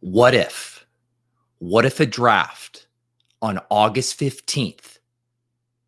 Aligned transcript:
What 0.00 0.34
if? 0.34 0.86
What 1.58 1.84
if 1.84 2.00
a 2.00 2.06
draft 2.06 2.86
on 3.42 3.60
August 3.70 4.18
15th 4.18 4.98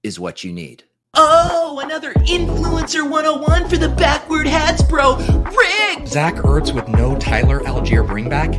is 0.02 0.20
what 0.20 0.44
you 0.44 0.52
need? 0.52 0.84
Oh, 1.14 1.80
another 1.82 2.12
influencer 2.14 3.08
101 3.08 3.70
for 3.70 3.78
the 3.78 3.88
backward 3.88 4.46
hats, 4.46 4.82
bro. 4.82 5.16
Rigged! 5.16 6.08
Zach 6.08 6.34
Ertz 6.36 6.74
with 6.74 6.88
no 6.88 7.16
Tyler 7.16 7.60
Allgeier 7.60 8.06
bringback? 8.06 8.54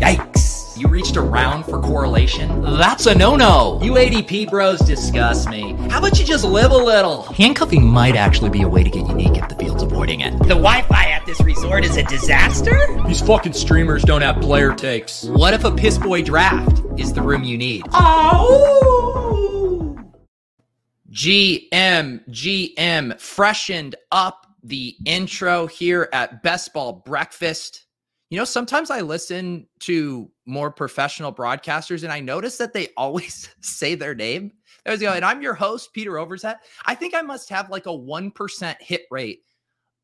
Yikes. 0.00 0.49
You 0.80 0.88
reached 0.88 1.18
around 1.18 1.64
for 1.64 1.78
correlation? 1.78 2.62
That's 2.62 3.04
a 3.04 3.14
no-no. 3.14 3.78
You 3.82 3.96
ADP 3.96 4.48
bros 4.48 4.78
disgust 4.80 5.50
me. 5.50 5.74
How 5.90 5.98
about 5.98 6.18
you 6.18 6.24
just 6.24 6.42
live 6.42 6.70
a 6.70 6.76
little? 6.76 7.24
Handcuffing 7.24 7.86
might 7.86 8.16
actually 8.16 8.48
be 8.48 8.62
a 8.62 8.68
way 8.68 8.82
to 8.82 8.88
get 8.88 9.06
unique 9.06 9.36
if 9.36 9.46
the 9.50 9.56
field's 9.56 9.82
avoiding 9.82 10.22
it. 10.22 10.30
The 10.38 10.54
Wi-Fi 10.54 11.10
at 11.10 11.26
this 11.26 11.38
resort 11.42 11.84
is 11.84 11.98
a 11.98 12.02
disaster? 12.04 12.78
These 13.06 13.20
fucking 13.20 13.52
streamers 13.52 14.04
don't 14.04 14.22
have 14.22 14.40
player 14.40 14.72
takes. 14.74 15.24
What 15.24 15.52
if 15.52 15.64
a 15.64 15.70
piss 15.70 15.98
boy 15.98 16.22
draft 16.22 16.82
is 16.96 17.12
the 17.12 17.20
room 17.20 17.44
you 17.44 17.58
need? 17.58 17.82
Oh! 17.92 18.90
GM, 21.12 22.26
GM 22.30 23.20
freshened 23.20 23.96
up 24.10 24.46
the 24.62 24.96
intro 25.04 25.66
here 25.66 26.08
at 26.14 26.42
Best 26.42 26.72
Ball 26.72 26.94
Breakfast. 27.04 27.84
You 28.30 28.38
know, 28.38 28.44
sometimes 28.44 28.92
I 28.92 29.00
listen 29.00 29.66
to 29.80 30.30
more 30.46 30.70
professional 30.70 31.32
broadcasters 31.32 32.04
and 32.04 32.12
I 32.12 32.20
notice 32.20 32.58
that 32.58 32.72
they 32.72 32.88
always 32.96 33.48
say 33.60 33.96
their 33.96 34.14
name. 34.14 34.52
There 34.84 34.94
we 34.94 35.00
go. 35.00 35.12
And 35.12 35.24
I'm 35.24 35.42
your 35.42 35.54
host, 35.54 35.92
Peter 35.92 36.12
Overzet. 36.12 36.56
I 36.86 36.94
think 36.94 37.14
I 37.14 37.22
must 37.22 37.50
have 37.50 37.70
like 37.70 37.86
a 37.86 37.90
1% 37.90 38.76
hit 38.80 39.02
rate 39.10 39.42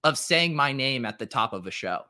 of 0.02 0.18
saying 0.18 0.54
my 0.54 0.72
name 0.72 1.06
at 1.06 1.18
the 1.18 1.26
top 1.26 1.52
of 1.52 1.66
a 1.66 1.70
show. 1.70 2.02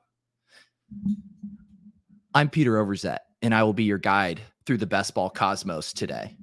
I'm 2.35 2.49
Peter 2.49 2.73
Overzet, 2.73 3.19
and 3.43 3.55
I 3.55 3.63
will 3.63 3.73
be 3.73 3.85
your 3.85 3.99
guide 3.99 4.41
through 4.65 4.79
the 4.79 4.87
best 4.87 5.15
ball 5.15 5.31
cosmos 5.31 5.93
today. 5.93 6.37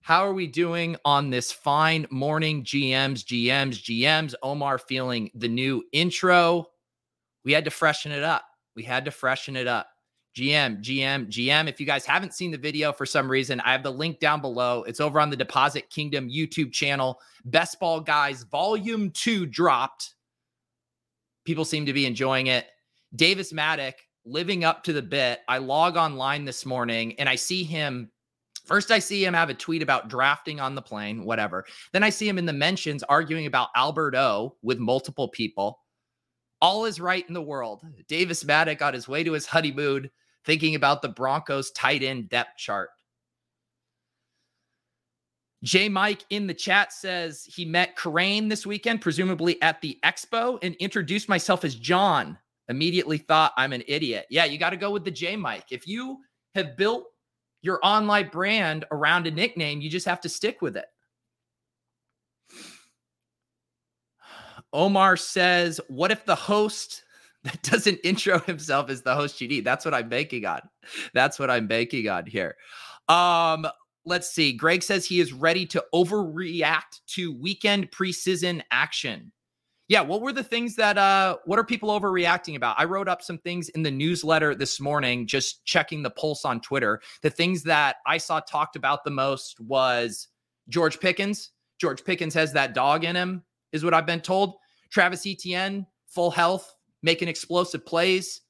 How 0.00 0.26
are 0.26 0.32
we 0.32 0.46
doing 0.46 0.96
on 1.04 1.30
this 1.30 1.52
fine 1.52 2.06
morning? 2.10 2.64
GMs, 2.64 3.24
GMs, 3.24 3.82
GMs. 3.82 4.34
Omar 4.42 4.78
feeling 4.78 5.30
the 5.34 5.48
new 5.48 5.84
intro. 5.92 6.66
We 7.44 7.52
had 7.52 7.64
to 7.64 7.70
freshen 7.70 8.12
it 8.12 8.22
up. 8.22 8.47
We 8.78 8.84
had 8.84 9.04
to 9.06 9.10
freshen 9.10 9.56
it 9.56 9.66
up. 9.66 9.88
GM, 10.36 10.80
GM, 10.84 11.26
GM. 11.26 11.68
If 11.68 11.80
you 11.80 11.86
guys 11.86 12.06
haven't 12.06 12.32
seen 12.32 12.52
the 12.52 12.58
video 12.58 12.92
for 12.92 13.06
some 13.06 13.28
reason, 13.28 13.58
I 13.62 13.72
have 13.72 13.82
the 13.82 13.90
link 13.90 14.20
down 14.20 14.40
below. 14.40 14.84
It's 14.84 15.00
over 15.00 15.18
on 15.18 15.30
the 15.30 15.36
Deposit 15.36 15.90
Kingdom 15.90 16.28
YouTube 16.28 16.70
channel. 16.70 17.18
Best 17.44 17.80
Ball 17.80 18.00
Guys 18.00 18.44
Volume 18.44 19.10
2 19.10 19.46
dropped. 19.46 20.14
People 21.44 21.64
seem 21.64 21.86
to 21.86 21.92
be 21.92 22.06
enjoying 22.06 22.46
it. 22.46 22.66
Davis 23.16 23.52
Mattek 23.52 23.94
living 24.24 24.62
up 24.62 24.84
to 24.84 24.92
the 24.92 25.02
bit. 25.02 25.40
I 25.48 25.58
log 25.58 25.96
online 25.96 26.44
this 26.44 26.64
morning 26.64 27.18
and 27.18 27.28
I 27.28 27.34
see 27.34 27.64
him. 27.64 28.12
First, 28.64 28.92
I 28.92 29.00
see 29.00 29.24
him 29.24 29.34
have 29.34 29.50
a 29.50 29.54
tweet 29.54 29.82
about 29.82 30.08
drafting 30.08 30.60
on 30.60 30.76
the 30.76 30.82
plane, 30.82 31.24
whatever. 31.24 31.64
Then 31.92 32.04
I 32.04 32.10
see 32.10 32.28
him 32.28 32.38
in 32.38 32.46
the 32.46 32.52
mentions 32.52 33.02
arguing 33.02 33.46
about 33.46 33.70
Albert 33.74 34.14
O 34.14 34.54
with 34.62 34.78
multiple 34.78 35.26
people. 35.26 35.80
All 36.60 36.84
is 36.86 37.00
right 37.00 37.26
in 37.28 37.34
the 37.34 37.42
world. 37.42 37.82
Davis 38.08 38.44
Mattek 38.44 38.82
on 38.82 38.94
his 38.94 39.08
way 39.08 39.22
to 39.22 39.32
his 39.32 39.46
honeymoon 39.46 40.10
thinking 40.44 40.74
about 40.74 41.02
the 41.02 41.08
Broncos 41.08 41.70
tight 41.72 42.02
end 42.02 42.28
depth 42.28 42.56
chart. 42.56 42.90
J 45.64 45.88
Mike 45.88 46.24
in 46.30 46.46
the 46.46 46.54
chat 46.54 46.92
says 46.92 47.44
he 47.44 47.64
met 47.64 47.96
Kerrane 47.96 48.48
this 48.48 48.64
weekend, 48.64 49.00
presumably 49.00 49.60
at 49.60 49.80
the 49.80 49.98
expo, 50.04 50.58
and 50.62 50.74
introduced 50.76 51.28
myself 51.28 51.64
as 51.64 51.74
John. 51.74 52.38
Immediately 52.68 53.18
thought 53.18 53.52
I'm 53.56 53.72
an 53.72 53.82
idiot. 53.88 54.26
Yeah, 54.30 54.44
you 54.44 54.58
got 54.58 54.70
to 54.70 54.76
go 54.76 54.90
with 54.90 55.04
the 55.04 55.10
J 55.10 55.36
Mike. 55.36 55.66
If 55.70 55.86
you 55.86 56.18
have 56.54 56.76
built 56.76 57.06
your 57.62 57.80
online 57.82 58.28
brand 58.28 58.84
around 58.92 59.26
a 59.26 59.30
nickname, 59.30 59.80
you 59.80 59.90
just 59.90 60.06
have 60.06 60.20
to 60.20 60.28
stick 60.28 60.62
with 60.62 60.76
it. 60.76 60.86
Omar 64.72 65.16
says, 65.16 65.80
What 65.88 66.10
if 66.10 66.24
the 66.24 66.34
host 66.34 67.04
that 67.44 67.62
doesn't 67.62 68.00
intro 68.04 68.40
himself 68.40 68.90
is 68.90 69.02
the 69.02 69.14
host 69.14 69.40
need? 69.40 69.64
That's 69.64 69.84
what 69.84 69.94
I'm 69.94 70.08
banking 70.08 70.44
on. 70.44 70.60
That's 71.14 71.38
what 71.38 71.50
I'm 71.50 71.66
banking 71.66 72.08
on 72.08 72.26
here. 72.26 72.56
Um, 73.08 73.66
let's 74.04 74.30
see. 74.30 74.52
Greg 74.52 74.82
says 74.82 75.06
he 75.06 75.20
is 75.20 75.32
ready 75.32 75.66
to 75.66 75.84
overreact 75.94 77.00
to 77.08 77.32
weekend 77.32 77.90
preseason 77.90 78.62
action. 78.70 79.32
Yeah, 79.88 80.02
what 80.02 80.20
were 80.20 80.34
the 80.34 80.44
things 80.44 80.76
that 80.76 80.98
uh 80.98 81.38
what 81.46 81.58
are 81.58 81.64
people 81.64 81.88
overreacting 81.98 82.56
about? 82.56 82.76
I 82.78 82.84
wrote 82.84 83.08
up 83.08 83.22
some 83.22 83.38
things 83.38 83.70
in 83.70 83.82
the 83.82 83.90
newsletter 83.90 84.54
this 84.54 84.80
morning 84.80 85.26
just 85.26 85.64
checking 85.64 86.02
the 86.02 86.10
pulse 86.10 86.44
on 86.44 86.60
Twitter. 86.60 87.00
The 87.22 87.30
things 87.30 87.62
that 87.62 87.96
I 88.06 88.18
saw 88.18 88.40
talked 88.40 88.76
about 88.76 89.04
the 89.04 89.10
most 89.10 89.58
was 89.60 90.28
George 90.68 91.00
Pickens. 91.00 91.52
George 91.80 92.04
Pickens 92.04 92.34
has 92.34 92.52
that 92.52 92.74
dog 92.74 93.04
in 93.04 93.16
him 93.16 93.44
is 93.72 93.84
what 93.84 93.94
I've 93.94 94.06
been 94.06 94.20
told. 94.20 94.56
Travis 94.90 95.26
Etienne, 95.26 95.86
full 96.06 96.30
health, 96.30 96.74
making 97.02 97.28
explosive 97.28 97.84
plays. 97.84 98.42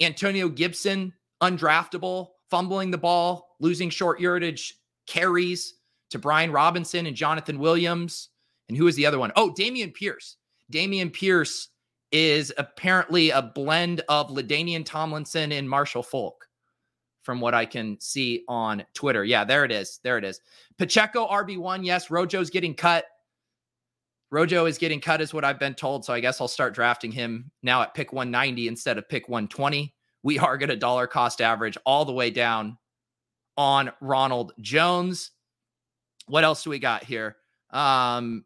Antonio 0.00 0.48
Gibson, 0.48 1.12
undraftable, 1.42 2.28
fumbling 2.50 2.90
the 2.90 2.98
ball, 2.98 3.56
losing 3.60 3.90
short 3.90 4.20
yardage 4.20 4.78
carries 5.06 5.74
to 6.10 6.18
Brian 6.18 6.52
Robinson 6.52 7.06
and 7.06 7.16
Jonathan 7.16 7.58
Williams. 7.58 8.30
And 8.68 8.76
who 8.76 8.86
is 8.86 8.96
the 8.96 9.06
other 9.06 9.18
one? 9.18 9.32
Oh, 9.36 9.52
Dameon 9.56 9.92
Pierce. 9.92 10.36
Dameon 10.72 11.12
Pierce 11.12 11.68
is 12.12 12.52
apparently 12.58 13.30
a 13.30 13.42
blend 13.42 14.02
of 14.08 14.30
LaDainian 14.30 14.84
Tomlinson 14.84 15.52
and 15.52 15.68
Marshall 15.68 16.02
Faulk, 16.02 16.48
from 17.22 17.40
what 17.40 17.54
I 17.54 17.66
can 17.66 18.00
see 18.00 18.44
on 18.48 18.84
Twitter. 18.94 19.24
Yeah, 19.24 19.44
there 19.44 19.64
it 19.64 19.72
is. 19.72 20.00
There 20.02 20.16
it 20.16 20.24
is. 20.24 20.40
Pacheco 20.78 21.26
RB1. 21.26 21.84
Yes, 21.84 22.10
Rojo's 22.10 22.50
getting 22.50 22.74
cut. 22.74 23.04
Rojo 24.30 24.66
is 24.66 24.78
getting 24.78 25.00
cut, 25.00 25.20
is 25.20 25.32
what 25.32 25.44
I've 25.44 25.58
been 25.58 25.74
told. 25.74 26.04
So 26.04 26.12
I 26.12 26.20
guess 26.20 26.40
I'll 26.40 26.48
start 26.48 26.74
drafting 26.74 27.12
him 27.12 27.50
now 27.62 27.82
at 27.82 27.94
pick 27.94 28.12
190 28.12 28.68
instead 28.68 28.98
of 28.98 29.08
pick 29.08 29.28
120. 29.28 29.94
We 30.22 30.38
are 30.38 30.58
going 30.58 30.70
to 30.70 30.76
dollar 30.76 31.06
cost 31.06 31.40
average 31.40 31.78
all 31.84 32.04
the 32.04 32.12
way 32.12 32.30
down 32.30 32.78
on 33.56 33.92
Ronald 34.00 34.52
Jones. 34.60 35.30
What 36.26 36.44
else 36.44 36.64
do 36.64 36.70
we 36.70 36.78
got 36.78 37.04
here? 37.04 37.36
Um, 37.70 38.44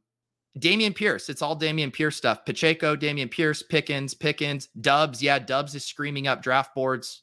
Dameon 0.58 0.94
Pierce. 0.94 1.28
It's 1.28 1.42
all 1.42 1.58
Dameon 1.58 1.92
Pierce 1.92 2.16
stuff. 2.16 2.44
Pacheco, 2.44 2.96
Dameon 2.96 3.30
Pierce, 3.30 3.62
Pickens, 3.62 4.14
Pickens, 4.14 4.68
Dubs. 4.80 5.22
Yeah, 5.22 5.38
Dubs 5.38 5.74
is 5.74 5.84
screaming 5.84 6.26
up 6.26 6.42
draft 6.42 6.74
boards. 6.74 7.22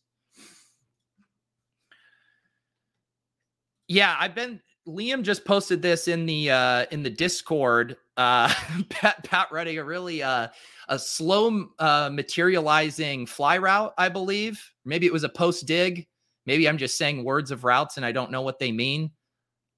Yeah, 3.88 4.16
I've 4.18 4.34
been 4.34 4.62
Liam 4.88 5.22
just 5.22 5.46
posted 5.46 5.82
this 5.82 6.08
in 6.08 6.26
the 6.26 6.52
uh 6.52 6.86
in 6.92 7.04
the 7.04 7.10
Discord. 7.10 7.98
Uh 8.18 8.52
Pat 8.90 9.24
Pat 9.24 9.48
running 9.52 9.78
a 9.78 9.84
really 9.84 10.24
uh 10.24 10.48
a 10.88 11.00
slow 11.00 11.68
uh 11.80 12.10
materializing 12.12 13.26
fly 13.26 13.58
route, 13.58 13.94
I 13.98 14.10
believe. 14.10 14.72
Maybe 14.86 15.06
it 15.06 15.14
was 15.14 15.24
a 15.24 15.30
post 15.30 15.66
dig. 15.66 16.08
Maybe 16.46 16.70
I'm 16.70 16.78
just 16.78 16.98
saying 16.98 17.24
words 17.24 17.52
of 17.52 17.64
routes 17.64 17.98
and 17.98 18.06
I 18.06 18.12
don't 18.12 18.32
know 18.32 18.42
what 18.42 18.60
they 18.60 18.72
mean. 18.72 19.12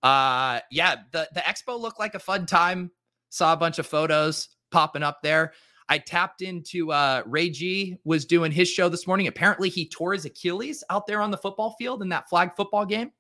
Uh 0.04 0.60
yeah, 0.72 0.98
the 1.12 1.28
the 1.34 1.42
expo 1.42 1.80
looked 1.80 2.00
like 2.00 2.16
a 2.16 2.20
fun 2.20 2.46
time. 2.46 2.92
Saw 3.30 3.54
a 3.54 3.58
bunch 3.58 3.80
of 3.80 3.88
photos 3.88 4.50
popping 4.72 5.04
up 5.04 5.20
there. 5.24 5.54
I 5.90 5.98
tapped 5.98 6.42
into 6.42 6.92
uh 6.92 7.24
Ray 7.26 7.50
G 7.50 7.98
was 8.04 8.26
doing 8.26 8.52
his 8.52 8.70
show 8.70 8.90
this 8.90 9.08
morning. 9.08 9.28
Apparently 9.28 9.70
he 9.70 9.90
tore 9.90 10.14
his 10.14 10.26
Achilles 10.26 10.84
out 10.90 11.08
there 11.08 11.22
on 11.22 11.32
the 11.32 11.38
football 11.38 11.76
field 11.80 12.02
in 12.02 12.10
that 12.10 12.30
flag 12.30 12.52
football 12.56 12.86
game. 12.86 13.12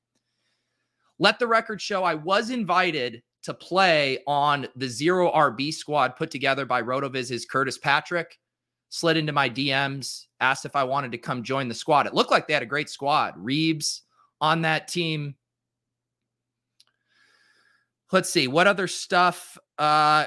Let 1.19 1.39
the 1.39 1.47
record 1.47 1.81
show 1.81 2.03
I 2.03 2.13
was 2.13 2.51
invited 2.51 3.23
to 3.47 3.53
play 3.53 4.19
on 4.27 4.67
the 4.75 4.89
zero 4.89 5.31
RB 5.31 5.73
squad 5.73 6.17
put 6.17 6.29
together 6.29 6.65
by 6.65 6.81
RotoViz's 6.81 7.45
Curtis 7.45 7.77
Patrick. 7.77 8.37
Slid 8.89 9.15
into 9.15 9.31
my 9.31 9.49
DMs, 9.49 10.25
asked 10.41 10.65
if 10.65 10.75
I 10.75 10.83
wanted 10.83 11.13
to 11.13 11.17
come 11.17 11.43
join 11.43 11.69
the 11.69 11.73
squad. 11.73 12.07
It 12.07 12.13
looked 12.13 12.29
like 12.29 12.45
they 12.45 12.53
had 12.53 12.63
a 12.63 12.65
great 12.65 12.89
squad. 12.89 13.35
Reeves 13.37 14.01
on 14.41 14.63
that 14.63 14.89
team. 14.89 15.35
Let's 18.11 18.29
see 18.29 18.49
what 18.49 18.67
other 18.67 18.87
stuff. 18.87 19.57
Uh, 19.77 20.25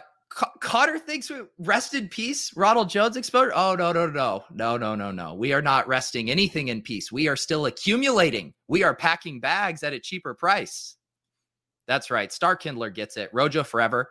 Cotter 0.61 0.99
thinks 0.99 1.29
we 1.29 1.43
rest 1.59 1.93
in 1.93 2.09
peace. 2.09 2.57
Ronald 2.57 2.89
Jones 2.89 3.19
exposure. 3.19 3.53
Oh 3.55 3.75
no 3.75 3.93
no 3.93 4.07
no 4.07 4.45
no 4.51 4.79
no 4.79 4.95
no 4.95 5.11
no. 5.11 5.35
We 5.35 5.53
are 5.53 5.61
not 5.61 5.89
resting 5.89 6.31
anything 6.31 6.69
in 6.69 6.81
peace. 6.81 7.13
We 7.13 7.29
are 7.29 7.37
still 7.37 7.67
accumulating. 7.67 8.55
We 8.67 8.83
are 8.83 8.95
packing 8.95 9.41
bags 9.41 9.83
at 9.83 9.93
a 9.93 10.01
cheaper 10.01 10.33
price. 10.33 10.97
That's 11.91 12.09
right. 12.09 12.31
Star 12.31 12.55
Kindler 12.55 12.89
gets 12.89 13.17
it. 13.17 13.31
Rojo 13.33 13.65
forever. 13.65 14.11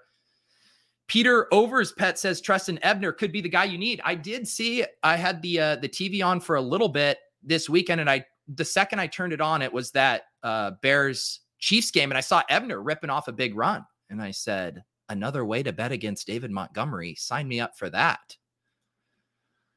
Peter 1.07 1.47
Overs 1.53 1.93
Pet 1.93 2.19
says 2.19 2.41
Trestan 2.41 2.77
Ebner 2.81 3.13
could 3.13 3.31
be 3.31 3.39
the 3.39 3.47
guy 3.47 3.63
you 3.63 3.77
need. 3.77 4.01
I 4.03 4.15
did 4.15 4.45
see. 4.45 4.83
I 5.01 5.15
had 5.15 5.41
the 5.41 5.61
uh, 5.61 5.75
the 5.77 5.87
TV 5.87 6.21
on 6.21 6.41
for 6.41 6.57
a 6.57 6.61
little 6.61 6.89
bit 6.89 7.19
this 7.41 7.69
weekend, 7.69 8.01
and 8.01 8.09
I 8.09 8.25
the 8.49 8.65
second 8.65 8.99
I 8.99 9.07
turned 9.07 9.31
it 9.31 9.39
on, 9.39 9.61
it 9.61 9.71
was 9.71 9.91
that 9.91 10.23
uh, 10.43 10.71
Bears 10.81 11.39
Chiefs 11.59 11.89
game, 11.89 12.11
and 12.11 12.17
I 12.17 12.21
saw 12.21 12.43
Ebner 12.49 12.81
ripping 12.81 13.09
off 13.09 13.29
a 13.29 13.31
big 13.31 13.55
run, 13.55 13.85
and 14.09 14.21
I 14.21 14.31
said 14.31 14.83
another 15.07 15.45
way 15.45 15.63
to 15.63 15.71
bet 15.71 15.93
against 15.93 16.27
David 16.27 16.51
Montgomery. 16.51 17.15
Sign 17.15 17.47
me 17.47 17.61
up 17.61 17.77
for 17.77 17.89
that. 17.91 18.35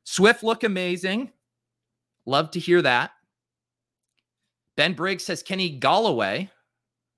Swift 0.02 0.42
look 0.42 0.64
amazing. 0.64 1.30
Love 2.26 2.50
to 2.50 2.58
hear 2.58 2.82
that. 2.82 3.12
Ben 4.76 4.92
Briggs 4.94 5.24
says 5.24 5.44
Kenny 5.44 5.78
Golloway. 5.78 6.48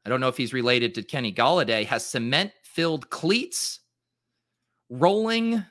I 0.05 0.11
don't 0.11 0.21
know 0.21 0.29
if 0.29 0.37
he's 0.37 0.53
related 0.53 0.95
to 0.95 1.03
Kenny 1.03 1.33
Golladay. 1.33 1.87
Has 1.87 2.07
cement 2.07 2.53
filled 2.63 3.11
cleats. 3.11 3.81
Rolling 4.91 5.65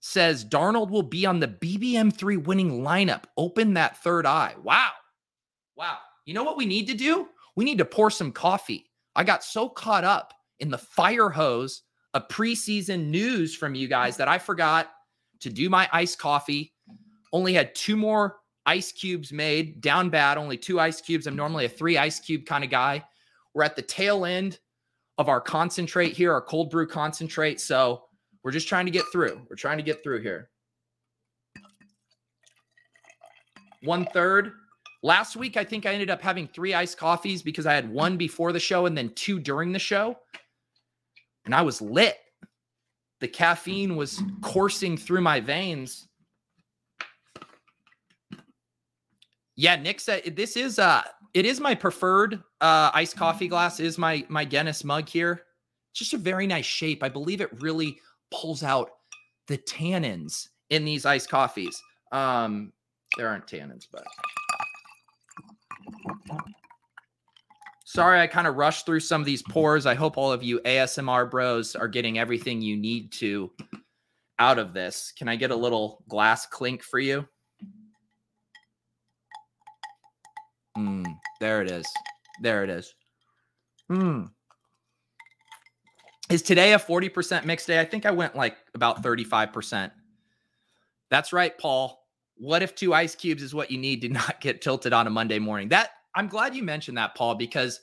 says 0.00 0.44
Darnold 0.44 0.90
will 0.90 1.02
be 1.02 1.24
on 1.24 1.40
the 1.40 1.48
BBM3 1.48 2.44
winning 2.44 2.82
lineup. 2.82 3.24
Open 3.36 3.74
that 3.74 4.02
third 4.02 4.26
eye. 4.26 4.54
Wow. 4.62 4.90
Wow. 5.76 5.98
You 6.26 6.34
know 6.34 6.44
what 6.44 6.56
we 6.56 6.66
need 6.66 6.86
to 6.88 6.94
do? 6.94 7.28
We 7.56 7.64
need 7.64 7.78
to 7.78 7.84
pour 7.84 8.10
some 8.10 8.32
coffee. 8.32 8.90
I 9.16 9.24
got 9.24 9.44
so 9.44 9.68
caught 9.68 10.04
up 10.04 10.34
in 10.60 10.70
the 10.70 10.78
fire 10.78 11.30
hose 11.30 11.82
of 12.12 12.28
preseason 12.28 13.06
news 13.06 13.54
from 13.54 13.74
you 13.74 13.88
guys 13.88 14.16
that 14.16 14.28
I 14.28 14.38
forgot 14.38 14.90
to 15.40 15.50
do 15.50 15.68
my 15.70 15.88
iced 15.92 16.18
coffee. 16.18 16.72
Only 17.32 17.54
had 17.54 17.74
two 17.74 17.96
more 17.96 18.36
ice 18.66 18.92
cubes 18.92 19.32
made, 19.32 19.80
down 19.80 20.10
bad, 20.10 20.38
only 20.38 20.56
two 20.56 20.80
ice 20.80 21.00
cubes. 21.00 21.26
I'm 21.26 21.36
normally 21.36 21.66
a 21.66 21.68
three 21.68 21.98
ice 21.98 22.20
cube 22.20 22.46
kind 22.46 22.64
of 22.64 22.70
guy. 22.70 23.04
We're 23.54 23.62
at 23.62 23.76
the 23.76 23.82
tail 23.82 24.24
end 24.24 24.58
of 25.18 25.28
our 25.28 25.40
concentrate 25.40 26.12
here, 26.12 26.32
our 26.32 26.42
cold 26.42 26.70
brew 26.70 26.86
concentrate. 26.86 27.60
So 27.60 28.04
we're 28.42 28.50
just 28.50 28.68
trying 28.68 28.84
to 28.86 28.90
get 28.90 29.04
through. 29.12 29.40
We're 29.48 29.56
trying 29.56 29.78
to 29.78 29.84
get 29.84 30.02
through 30.02 30.22
here. 30.22 30.50
One 33.82 34.06
third. 34.06 34.52
Last 35.02 35.36
week, 35.36 35.56
I 35.56 35.64
think 35.64 35.84
I 35.84 35.92
ended 35.92 36.08
up 36.10 36.22
having 36.22 36.48
three 36.48 36.72
iced 36.72 36.96
coffees 36.96 37.42
because 37.42 37.66
I 37.66 37.74
had 37.74 37.90
one 37.90 38.16
before 38.16 38.52
the 38.52 38.60
show 38.60 38.86
and 38.86 38.96
then 38.96 39.10
two 39.14 39.38
during 39.38 39.70
the 39.70 39.78
show. 39.78 40.18
And 41.44 41.54
I 41.54 41.60
was 41.60 41.82
lit. 41.82 42.16
The 43.20 43.28
caffeine 43.28 43.96
was 43.96 44.22
coursing 44.42 44.96
through 44.96 45.20
my 45.20 45.40
veins. 45.40 46.08
Yeah, 49.56 49.76
Nick 49.76 50.00
said 50.00 50.34
this 50.34 50.56
is 50.56 50.78
uh 50.78 51.02
it 51.34 51.44
is 51.44 51.60
my 51.60 51.74
preferred 51.74 52.42
uh 52.60 52.90
iced 52.94 53.16
coffee 53.16 53.48
glass 53.48 53.80
is 53.80 53.98
my 53.98 54.24
my 54.28 54.44
Guinness 54.44 54.84
mug 54.84 55.08
here. 55.08 55.42
Just 55.92 56.14
a 56.14 56.18
very 56.18 56.46
nice 56.46 56.64
shape. 56.64 57.02
I 57.02 57.08
believe 57.08 57.40
it 57.40 57.60
really 57.60 57.98
pulls 58.30 58.62
out 58.62 58.90
the 59.46 59.58
tannins 59.58 60.48
in 60.70 60.84
these 60.84 61.04
iced 61.04 61.28
coffees. 61.28 61.80
Um 62.12 62.72
there 63.16 63.28
aren't 63.28 63.46
tannins, 63.46 63.86
but 63.92 64.04
Sorry, 67.86 68.18
I 68.18 68.26
kind 68.26 68.48
of 68.48 68.56
rushed 68.56 68.86
through 68.86 69.00
some 69.00 69.20
of 69.20 69.24
these 69.24 69.42
pours. 69.42 69.86
I 69.86 69.94
hope 69.94 70.16
all 70.18 70.32
of 70.32 70.42
you 70.42 70.58
ASMR 70.60 71.30
bros 71.30 71.76
are 71.76 71.86
getting 71.86 72.18
everything 72.18 72.60
you 72.60 72.76
need 72.76 73.12
to 73.12 73.52
out 74.40 74.58
of 74.58 74.74
this. 74.74 75.12
Can 75.16 75.28
I 75.28 75.36
get 75.36 75.52
a 75.52 75.56
little 75.56 76.02
glass 76.08 76.44
clink 76.44 76.82
for 76.82 76.98
you? 76.98 77.28
Mm, 80.76 81.18
there 81.40 81.62
it 81.62 81.70
is. 81.70 81.86
There 82.40 82.64
it 82.64 82.70
is. 82.70 82.94
Mm. 83.90 84.30
Is 86.30 86.42
today 86.42 86.72
a 86.72 86.78
40% 86.78 87.44
mix 87.44 87.66
day? 87.66 87.78
I 87.78 87.84
think 87.84 88.06
I 88.06 88.10
went 88.10 88.34
like 88.34 88.56
about 88.74 89.02
35%. 89.02 89.90
That's 91.10 91.32
right, 91.32 91.56
Paul. 91.58 92.00
What 92.36 92.62
if 92.62 92.74
two 92.74 92.94
ice 92.94 93.14
cubes 93.14 93.42
is 93.42 93.54
what 93.54 93.70
you 93.70 93.78
need 93.78 94.00
to 94.02 94.08
not 94.20 94.40
get 94.40 94.62
tilted 94.62 94.92
on 94.92 95.06
a 95.06 95.10
Monday 95.10 95.38
morning? 95.38 95.68
That 95.68 95.90
I'm 96.14 96.28
glad 96.28 96.54
you 96.54 96.62
mentioned 96.62 96.96
that, 96.98 97.14
Paul, 97.14 97.34
because 97.34 97.80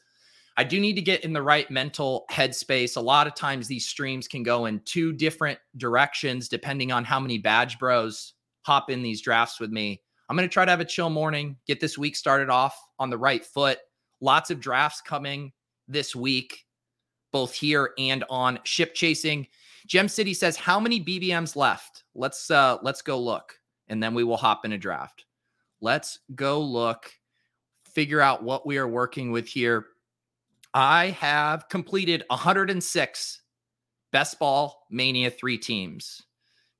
I 0.58 0.64
do 0.64 0.80
need 0.80 0.96
to 0.96 1.02
get 1.02 1.24
in 1.24 1.34
the 1.34 1.42
right 1.42 1.70
mental 1.72 2.26
headspace. 2.32 2.98
A 2.98 3.02
lot 3.02 3.28
of 3.28 3.36
times 3.36 3.68
these 3.68 3.88
streams 3.88 4.28
can 4.28 4.44
go 4.44 4.66
in 4.66 4.82
two 4.86 5.14
different 5.14 5.60
directions 5.78 6.50
depending 6.50 6.92
on 6.92 7.06
how 7.06 7.20
many 7.20 7.38
badge 7.38 7.80
bros 7.80 8.34
hop 8.64 8.90
in 8.90 9.02
these 9.02 9.22
drafts 9.22 9.60
with 9.60 9.72
me. 9.72 10.02
I'm 10.32 10.38
going 10.38 10.48
to 10.48 10.54
try 10.54 10.64
to 10.64 10.72
have 10.72 10.80
a 10.80 10.86
chill 10.86 11.10
morning, 11.10 11.58
get 11.68 11.82
this 11.82 11.98
week 11.98 12.16
started 12.16 12.50
off 12.50 12.82
on 12.98 13.10
the 13.10 13.18
right 13.18 13.46
foot. 13.46 13.80
Lots 14.22 14.50
of 14.50 14.62
drafts 14.62 15.02
coming 15.02 15.52
this 15.90 16.16
week, 16.16 16.64
both 17.34 17.54
here 17.54 17.92
and 17.98 18.24
on 18.30 18.58
ship 18.64 18.94
chasing. 18.94 19.46
Gem 19.88 20.08
City 20.08 20.34
says, 20.34 20.56
"How 20.56 20.80
many 20.80 21.04
BBMs 21.04 21.58
left? 21.58 22.06
Let's 22.16 22.50
uh 22.50 22.78
let's 22.82 23.02
go 23.02 23.20
look, 23.20 23.60
and 23.90 24.02
then 24.02 24.14
we 24.14 24.24
will 24.24 24.38
hop 24.38 24.64
in 24.64 24.72
a 24.72 24.78
draft. 24.78 25.26
Let's 25.82 26.20
go 26.34 26.62
look, 26.62 27.12
figure 27.84 28.22
out 28.22 28.42
what 28.42 28.66
we 28.66 28.78
are 28.78 28.88
working 28.88 29.34
with 29.34 29.50
here. 29.50 29.88
I 30.74 31.08
have 31.08 31.68
completed 31.68 32.24
106 32.30 33.42
best 34.14 34.40
ball 34.40 34.86
mania 34.90 35.30
three 35.30 35.58
teams, 35.58 36.22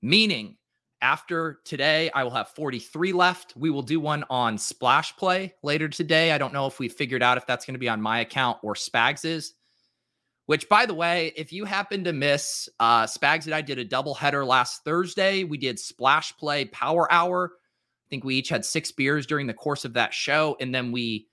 meaning 0.02 0.56
after 1.02 1.60
today, 1.66 2.12
I 2.14 2.24
will 2.24 2.32
have 2.32 2.50
43 2.50 3.14
left. 3.14 3.54
We 3.56 3.70
will 3.70 3.82
do 3.82 4.00
one 4.00 4.24
on 4.30 4.58
Splash 4.58 5.16
Play 5.18 5.54
later 5.64 5.90
today. 5.90 6.32
I 6.32 6.38
don't 6.38 6.54
know 6.54 6.68
if 6.68 6.80
we 6.80 6.90
figured 6.90 7.24
out 7.24 7.38
if 7.38 7.48
that's 7.48 7.66
going 7.66 7.74
to 7.74 7.80
be 7.80 7.90
on 7.90 8.02
my 8.02 8.20
account 8.20 8.60
or 8.62 8.76
Spags's. 8.76 9.54
Which, 10.48 10.68
by 10.68 10.86
the 10.86 10.94
way, 10.94 11.34
if 11.36 11.54
you 11.54 11.66
happen 11.66 12.04
to 12.04 12.14
miss, 12.14 12.68
uh, 12.80 13.06
Spags 13.06 13.46
and 13.46 13.56
I 13.56 13.62
did 13.62 13.80
a 13.80 13.86
double 13.86 14.14
header 14.14 14.44
last 14.44 14.84
Thursday. 14.84 15.44
We 15.44 15.58
did 15.58 15.80
Splash 15.80 16.36
Play 16.38 16.66
Power 16.66 17.12
Hour. 17.12 17.54
I 17.56 18.08
think 18.10 18.24
we 18.24 18.36
each 18.36 18.50
had 18.50 18.66
six 18.66 18.92
beers 18.92 19.26
during 19.26 19.48
the 19.48 19.54
course 19.54 19.86
of 19.86 19.94
that 19.94 20.14
show. 20.14 20.58
And 20.60 20.76
then 20.76 20.92
we, 20.92 21.28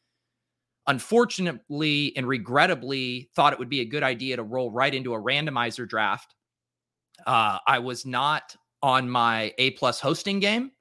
unfortunately 0.86 2.12
and 2.16 2.28
regrettably, 2.28 3.30
thought 3.34 3.52
it 3.52 3.58
would 3.58 3.68
be 3.68 3.80
a 3.80 3.86
good 3.86 4.02
idea 4.02 4.36
to 4.36 4.42
roll 4.42 4.70
right 4.70 4.94
into 4.94 5.14
a 5.14 5.20
randomizer 5.20 5.88
draft. 5.88 6.34
Uh, 7.26 7.58
I 7.66 7.80
was 7.80 8.06
not 8.06 8.56
on 8.82 9.08
my 9.08 9.52
A 9.58 9.72
plus 9.72 10.00
hosting 10.00 10.40
game. 10.40 10.72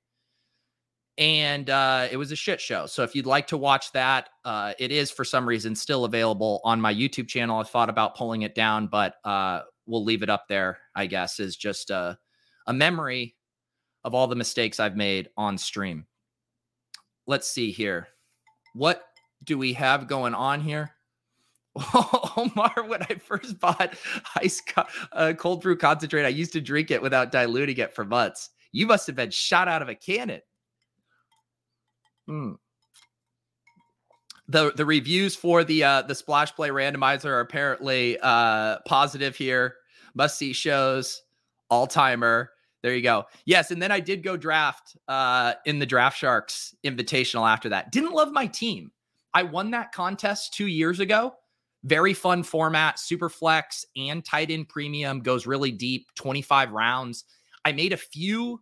And 1.17 1.69
uh, 1.71 2.07
it 2.11 2.17
was 2.17 2.31
a 2.31 2.35
shit 2.35 2.61
show. 2.61 2.85
So 2.85 3.01
if 3.01 3.15
you'd 3.15 3.25
like 3.25 3.47
to 3.47 3.57
watch 3.57 3.91
that, 3.93 4.29
uh, 4.45 4.73
it 4.77 4.91
is 4.91 5.09
for 5.09 5.25
some 5.25 5.47
reason 5.47 5.75
still 5.75 6.05
available 6.05 6.61
on 6.63 6.79
my 6.79 6.93
YouTube 6.93 7.27
channel. 7.27 7.59
I 7.59 7.63
thought 7.63 7.89
about 7.89 8.15
pulling 8.15 8.43
it 8.43 8.53
down, 8.53 8.85
but 8.85 9.15
uh, 9.23 9.61
we'll 9.87 10.03
leave 10.03 10.21
it 10.21 10.29
up 10.29 10.47
there, 10.47 10.77
I 10.95 11.07
guess, 11.07 11.39
is 11.39 11.55
just 11.55 11.89
a, 11.89 12.19
a 12.67 12.73
memory 12.73 13.35
of 14.03 14.13
all 14.13 14.27
the 14.27 14.35
mistakes 14.35 14.79
I've 14.79 14.95
made 14.95 15.29
on 15.37 15.57
stream. 15.57 16.05
Let's 17.25 17.49
see 17.49 17.71
here. 17.71 18.09
What 18.73 19.03
do 19.43 19.57
we 19.57 19.73
have 19.73 20.07
going 20.07 20.35
on 20.35 20.61
here? 20.61 20.91
Omar, 22.37 22.85
when 22.87 23.03
I 23.03 23.15
first 23.15 23.59
bought 23.59 23.93
ice 24.35 24.61
co- 24.61 24.85
uh, 25.11 25.33
cold 25.37 25.61
brew 25.61 25.77
concentrate, 25.77 26.25
I 26.25 26.29
used 26.29 26.53
to 26.53 26.61
drink 26.61 26.91
it 26.91 27.01
without 27.01 27.31
diluting 27.31 27.77
it 27.77 27.93
for 27.93 28.05
months. 28.05 28.49
You 28.71 28.87
must 28.87 29.07
have 29.07 29.15
been 29.15 29.31
shot 29.31 29.67
out 29.67 29.81
of 29.81 29.89
a 29.89 29.95
cannon. 29.95 30.41
Hmm. 32.27 32.53
The 34.49 34.71
the 34.73 34.85
reviews 34.85 35.35
for 35.35 35.63
the 35.63 35.83
uh, 35.83 36.01
the 36.03 36.15
splash 36.15 36.55
play 36.55 36.69
randomizer 36.69 37.25
are 37.25 37.41
apparently 37.41 38.17
uh, 38.21 38.77
positive 38.85 39.35
here. 39.35 39.75
Must 40.15 40.37
see 40.37 40.53
shows, 40.53 41.21
all 41.69 41.85
timer. 41.85 42.51
There 42.81 42.95
you 42.95 43.01
go. 43.01 43.25
Yes, 43.45 43.71
and 43.71 43.81
then 43.81 43.91
I 43.91 43.99
did 43.99 44.23
go 44.23 44.37
draft 44.37 44.95
uh, 45.07 45.55
in 45.65 45.79
the 45.79 45.85
Draft 45.85 46.17
Sharks 46.17 46.75
Invitational 46.85 47.49
after 47.49 47.69
that. 47.69 47.91
Didn't 47.91 48.13
love 48.13 48.31
my 48.31 48.47
team. 48.47 48.91
I 49.33 49.43
won 49.43 49.71
that 49.71 49.91
contest 49.91 50.53
two 50.53 50.67
years 50.67 50.99
ago 50.99 51.33
very 51.83 52.13
fun 52.13 52.43
format, 52.43 52.99
super 52.99 53.29
flex 53.29 53.85
and 53.95 54.23
tight 54.23 54.51
end 54.51 54.69
premium 54.69 55.19
goes 55.19 55.45
really 55.45 55.71
deep, 55.71 56.07
25 56.15 56.71
rounds. 56.71 57.23
I 57.65 57.71
made 57.71 57.93
a 57.93 57.97
few 57.97 58.61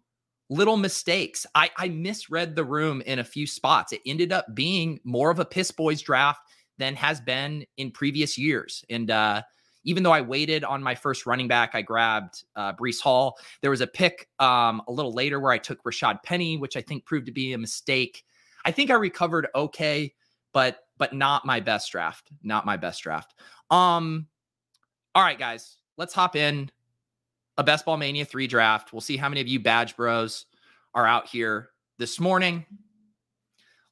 little 0.49 0.77
mistakes. 0.77 1.45
I, 1.55 1.71
I 1.77 1.89
misread 1.89 2.55
the 2.55 2.63
room 2.63 3.01
in 3.01 3.19
a 3.19 3.23
few 3.23 3.47
spots. 3.47 3.93
It 3.93 4.01
ended 4.05 4.31
up 4.31 4.45
being 4.53 4.99
more 5.03 5.31
of 5.31 5.39
a 5.39 5.45
piss 5.45 5.71
boys 5.71 6.01
draft 6.01 6.41
than 6.77 6.95
has 6.95 7.21
been 7.21 7.65
in 7.77 7.91
previous 7.91 8.37
years. 8.37 8.83
And 8.89 9.09
uh, 9.09 9.41
even 9.85 10.03
though 10.03 10.11
I 10.11 10.21
waited 10.21 10.63
on 10.63 10.83
my 10.83 10.93
first 10.93 11.25
running 11.25 11.47
back, 11.47 11.71
I 11.73 11.81
grabbed 11.81 12.43
uh, 12.55 12.73
Breece 12.73 12.99
Hall. 12.99 13.37
There 13.61 13.71
was 13.71 13.81
a 13.81 13.87
pick 13.87 14.27
um, 14.39 14.81
a 14.87 14.91
little 14.91 15.13
later 15.13 15.39
where 15.39 15.51
I 15.51 15.57
took 15.57 15.83
Rashad 15.83 16.21
Penny, 16.23 16.57
which 16.57 16.75
I 16.75 16.81
think 16.81 17.05
proved 17.05 17.27
to 17.27 17.31
be 17.31 17.53
a 17.53 17.57
mistake. 17.57 18.23
I 18.65 18.71
think 18.71 18.89
I 18.89 18.95
recovered 18.95 19.47
okay, 19.55 20.13
but 20.53 20.79
but 20.97 21.13
not 21.13 21.45
my 21.45 21.59
best 21.59 21.91
draft. 21.91 22.31
Not 22.43 22.65
my 22.65 22.77
best 22.77 23.01
draft. 23.03 23.33
Um, 23.69 24.27
all 25.13 25.23
right, 25.23 25.39
guys, 25.39 25.77
let's 25.97 26.13
hop 26.13 26.35
in 26.35 26.69
a 27.57 27.63
Best 27.63 27.85
Ball 27.85 27.97
Mania 27.97 28.25
3 28.25 28.47
draft. 28.47 28.91
We'll 28.91 29.01
see 29.01 29.17
how 29.17 29.29
many 29.29 29.41
of 29.41 29.47
you 29.47 29.59
badge 29.59 29.95
bros 29.95 30.45
are 30.93 31.07
out 31.07 31.27
here 31.27 31.69
this 31.97 32.19
morning. 32.19 32.65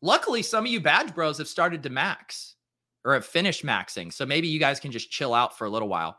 Luckily, 0.02 0.42
some 0.42 0.66
of 0.66 0.72
you 0.72 0.82
badge 0.82 1.16
bros 1.16 1.38
have 1.38 1.48
started 1.48 1.84
to 1.84 1.90
max 1.90 2.56
or 3.06 3.14
have 3.14 3.26
finished 3.26 3.66
maxing. 3.66 4.12
So 4.12 4.26
maybe 4.26 4.48
you 4.48 4.60
guys 4.60 4.80
can 4.80 4.92
just 4.92 5.12
chill 5.12 5.34
out 5.34 5.58
for 5.58 5.66
a 5.66 5.70
little 5.70 5.88
while. 5.88 6.18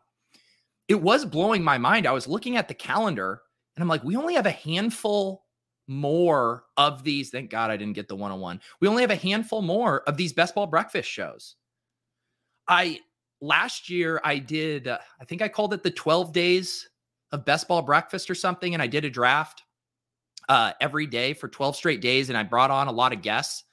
It 0.88 1.00
was 1.00 1.25
blowing 1.25 1.62
my 1.62 1.79
mind. 1.79 2.07
I 2.07 2.12
was 2.12 2.29
looking 2.29 2.57
at 2.57 2.69
the 2.69 2.75
calendar 2.75 3.43
and 3.76 3.83
I'm 3.83 3.88
like, 3.88 4.05
we 4.05 4.17
only 4.17 4.35
have 4.35 4.47
a 4.47 4.50
handful 4.50 5.43
more 5.87 6.64
of 6.76 7.05
these. 7.05 7.31
Thank 7.31 7.50
God 7.50 7.71
I 7.71 7.76
didn't 7.76 7.95
get 7.95 8.09
the 8.09 8.17
101. 8.17 8.61
We 8.81 8.88
only 8.88 9.03
have 9.03 9.11
a 9.11 9.17
handful 9.17 9.62
more 9.62 10.03
of 10.09 10.17
these 10.17 10.33
best 10.33 10.55
ball 10.55 10.67
breakfast 10.67 11.09
shows. 11.11 11.57
I 12.69 13.00
last 13.41 13.91
year 13.91 14.21
I 14.25 14.38
did, 14.38 14.88
uh, 14.88 14.99
I 15.21 15.25
think 15.25 15.43
I 15.43 15.49
called 15.49 15.75
it 15.75 15.83
the 15.83 15.91
12 15.91 16.33
days 16.33 16.88
of 17.33 17.45
best 17.45 17.69
ball 17.69 17.83
breakfast 17.83 18.31
or 18.31 18.35
something, 18.35 18.75
and 18.75 18.83
I 18.83 18.87
did 18.87 19.05
a 19.05 19.11
draft. 19.11 19.62
uh, 20.49 20.73
every 20.81 21.07
day 21.07 21.33
for 21.35 21.49
12 21.49 21.76
straight 21.76 22.00
days, 22.00 22.29
and 22.29 22.37
I 22.38 22.43
brought 22.43 22.71
on 22.71 22.88
a 22.88 22.93
lot 22.93 23.12
of 23.12 23.23
guests. 23.23 23.64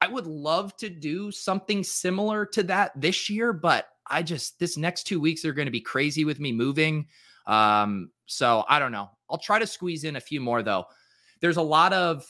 I 0.00 0.08
would 0.08 0.26
love 0.26 0.76
to 0.78 0.90
do 0.90 1.30
something 1.30 1.82
similar 1.82 2.46
to 2.46 2.62
that 2.64 2.92
this 3.00 3.30
year, 3.30 3.52
but 3.52 3.88
I 4.08 4.22
just 4.22 4.58
this 4.58 4.76
next 4.76 5.04
two 5.04 5.20
weeks 5.20 5.44
are 5.44 5.52
going 5.52 5.66
to 5.66 5.72
be 5.72 5.80
crazy 5.80 6.24
with 6.24 6.40
me 6.40 6.52
moving. 6.52 7.06
Um, 7.46 8.10
so 8.26 8.64
I 8.68 8.78
don't 8.78 8.92
know. 8.92 9.10
I'll 9.30 9.38
try 9.38 9.58
to 9.58 9.66
squeeze 9.66 10.04
in 10.04 10.16
a 10.16 10.20
few 10.20 10.40
more 10.40 10.62
though. 10.62 10.86
There's 11.44 11.58
a 11.58 11.62
lot 11.62 11.92
of 11.92 12.24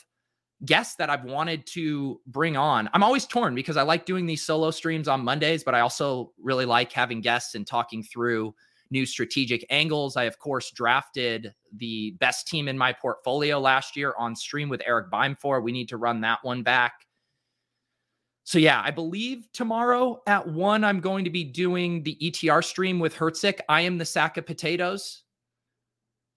guests 0.65 0.97
that 0.97 1.09
I've 1.09 1.23
wanted 1.23 1.65
to 1.67 2.19
bring 2.27 2.57
on. 2.57 2.89
I'm 2.93 3.01
always 3.01 3.25
torn 3.25 3.55
because 3.55 3.77
I 3.77 3.81
like 3.81 4.05
doing 4.05 4.25
these 4.25 4.45
solo 4.45 4.71
streams 4.71 5.07
on 5.07 5.23
Mondays, 5.23 5.63
but 5.63 5.73
I 5.73 5.79
also 5.79 6.33
really 6.37 6.65
like 6.65 6.91
having 6.91 7.21
guests 7.21 7.55
and 7.55 7.65
talking 7.65 8.03
through 8.03 8.53
new 8.91 9.05
strategic 9.05 9.65
angles. 9.69 10.17
I, 10.17 10.23
of 10.23 10.37
course, 10.37 10.69
drafted 10.69 11.53
the 11.77 12.17
best 12.19 12.49
team 12.49 12.67
in 12.67 12.77
my 12.77 12.91
portfolio 12.91 13.57
last 13.57 13.95
year 13.95 14.15
on 14.19 14.35
stream 14.35 14.67
with 14.67 14.81
Eric 14.85 15.09
Beimfohr. 15.09 15.63
We 15.63 15.71
need 15.71 15.87
to 15.87 15.97
run 15.97 16.19
that 16.19 16.39
one 16.43 16.61
back. 16.61 16.91
So, 18.43 18.59
yeah, 18.59 18.81
I 18.83 18.91
believe 18.91 19.47
tomorrow 19.53 20.21
at 20.27 20.45
one, 20.45 20.83
I'm 20.83 20.99
going 20.99 21.23
to 21.23 21.31
be 21.31 21.45
doing 21.45 22.03
the 22.03 22.17
ETR 22.21 22.61
stream 22.61 22.99
with 22.99 23.15
Hertzik. 23.15 23.61
I 23.69 23.79
am 23.79 23.97
the 23.97 24.03
sack 24.03 24.35
of 24.35 24.45
potatoes. 24.45 25.23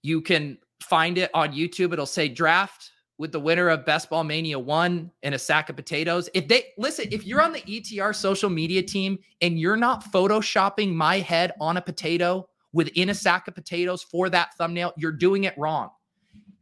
You 0.04 0.20
can 0.22 0.58
find 0.80 1.18
it 1.18 1.30
on 1.34 1.52
YouTube. 1.52 1.92
It'll 1.92 2.06
say 2.06 2.28
draft 2.28 2.90
with 3.18 3.32
the 3.32 3.40
winner 3.40 3.68
of 3.68 3.84
Best 3.84 4.10
Ball 4.10 4.24
Mania 4.24 4.58
1 4.58 5.10
and 5.24 5.34
a 5.34 5.38
sack 5.38 5.68
of 5.68 5.76
potatoes. 5.76 6.28
If 6.34 6.46
they 6.46 6.66
listen, 6.78 7.06
if 7.10 7.26
you're 7.26 7.42
on 7.42 7.52
the 7.52 7.62
ETR 7.62 8.14
social 8.14 8.48
media 8.48 8.82
team 8.82 9.18
and 9.40 9.58
you're 9.58 9.76
not 9.76 10.12
photoshopping 10.12 10.94
my 10.94 11.18
head 11.18 11.52
on 11.60 11.76
a 11.76 11.82
potato 11.82 12.48
within 12.72 13.10
a 13.10 13.14
sack 13.14 13.48
of 13.48 13.54
potatoes 13.54 14.02
for 14.02 14.30
that 14.30 14.54
thumbnail, 14.54 14.92
you're 14.96 15.12
doing 15.12 15.44
it 15.44 15.54
wrong. 15.58 15.90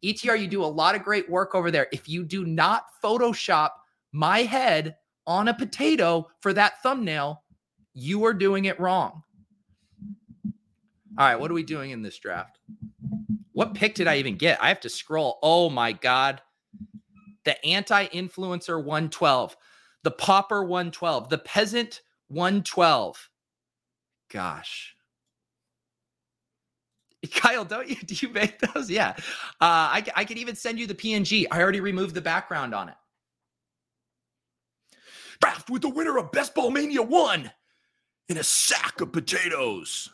ETR, 0.03 0.41
you 0.41 0.47
do 0.47 0.65
a 0.65 0.67
lot 0.67 0.95
of 0.95 1.03
great 1.03 1.29
work 1.29 1.55
over 1.55 1.71
there. 1.71 1.89
If 1.93 2.09
you 2.09 2.25
do 2.25 2.45
not 2.45 2.85
Photoshop 3.03 3.71
my 4.13 4.43
head 4.43 4.97
on 5.27 5.49
a 5.49 5.55
potato 5.55 6.29
for 6.41 6.53
that 6.53 6.83
thumbnail, 6.83 7.43
you 7.93 8.25
are 8.25 8.35
doing 8.35 8.67
it 8.67 8.79
wrong. 8.81 9.23
All 11.19 11.27
right, 11.27 11.39
what 11.39 11.51
are 11.51 11.55
we 11.55 11.63
doing 11.63 11.91
in 11.91 12.03
this 12.03 12.19
draft? 12.19 12.59
What 13.57 13.75
pick 13.75 13.95
did 13.95 14.07
I 14.07 14.19
even 14.19 14.37
get? 14.37 14.63
I 14.63 14.69
have 14.69 14.81
to 14.81 14.91
scroll. 14.91 15.39
Oh 15.43 15.71
my 15.71 15.93
God 15.93 16.43
the 17.47 17.65
anti 17.65 18.07
influencer 18.09 18.77
112, 18.77 19.57
the 20.03 20.11
pauper 20.11 20.63
112, 20.63 21.31
the 21.31 21.39
peasant 21.39 22.03
112. 22.29 23.31
Gosh. 24.31 24.97
Kyle, 27.35 27.65
don't 27.65 27.89
you 27.89 27.97
do 28.05 28.15
you 28.15 28.29
make 28.33 28.59
those? 28.59 28.91
Yeah. 28.91 29.15
Uh, 29.61 29.95
I, 29.95 30.05
I 30.15 30.25
can 30.25 30.37
even 30.37 30.57
send 30.57 30.79
you 30.79 30.87
the 30.87 30.95
PNG. 30.95 31.47
I 31.51 31.63
already 31.63 31.81
removed 31.81 32.15
the 32.15 32.21
background 32.21 32.75
on 32.75 32.91
it. 32.91 32.97
Draft 35.41 35.71
with 35.71 35.83
the 35.83 35.89
winner 35.89 36.19
of 36.19 36.33
Best 36.33 36.55
Ball 36.55 36.71
Mania 36.71 37.03
1 37.03 37.51
in 38.29 38.39
a 38.39 38.43
sack 38.43 39.01
of 39.01 39.13
potatoes. 39.13 40.11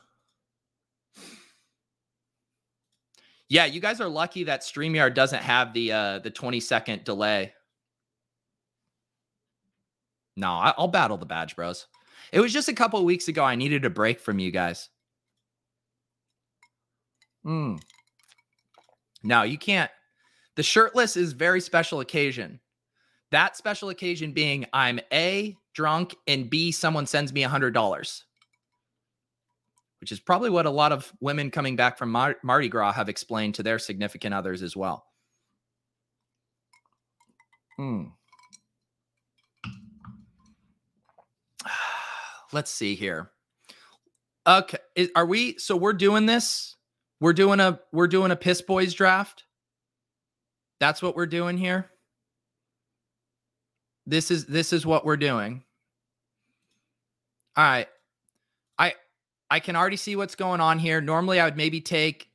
Yeah, 3.53 3.67
you 3.67 3.81
guys 3.81 4.01
are 4.01 4.09
lucky 4.09 4.45
that 4.45 4.63
StreamYard 4.63 5.13
doesn't 5.13 5.43
have 5.43 5.75
the 5.75 5.93
uh 5.93 6.19
the 6.21 6.31
20 6.31 6.59
second 6.59 7.05
delay. 7.05 7.53
No, 10.39 10.49
I, 10.49 10.73
will 10.79 10.89
battle 10.89 11.19
the 11.19 11.27
badge 11.27 11.55
bros. 11.55 11.87
It 12.33 12.41
was 12.41 12.51
just 12.51 12.71
a 12.71 12.73
couple 12.73 13.05
weeks 13.05 13.29
ago. 13.29 13.45
I 13.45 13.55
needed 13.57 13.85
a 13.85 13.91
break 13.91 14.21
from 14.21 14.39
you 14.39 14.51
guys. 14.51 14.89
Hmm. 17.45 17.77
No, 19.23 19.43
you 19.43 19.59
can't. 19.59 19.91
The 20.57 20.63
shirtless 20.63 21.19
is 21.19 21.35
very 21.35 21.61
special 21.61 22.01
occasion. 22.01 22.59
That 23.33 23.59
special 23.59 23.91
occasion 23.91 24.33
being 24.33 24.65
I'm 24.73 24.99
A, 25.13 25.59
drunk, 25.75 26.15
and 26.27 26.49
B, 26.49 26.73
someone 26.73 27.05
sends 27.05 27.35
me 27.35 27.43
a 27.43 27.51
hundred 27.51 27.75
dollars 27.75 28.25
which 30.03 30.11
is 30.11 30.19
probably 30.19 30.51
what 30.51 30.67
a 30.67 30.71
lot 30.71 30.91
of 30.91 31.13
women 31.21 31.49
coming 31.49 31.77
back 31.77 31.97
from 31.97 32.11
Mar- 32.11 32.35
Mardi 32.43 32.69
Gras 32.69 32.91
have 32.91 33.09
explained 33.09 33.55
to 33.55 33.63
their 33.63 33.79
significant 33.79 34.35
others 34.35 34.61
as 34.61 34.77
well. 34.77 35.07
Hmm. 37.77 38.07
Let's 42.53 42.73
see 42.73 42.97
here. 42.97 43.31
Okay, 44.45 44.79
is, 44.97 45.11
are 45.15 45.25
we? 45.25 45.57
So 45.59 45.77
we're 45.77 45.93
doing 45.93 46.27
this. 46.27 46.75
We're 47.21 47.33
doing 47.33 47.61
a 47.61 47.79
we're 47.93 48.09
doing 48.09 48.33
a 48.33 48.37
piss 48.37 48.61
boys 48.61 48.95
draft. 48.95 49.45
That's 50.81 51.01
what 51.01 51.15
we're 51.15 51.27
doing 51.27 51.57
here. 51.57 51.93
This 54.05 54.33
is 54.33 54.47
this 54.47 54.73
is 54.73 54.85
what 54.85 55.05
we're 55.05 55.17
doing. 55.17 55.63
All 57.57 57.63
right. 57.63 57.87
I 59.53 59.61
can 59.61 59.77
already 59.77 59.99
see 59.99 60.17
what's 60.17 60.35
going 60.35 60.63
on 60.63 60.79
here. 60.79 61.03
Normally, 61.03 61.39
I 61.39 61.45
would 61.45 61.59
maybe 61.59 61.83
take 61.83 62.31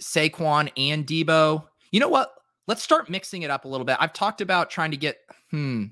Saquon 0.00 0.72
and 0.78 1.06
Deebo. 1.06 1.66
You 1.90 2.00
know 2.00 2.08
what? 2.08 2.32
Let's 2.66 2.82
start 2.82 3.10
mixing 3.10 3.42
it 3.42 3.50
up 3.50 3.66
a 3.66 3.68
little 3.68 3.84
bit. 3.84 3.98
I've 4.00 4.14
talked 4.14 4.40
about 4.40 4.70
trying 4.70 4.92
to 4.92 4.96
get, 4.96 5.18
hmm, 5.50 5.88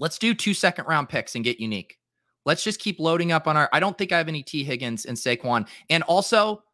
let's 0.00 0.18
do 0.18 0.34
two 0.34 0.54
second 0.54 0.86
round 0.88 1.08
picks 1.08 1.36
and 1.36 1.44
get 1.44 1.60
unique. 1.60 2.00
Let's 2.44 2.64
just 2.64 2.80
keep 2.80 2.98
loading 2.98 3.30
up 3.30 3.46
on 3.46 3.56
our. 3.56 3.68
I 3.72 3.78
don't 3.78 3.96
think 3.96 4.10
I 4.10 4.18
have 4.18 4.26
any 4.26 4.42
T. 4.42 4.64
Higgins 4.64 5.04
and 5.04 5.16
Saquon. 5.16 5.68
And 5.88 6.02
also, 6.02 6.64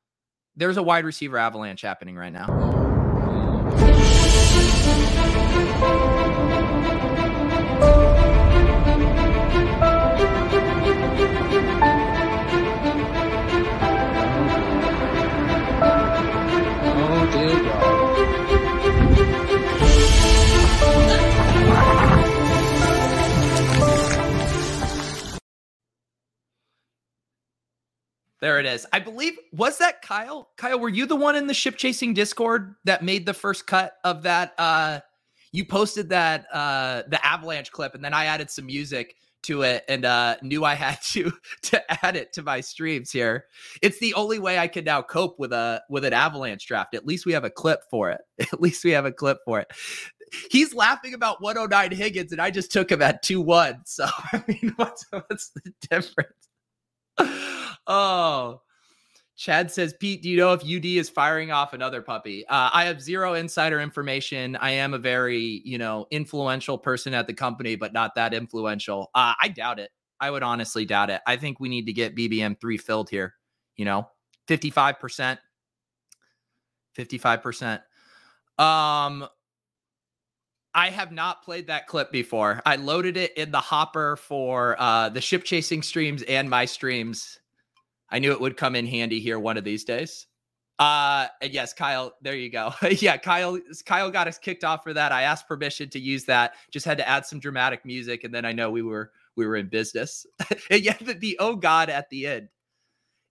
there's 0.57 0.79
a 0.79 0.83
wide 0.83 1.05
receiver 1.05 1.37
avalanche 1.37 1.83
happening 1.83 2.17
right 2.17 2.33
now. 2.33 2.47
There 28.41 28.59
it 28.59 28.67
is. 28.67 28.87
I 28.93 29.01
believe 29.01 29.35
was 29.53 29.79
that 29.79 30.01
Kyle? 30.03 30.49
Kyle, 30.57 30.81
were 30.81 30.89
you 30.89 31.07
the 31.07 31.17
one 31.17 31.37
in 31.37 31.47
the 31.47 31.55
ship 31.55 31.77
chasing 31.77 32.15
Discord 32.15 32.75
that 32.85 33.05
made 33.05 33.27
the 33.27 33.35
first 33.35 33.67
cut 33.67 33.95
of 34.03 34.23
that? 34.23 34.55
Uh, 34.57 35.01
you 35.53 35.65
posted 35.65 36.09
that 36.11 36.47
uh, 36.53 37.03
the 37.09 37.25
avalanche 37.25 37.71
clip, 37.71 37.95
and 37.95 38.05
then 38.05 38.15
I 38.15 38.27
added 38.27 38.51
some 38.51 38.67
music 38.67 39.17
to 39.43 39.63
it, 39.63 39.85
and 39.89 40.05
uh, 40.05 40.37
knew 40.43 40.65
I 40.65 40.75
had 40.75 41.03
to 41.11 41.33
to 41.65 42.05
add 42.07 42.17
it 42.17 42.33
to 42.35 42.43
my 42.43 42.63
streams 42.63 43.11
here. 43.11 43.45
It's 43.83 43.99
the 43.99 44.15
only 44.15 44.39
way 44.39 44.59
I 44.59 44.69
can 44.69 44.85
now 44.85 45.03
cope 45.03 45.39
with 45.39 45.53
a 45.53 45.83
with 45.91 46.05
an 46.05 46.15
avalanche 46.15 46.67
draft. 46.67 46.95
At 46.95 47.07
least 47.07 47.27
we 47.27 47.33
have 47.33 47.45
a 47.45 47.51
clip 47.51 47.81
for 47.91 48.11
it. 48.11 48.21
At 48.41 48.61
least 48.61 48.85
we 48.85 48.93
have 48.93 49.05
a 49.05 49.13
clip 49.13 49.39
for 49.45 49.61
it. 49.61 49.71
He's 50.51 50.73
laughing 50.73 51.13
about 51.13 51.43
109 51.43 51.91
Higgins, 51.91 52.33
and 52.33 52.41
I 52.41 52.51
just 52.51 52.73
took 52.73 52.91
him 52.91 53.03
at 53.03 53.23
two 53.23 53.43
one. 53.43 53.83
So 53.85 54.07
I 54.33 54.43
mean, 54.49 54.73
what's 54.77 55.05
what's 55.11 55.51
the 55.51 55.73
difference? 55.91 56.49
Oh. 57.91 58.63
Chad 59.37 59.71
says, 59.71 59.95
Pete, 59.99 60.23
do 60.23 60.29
you 60.29 60.37
know 60.37 60.53
if 60.53 60.63
UD 60.63 60.85
is 60.85 61.09
firing 61.09 61.51
off 61.51 61.73
another 61.73 62.03
puppy? 62.03 62.47
Uh, 62.47 62.69
I 62.75 62.85
have 62.85 63.01
zero 63.01 63.33
insider 63.33 63.81
information. 63.81 64.55
I 64.57 64.73
am 64.73 64.93
a 64.93 64.99
very, 64.99 65.63
you 65.65 65.79
know, 65.79 66.07
influential 66.11 66.77
person 66.77 67.15
at 67.15 67.27
the 67.27 67.33
company, 67.33 67.75
but 67.75 67.95
not 67.95 68.15
that 68.17 68.35
influential. 68.35 69.11
Uh, 69.15 69.33
I 69.41 69.49
doubt 69.49 69.79
it. 69.79 69.93
I 70.21 70.31
would 70.31 70.43
honestly 70.43 70.85
doubt 70.85 71.09
it. 71.09 71.23
I 71.27 71.37
think 71.37 71.59
we 71.59 71.71
need 71.71 71.87
to 71.87 71.93
get 71.95 72.15
BBM3 72.15 72.79
filled 72.79 73.09
here, 73.09 73.35
you 73.77 73.87
know, 73.87 74.07
55%. 74.47 75.39
55%. 76.99 77.75
Um, 78.59 79.27
I 80.75 80.91
have 80.91 81.13
not 81.13 81.43
played 81.43 81.69
that 81.69 81.87
clip 81.87 82.13
before. 82.13 82.61
I 82.67 82.77
loaded 82.77 83.17
it 83.17 83.37
in 83.39 83.51
the 83.51 83.61
hopper 83.61 84.17
for 84.17 84.77
uh, 84.79 85.09
the 85.09 85.23
ship 85.23 85.45
chasing 85.45 85.81
streams 85.81 86.23
and 86.25 86.51
my 86.51 86.67
streams. 86.67 87.39
I 88.11 88.19
knew 88.19 88.33
it 88.33 88.41
would 88.41 88.57
come 88.57 88.75
in 88.75 88.87
handy 88.87 89.21
here 89.21 89.39
one 89.39 89.57
of 89.57 89.65
these 89.65 89.85
days. 89.85 90.27
Uh, 90.79 91.27
and 91.43 91.53
yes, 91.53 91.75
Kyle, 91.75 92.15
there 92.23 92.35
you 92.35 92.51
go. 92.51 92.73
yeah, 93.01 93.17
Kyle, 93.17 93.59
Kyle 93.85 94.11
got 94.11 94.29
us 94.29 94.39
kicked 94.39 94.65
off 94.65 94.83
for 94.83 94.95
that. 94.95 95.13
I 95.13 95.23
asked 95.23 95.47
permission 95.47 95.91
to 95.91 96.01
use 96.01 96.25
that. 96.25 96.55
Just 96.71 96.87
had 96.87 96.99
to 96.99 97.09
add 97.09 97.27
some 97.27 97.39
dramatic 97.39 97.85
music, 97.85 98.25
and 98.25 98.35
then 98.35 98.45
I 98.45 98.53
know 98.53 98.71
we 98.71 98.83
were 98.83 99.13
we 99.37 99.47
were 99.47 99.57
in 99.57 99.69
business. 99.69 100.27
and 100.71 100.83
yeah, 100.83 100.97
the, 101.01 101.15
the 101.15 101.37
oh 101.39 101.57
god 101.57 101.91
at 101.91 102.09
the 102.09 102.27
end. 102.27 102.49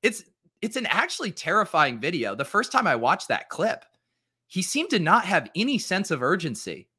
It's 0.03 0.23
it's 0.61 0.75
an 0.75 0.85
actually 0.85 1.31
terrifying 1.31 1.99
video. 1.99 2.35
The 2.35 2.45
first 2.45 2.71
time 2.71 2.85
I 2.85 2.95
watched 2.95 3.29
that 3.29 3.49
clip, 3.49 3.83
he 4.47 4.61
seemed 4.61 4.91
to 4.91 4.99
not 4.99 5.25
have 5.25 5.49
any 5.55 5.79
sense 5.79 6.11
of 6.11 6.21
urgency 6.21 6.89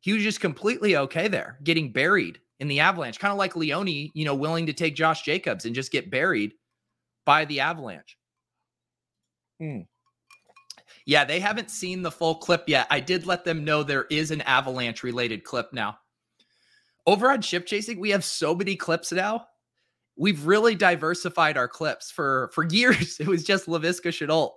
he 0.00 0.12
was 0.12 0.22
just 0.22 0.40
completely 0.40 0.96
okay 0.96 1.28
there, 1.28 1.58
getting 1.64 1.92
buried 1.92 2.40
in 2.60 2.68
the 2.68 2.80
avalanche, 2.80 3.18
kind 3.18 3.32
of 3.32 3.38
like 3.38 3.56
Leone, 3.56 4.10
you 4.14 4.24
know, 4.24 4.34
willing 4.34 4.66
to 4.66 4.72
take 4.72 4.94
Josh 4.94 5.22
Jacobs 5.22 5.64
and 5.64 5.74
just 5.74 5.92
get 5.92 6.10
buried 6.10 6.54
by 7.28 7.44
the 7.44 7.60
avalanche. 7.60 8.16
Hmm. 9.60 9.80
Yeah, 11.04 11.26
they 11.26 11.40
haven't 11.40 11.70
seen 11.70 12.00
the 12.00 12.10
full 12.10 12.36
clip 12.36 12.64
yet. 12.66 12.86
I 12.88 13.00
did 13.00 13.26
let 13.26 13.44
them 13.44 13.66
know 13.66 13.82
there 13.82 14.06
is 14.08 14.30
an 14.30 14.40
avalanche 14.40 15.02
related 15.02 15.44
clip 15.44 15.70
now. 15.74 15.98
Over 17.06 17.30
on 17.30 17.42
ship 17.42 17.66
chasing, 17.66 18.00
we 18.00 18.08
have 18.10 18.24
so 18.24 18.54
many 18.54 18.76
clips 18.76 19.12
now. 19.12 19.44
We've 20.16 20.46
really 20.46 20.74
diversified 20.74 21.58
our 21.58 21.68
clips 21.68 22.10
for 22.10 22.50
for 22.54 22.64
years. 22.64 23.18
It 23.20 23.26
was 23.26 23.44
just 23.44 23.66
Laviska 23.66 24.08
Shenault. 24.08 24.52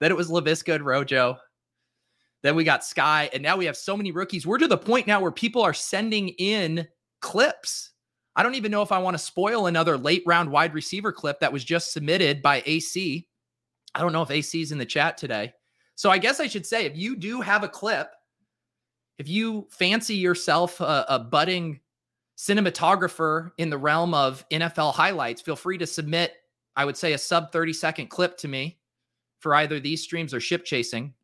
Then 0.00 0.10
it 0.10 0.16
was 0.16 0.30
Laviska 0.30 0.74
and 0.74 0.84
Rojo. 0.84 1.38
Then 2.42 2.56
we 2.56 2.64
got 2.64 2.84
Sky, 2.84 3.30
and 3.32 3.40
now 3.40 3.56
we 3.56 3.66
have 3.66 3.76
so 3.76 3.96
many 3.96 4.10
rookies. 4.10 4.48
We're 4.48 4.58
to 4.58 4.66
the 4.66 4.76
point 4.76 5.06
now 5.06 5.20
where 5.20 5.30
people 5.30 5.62
are 5.62 5.72
sending 5.72 6.30
in 6.30 6.88
clips. 7.20 7.92
I 8.36 8.42
don't 8.42 8.56
even 8.56 8.70
know 8.70 8.82
if 8.82 8.92
I 8.92 8.98
want 8.98 9.14
to 9.14 9.22
spoil 9.22 9.66
another 9.66 9.96
late 9.96 10.22
round 10.26 10.50
wide 10.50 10.74
receiver 10.74 11.12
clip 11.12 11.40
that 11.40 11.52
was 11.52 11.64
just 11.64 11.92
submitted 11.92 12.42
by 12.42 12.62
AC. 12.66 13.28
I 13.94 14.00
don't 14.00 14.12
know 14.12 14.22
if 14.22 14.30
AC 14.30 14.60
is 14.60 14.72
in 14.72 14.78
the 14.78 14.86
chat 14.86 15.16
today. 15.16 15.52
So 15.94 16.10
I 16.10 16.18
guess 16.18 16.40
I 16.40 16.48
should 16.48 16.66
say 16.66 16.86
if 16.86 16.96
you 16.96 17.14
do 17.16 17.40
have 17.40 17.62
a 17.62 17.68
clip, 17.68 18.10
if 19.18 19.28
you 19.28 19.68
fancy 19.70 20.16
yourself 20.16 20.80
a, 20.80 21.06
a 21.08 21.18
budding 21.20 21.80
cinematographer 22.36 23.52
in 23.58 23.70
the 23.70 23.78
realm 23.78 24.12
of 24.12 24.44
NFL 24.50 24.94
highlights, 24.94 25.40
feel 25.40 25.54
free 25.54 25.78
to 25.78 25.86
submit, 25.86 26.32
I 26.74 26.84
would 26.84 26.96
say, 26.96 27.12
a 27.12 27.18
sub 27.18 27.52
30 27.52 27.72
second 27.72 28.08
clip 28.08 28.36
to 28.38 28.48
me 28.48 28.78
for 29.38 29.54
either 29.54 29.78
these 29.78 30.02
streams 30.02 30.34
or 30.34 30.40
ship 30.40 30.64
chasing. 30.64 31.14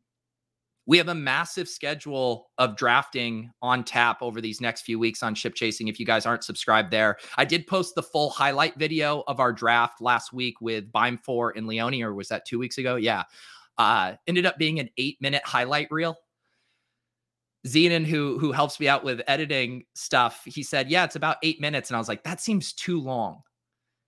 We 0.91 0.97
have 0.97 1.07
a 1.07 1.15
massive 1.15 1.69
schedule 1.69 2.49
of 2.57 2.75
drafting 2.75 3.49
on 3.61 3.85
tap 3.85 4.21
over 4.21 4.41
these 4.41 4.59
next 4.59 4.81
few 4.81 4.99
weeks 4.99 5.23
on 5.23 5.35
ship 5.35 5.55
chasing. 5.55 5.87
If 5.87 6.01
you 6.01 6.05
guys 6.05 6.25
aren't 6.25 6.43
subscribed 6.43 6.91
there, 6.91 7.15
I 7.37 7.45
did 7.45 7.65
post 7.65 7.95
the 7.95 8.03
full 8.03 8.29
highlight 8.29 8.75
video 8.75 9.23
of 9.25 9.39
our 9.39 9.53
draft 9.53 10.01
last 10.01 10.33
week 10.33 10.59
with 10.59 10.91
Beimfohr 10.91 11.53
and 11.55 11.65
Leone, 11.65 12.01
or 12.01 12.13
was 12.13 12.27
that 12.27 12.45
two 12.45 12.59
weeks 12.59 12.77
ago? 12.77 12.97
Yeah. 12.97 13.23
Uh, 13.77 14.15
ended 14.27 14.45
up 14.45 14.57
being 14.57 14.81
an 14.81 14.89
eight 14.97 15.15
minute 15.21 15.43
highlight 15.45 15.87
reel. 15.91 16.17
Zenon, 17.65 18.05
who 18.05 18.37
who 18.37 18.51
helps 18.51 18.77
me 18.77 18.89
out 18.89 19.05
with 19.05 19.21
editing 19.27 19.85
stuff, 19.95 20.41
he 20.43 20.61
said, 20.61 20.89
"Yeah, 20.89 21.05
it's 21.05 21.15
about 21.15 21.37
eight 21.41 21.61
minutes," 21.61 21.89
and 21.89 21.95
I 21.95 21.99
was 21.99 22.09
like, 22.09 22.25
"That 22.25 22.41
seems 22.41 22.73
too 22.73 22.99
long." 22.99 23.39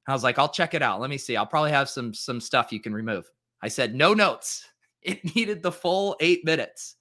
I 0.06 0.12
was 0.12 0.24
like, 0.24 0.38
"I'll 0.38 0.50
check 0.50 0.74
it 0.74 0.82
out. 0.82 1.00
Let 1.00 1.10
me 1.10 1.18
see. 1.18 1.38
I'll 1.38 1.46
probably 1.46 1.72
have 1.72 1.88
some 1.88 2.14
some 2.14 2.42
stuff 2.42 2.74
you 2.74 2.82
can 2.82 2.94
remove." 2.94 3.24
I 3.62 3.70
said, 3.70 3.96
"No 3.96 4.14
notes." 4.14 4.66
It 5.06 5.24
needed 5.36 5.64
the 5.64 5.72
full 5.72 6.16
eight 6.20 6.46
minutes. 6.46 6.96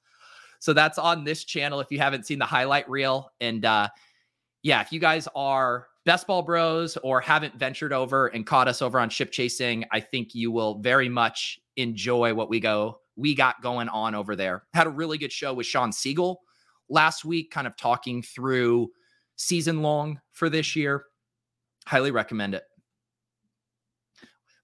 So 0.58 0.72
that's 0.72 0.98
on 0.98 1.24
this 1.24 1.44
channel 1.44 1.80
if 1.80 1.90
you 1.90 1.98
haven't 1.98 2.26
seen 2.26 2.38
the 2.38 2.44
highlight 2.44 2.88
reel. 2.88 3.30
And 3.40 3.64
uh, 3.64 3.88
yeah, 4.62 4.80
if 4.80 4.92
you 4.92 5.00
guys 5.00 5.26
are 5.34 5.88
best 6.04 6.26
ball 6.26 6.42
bros 6.42 6.96
or 6.98 7.20
haven't 7.20 7.58
ventured 7.58 7.92
over 7.92 8.28
and 8.28 8.46
caught 8.46 8.68
us 8.68 8.80
over 8.80 9.00
on 9.00 9.10
ship 9.10 9.32
chasing, 9.32 9.84
I 9.90 10.00
think 10.00 10.34
you 10.34 10.52
will 10.52 10.78
very 10.78 11.08
much 11.08 11.58
enjoy 11.76 12.34
what 12.34 12.48
we 12.48 12.60
go 12.60 12.98
we 13.16 13.34
got 13.34 13.62
going 13.62 13.88
on 13.88 14.14
over 14.14 14.36
there. 14.36 14.64
Had 14.72 14.86
a 14.86 14.90
really 14.90 15.18
good 15.18 15.32
show 15.32 15.52
with 15.54 15.66
Sean 15.66 15.92
Siegel 15.92 16.40
last 16.88 17.24
week, 17.24 17.50
kind 17.50 17.66
of 17.66 17.76
talking 17.76 18.22
through 18.22 18.88
season 19.36 19.82
long 19.82 20.20
for 20.32 20.48
this 20.48 20.76
year. 20.76 21.04
Highly 21.86 22.10
recommend 22.10 22.54
it. 22.54 22.64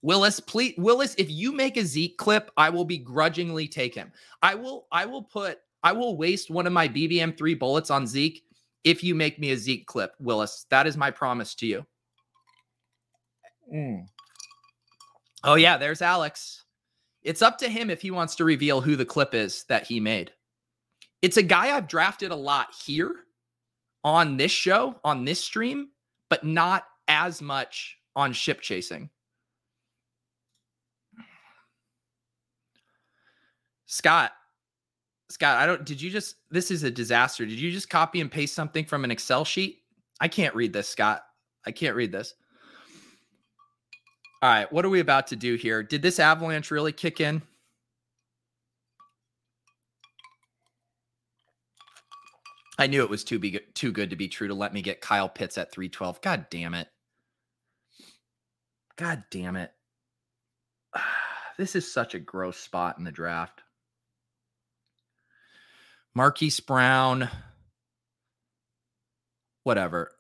Willis, 0.02 0.38
please, 0.40 0.75
Willis, 0.78 1.14
if 1.19 1.31
you 1.31 1.52
make 1.52 1.76
a 1.76 1.85
Zeke 1.85 2.17
clip, 2.17 2.50
I 2.57 2.71
will 2.71 2.85
begrudgingly 2.85 3.67
take 3.67 3.95
him. 3.95 4.12
I 4.43 4.55
will, 4.55 4.87
I 4.93 5.07
will 5.07 5.23
put, 5.23 5.59
I 5.83 5.93
will 5.93 6.17
waste 6.17 6.50
one 6.50 6.67
of 6.67 6.73
my 6.73 6.88
BBM 6.88 7.37
three 7.37 7.55
bullets 7.55 7.90
on 7.90 8.07
Zeke 8.07 8.45
if 8.85 9.02
you 9.02 9.14
make 9.14 9.38
me 9.38 9.50
a 9.50 9.57
Zeke 9.57 9.87
clip, 9.87 10.12
Willis. 10.21 10.67
That 10.71 10.87
is 10.87 10.97
my 10.97 11.11
promise 11.11 11.55
to 11.57 11.67
you. 11.67 11.87
Mm. 13.75 14.07
Oh 15.45 15.57
yeah, 15.57 15.76
there's 15.76 16.02
Alex. 16.02 16.64
It's 17.23 17.43
up 17.43 17.59
to 17.59 17.69
him 17.69 17.90
if 17.90 18.00
he 18.00 18.11
wants 18.11 18.37
to 18.37 18.45
reveal 18.45 18.81
who 18.81 18.97
the 18.97 19.05
clip 19.05 19.35
is 19.35 19.64
that 19.69 19.87
he 19.87 20.00
made. 20.00 20.33
It's 21.21 21.37
a 21.37 21.43
guy 21.43 21.76
I've 21.76 21.88
drafted 21.88 22.31
a 22.31 22.37
lot 22.37 22.69
here 22.87 23.14
on 24.05 24.37
this 24.37 24.52
show, 24.52 25.00
on 25.05 25.25
this 25.25 25.43
stream, 25.43 25.88
but 26.28 26.45
not 26.45 26.84
as 27.08 27.43
much 27.43 27.99
on 28.15 28.32
ship 28.32 28.61
chasing. 28.61 29.11
Scott, 33.89 34.33
Scott, 35.31 35.57
I 35.57 35.67
don't, 35.67 35.85
did 35.85 36.01
you 36.01 36.11
just, 36.11 36.37
this 36.51 36.71
is 36.71 36.83
a 36.83 36.91
disaster. 36.91 37.47
Did 37.47 37.59
you 37.59 37.73
just 37.73 37.89
copy 37.89 38.21
and 38.21 38.31
paste 38.31 38.55
something 38.55 38.85
from 38.85 39.03
an 39.03 39.11
Excel 39.11 39.47
sheet? 39.47 39.79
I 40.21 40.29
can't 40.29 40.55
read 40.55 40.75
this, 40.75 40.89
Scott. 40.89 41.23
I 41.67 41.73
can't 41.73 41.97
read 41.97 42.13
this. 42.13 42.35
All 44.43 44.51
right, 44.51 44.71
what 44.71 44.85
are 44.85 44.91
we 44.91 45.01
about 45.01 45.27
to 45.29 45.37
do 45.37 45.55
here? 45.55 45.83
Did 45.83 46.03
this 46.03 46.21
avalanche 46.21 46.71
really 46.71 46.93
kick 46.93 47.19
in? 47.21 47.43
I 52.79 52.87
knew 52.87 53.03
it 53.03 53.11
was 53.11 53.25
too 53.25 53.39
be 53.39 53.59
too 53.75 53.91
good 53.91 54.11
to 54.11 54.17
be 54.17 54.29
true 54.29 54.49
to 54.49 54.55
let 54.55 54.73
me 54.75 54.83
get 54.83 55.01
Kyle 55.01 55.31
Pitts 55.31 55.59
at 55.59 55.73
312. 55.73 56.21
God 56.21 56.47
damn 56.51 56.75
it. 56.75 56.89
God 58.97 59.25
damn 59.31 59.57
it. 59.57 59.73
This 61.59 61.75
is 61.75 61.93
such 61.93 62.15
a 62.15 62.21
gross 62.21 62.57
spot 62.57 62.99
in 62.99 63.05
the 63.05 63.11
draft. 63.11 63.63
Marquise 66.19 66.59
Brown. 66.59 67.31
Whatever. 69.63 70.11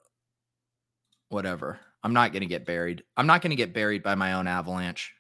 Whatever. 1.28 1.80
I'm 2.04 2.12
not 2.12 2.30
going 2.30 2.42
to 2.42 2.46
get 2.46 2.64
buried. 2.64 3.02
I'm 3.16 3.26
not 3.26 3.42
going 3.42 3.50
to 3.50 3.56
get 3.56 3.74
buried 3.74 4.04
by 4.04 4.14
my 4.14 4.34
own 4.34 4.46
avalanche. 4.46 5.12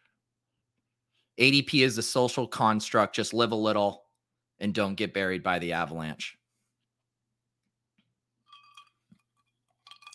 ADP 1.40 1.82
is 1.82 1.98
a 1.98 2.02
social 2.02 2.46
construct. 2.46 3.16
Just 3.16 3.34
live 3.34 3.50
a 3.50 3.56
little 3.56 4.04
and 4.60 4.72
don't 4.72 4.94
get 4.94 5.12
buried 5.12 5.42
by 5.42 5.58
the 5.58 5.72
avalanche. 5.72 6.38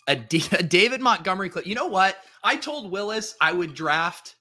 A, 0.08 0.16
D- 0.16 0.44
a 0.52 0.62
David 0.62 1.02
Montgomery 1.02 1.50
clip. 1.50 1.66
You 1.66 1.74
know 1.74 1.88
what? 1.88 2.16
I 2.42 2.56
told 2.56 2.90
Willis 2.90 3.34
I 3.38 3.52
would 3.52 3.74
draft 3.74 4.36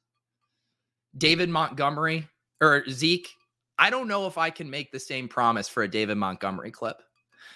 David 1.18 1.50
Montgomery 1.50 2.30
or 2.62 2.90
Zeke. 2.90 3.28
I 3.78 3.90
don't 3.90 4.08
know 4.08 4.28
if 4.28 4.38
I 4.38 4.50
can 4.50 4.70
make 4.70 4.92
the 4.92 5.00
same 5.00 5.28
promise 5.28 5.68
for 5.68 5.84
a 5.84 5.88
David 5.88 6.18
Montgomery 6.18 6.72
clip. 6.72 7.02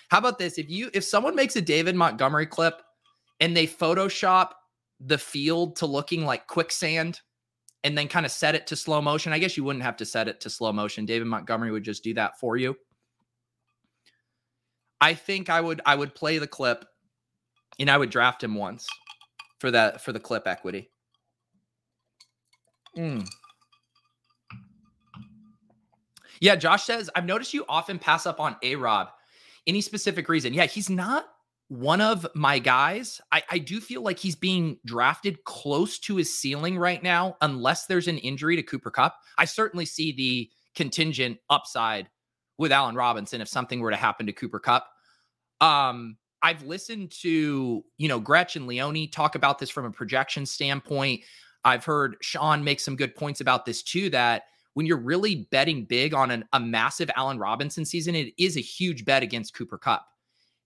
How 0.10 0.18
about 0.18 0.40
this? 0.40 0.58
If 0.58 0.70
you 0.70 0.90
if 0.94 1.04
someone 1.04 1.36
makes 1.36 1.56
a 1.56 1.62
David 1.62 1.96
Montgomery 1.96 2.48
clip 2.48 2.82
and 3.40 3.56
they 3.56 3.68
Photoshop 3.68 4.52
the 5.00 5.18
field 5.18 5.76
to 5.78 5.86
looking 5.86 6.26
like 6.26 6.48
quicksand 6.48 7.22
and 7.84 7.98
then 7.98 8.08
kind 8.08 8.26
of 8.26 8.32
set 8.32 8.56
it 8.56 8.68
to 8.68 8.76
slow 8.76 9.02
motion. 9.02 9.32
I 9.32 9.40
guess 9.40 9.56
you 9.56 9.64
wouldn't 9.64 9.84
have 9.84 9.98
to 9.98 10.06
set 10.06 10.28
it 10.28 10.42
to 10.42 10.50
slow 10.50 10.74
motion. 10.74 11.06
David 11.06 11.28
Montgomery 11.28 11.72
would 11.72 11.84
just 11.84 12.04
do 12.04 12.14
that 12.16 12.40
for 12.40 12.58
you. 12.58 12.76
I 15.00 15.14
think 15.14 15.50
I 15.50 15.62
would 15.62 15.82
I 15.86 15.96
would 15.96 16.16
play 16.16 16.40
the 16.40 16.48
clip 16.48 16.86
and 17.80 17.90
I 17.90 17.98
would 17.98 18.10
draft 18.10 18.44
him 18.44 18.56
once 18.56 18.88
for 19.60 19.70
that 19.72 20.02
for 20.02 20.12
the 20.12 20.20
clip 20.20 20.48
equity. 20.48 20.90
Mm. 22.98 23.28
Yeah, 26.40 26.56
Josh 26.56 26.84
says, 26.84 27.10
I've 27.16 27.26
noticed 27.26 27.54
you 27.54 27.66
often 27.68 28.00
pass 28.00 28.26
up 28.26 28.40
on 28.40 28.56
A 28.64 28.76
Rob. 28.76 29.10
Any 29.66 29.82
specific 29.82 30.30
reason? 30.30 30.54
Yeah, 30.54 30.66
he's 30.66 30.90
not 30.90 31.26
one 31.70 32.00
of 32.00 32.26
my 32.34 32.60
guys, 32.60 33.20
I, 33.32 33.44
I 33.52 33.58
do 33.58 33.82
feel 33.82 34.02
like 34.02 34.20
he's 34.20 34.36
being 34.36 34.78
drafted 34.86 35.44
close 35.44 36.00
to 36.00 36.16
his 36.16 36.38
ceiling 36.38 36.78
right 36.78 37.04
now, 37.04 37.36
unless 37.42 37.88
there's 37.88 38.08
an 38.08 38.18
injury 38.20 38.56
to 38.56 38.64
Cooper 38.64 38.90
Kupp. 38.90 39.18
I 39.38 39.46
certainly 39.46 39.86
see 39.86 40.14
the 40.14 40.50
contingent 40.76 41.40
upside 41.50 42.08
with 42.58 42.72
Allen 42.72 42.96
Robinson 42.96 43.42
if 43.42 43.50
something 43.50 43.82
were 43.82 43.92
to 43.92 43.98
happen 43.98 44.26
to 44.28 44.34
Cooper 44.34 44.60
Kupp. 44.60 44.88
Um, 45.60 46.18
I've 46.42 46.64
listened 46.64 47.12
to, 47.22 47.84
you 47.98 48.08
know, 48.08 48.20
Gretchen 48.20 48.66
Leone 48.66 49.10
talk 49.10 49.36
about 49.36 49.60
this 49.60 49.70
from 49.70 49.86
a 49.86 49.92
projection 49.92 50.46
standpoint. 50.46 51.22
I've 51.66 51.84
heard 51.84 52.16
Sean 52.22 52.64
make 52.64 52.80
some 52.80 52.96
good 52.96 53.14
points 53.14 53.42
about 53.42 53.66
this 53.66 53.84
too, 53.84 54.10
that 54.12 54.44
when 54.78 54.86
you're 54.86 54.96
really 54.96 55.48
betting 55.50 55.86
big 55.86 56.14
on 56.14 56.30
an, 56.30 56.46
a 56.54 56.60
massive 56.60 57.10
Allen 57.16 57.40
Robinson 57.40 57.84
season, 57.84 58.14
it 58.14 58.32
is 58.38 58.58
a 58.58 58.62
huge 58.62 59.06
bet 59.06 59.24
against 59.24 59.56
Cooper 59.56 59.80
Kupp. 59.80 60.06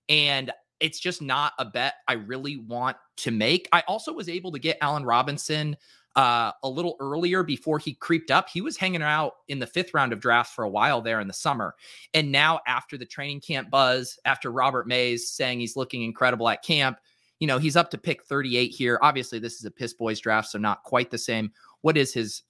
And 0.10 0.52
it's 0.82 1.00
just 1.00 1.22
not 1.22 1.54
a 1.60 1.64
bet 1.64 1.94
I 2.10 2.14
really 2.16 2.58
want 2.58 2.98
to 3.16 3.32
make. 3.32 3.70
I 3.72 3.86
also 3.88 4.12
was 4.12 4.28
able 4.28 4.52
to 4.52 4.60
get 4.60 4.78
Allen 4.82 5.06
Robinson 5.06 5.78
uh, 6.18 6.52
a 6.62 6.68
little 6.68 6.98
earlier 7.00 7.42
before 7.42 7.80
he 7.80 7.94
creeped 7.94 8.32
up. 8.32 8.50
He 8.50 8.60
was 8.60 8.76
hanging 8.76 9.02
out 9.02 9.36
in 9.48 9.60
the 9.60 9.66
fifth 9.66 9.94
round 9.94 10.12
of 10.12 10.20
drafts 10.20 10.54
for 10.54 10.66
a 10.66 10.70
while 10.70 11.02
there 11.02 11.22
in 11.22 11.30
the 11.30 11.34
summer. 11.34 11.74
And 12.14 12.34
now, 12.34 12.60
after 12.68 12.98
the 12.98 13.06
training 13.06 13.40
camp 13.40 13.70
buzz, 13.70 14.20
after 14.26 14.52
Robert 14.52 14.88
Mays 14.88 15.32
saying 15.32 15.62
he's 15.62 15.78
looking 15.78 16.02
incredible 16.02 16.50
at 16.50 16.66
camp, 16.66 16.98
you 17.40 17.48
know, 17.48 17.60
he's 17.60 17.78
up 17.78 17.90
to 17.92 17.98
pick 17.98 18.26
38 18.26 18.68
here. 18.72 19.00
Obviously, 19.02 19.40
this 19.40 19.54
is 19.54 19.64
a 19.64 19.72
Piss 19.72 19.94
Boys 19.94 20.20
draft, 20.20 20.50
so 20.50 20.60
not 20.60 20.84
quite 20.84 21.12
the 21.12 21.18
same. 21.18 21.50
What 21.80 21.96
is 21.96 22.14
his 22.14 22.44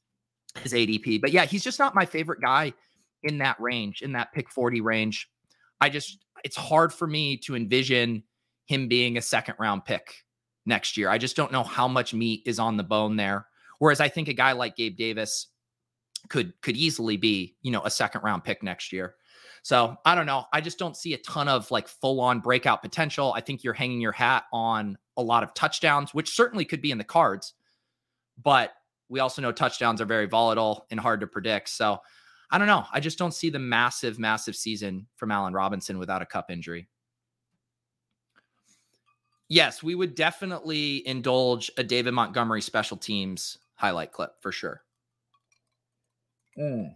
his 0.60 0.74
ADP? 0.74 1.22
But 1.22 1.32
yeah, 1.32 1.46
he's 1.46 1.64
just 1.64 1.80
not 1.80 1.96
my 1.96 2.06
favorite 2.06 2.42
guy 2.42 2.74
in 3.24 3.38
that 3.40 3.60
range, 3.60 4.02
in 4.02 4.14
that 4.14 4.34
pick 4.34 4.50
40 4.50 4.82
range. 4.82 5.30
I 5.80 5.90
just 5.90 6.26
it's 6.44 6.56
hard 6.56 6.94
for 6.94 7.08
me 7.08 7.38
to 7.38 7.56
envision 7.56 8.24
him 8.66 8.88
being 8.88 9.18
a 9.18 9.22
second 9.22 9.56
round 9.60 9.86
pick 9.86 10.24
next 10.66 10.98
year. 10.98 11.10
I 11.10 11.18
just 11.18 11.36
don't 11.36 11.52
know 11.52 11.64
how 11.64 11.88
much 11.88 12.14
meat 12.14 12.44
is 12.46 12.60
on 12.60 12.78
the 12.78 12.84
bone 12.84 13.16
there. 13.16 13.48
Whereas 13.80 14.00
I 14.00 14.10
think 14.10 14.28
a 14.28 14.34
guy 14.34 14.52
like 14.52 14.76
Gabe 14.76 14.96
Davis 14.96 15.48
could 16.30 16.54
could 16.62 16.78
easily 16.78 17.18
be, 17.18 17.56
you 17.62 17.72
know, 17.72 17.82
a 17.84 17.90
second 17.90 18.22
round 18.24 18.44
pick 18.44 18.64
next 18.64 18.92
year. 18.92 19.16
So 19.64 19.96
I 20.06 20.16
don't 20.16 20.26
know. 20.26 20.46
I 20.54 20.62
just 20.62 20.80
don't 20.80 20.98
see 20.98 21.14
a 21.14 21.18
ton 21.20 21.48
of 21.48 21.70
like 21.70 21.88
full 21.88 22.20
on 22.20 22.40
breakout 22.40 22.82
potential. 22.82 23.34
I 23.36 23.42
think 23.42 23.64
you're 23.64 23.74
hanging 23.74 24.02
your 24.02 24.12
hat 24.12 24.46
on 24.52 24.98
a 25.18 25.22
lot 25.22 25.44
of 25.44 25.54
touchdowns, 25.54 26.14
which 26.14 26.36
certainly 26.36 26.66
could 26.66 26.82
be 26.82 26.92
in 26.92 26.98
the 26.98 27.04
cards. 27.04 27.54
But 28.42 28.74
we 29.12 29.20
also 29.20 29.42
know 29.42 29.52
touchdowns 29.52 30.00
are 30.00 30.06
very 30.06 30.26
volatile 30.26 30.88
and 30.90 30.98
hard 30.98 31.20
to 31.20 31.28
predict. 31.28 31.68
So 31.68 32.00
I 32.50 32.58
don't 32.58 32.68
know. 32.68 32.86
I 32.94 33.02
just 33.02 33.20
don't 33.20 33.34
see 33.34 33.50
the 33.50 33.60
massive, 33.60 34.18
massive 34.18 34.56
season 34.56 35.06
from 35.18 35.32
Allen 35.32 35.54
Robinson 35.54 36.00
without 36.00 36.22
a 36.22 36.26
Kupp 36.26 36.50
injury. 36.50 36.88
Yes, 39.50 39.84
we 39.84 39.96
would 39.96 40.16
definitely 40.16 41.06
indulge 41.06 41.70
a 41.78 41.84
David 41.84 42.14
Montgomery 42.14 42.62
special 42.62 42.96
teams 42.96 43.58
highlight 43.76 44.14
clip 44.14 44.32
for 44.40 44.54
sure. 44.54 44.82
Mm. 46.58 46.96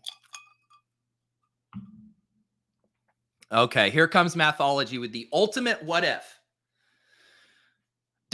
Okay, 3.52 3.90
here 3.90 4.08
comes 4.08 4.38
mathology 4.38 4.98
with 4.98 5.12
the 5.12 5.28
ultimate 5.34 5.84
what 5.84 6.06
if. 6.06 6.40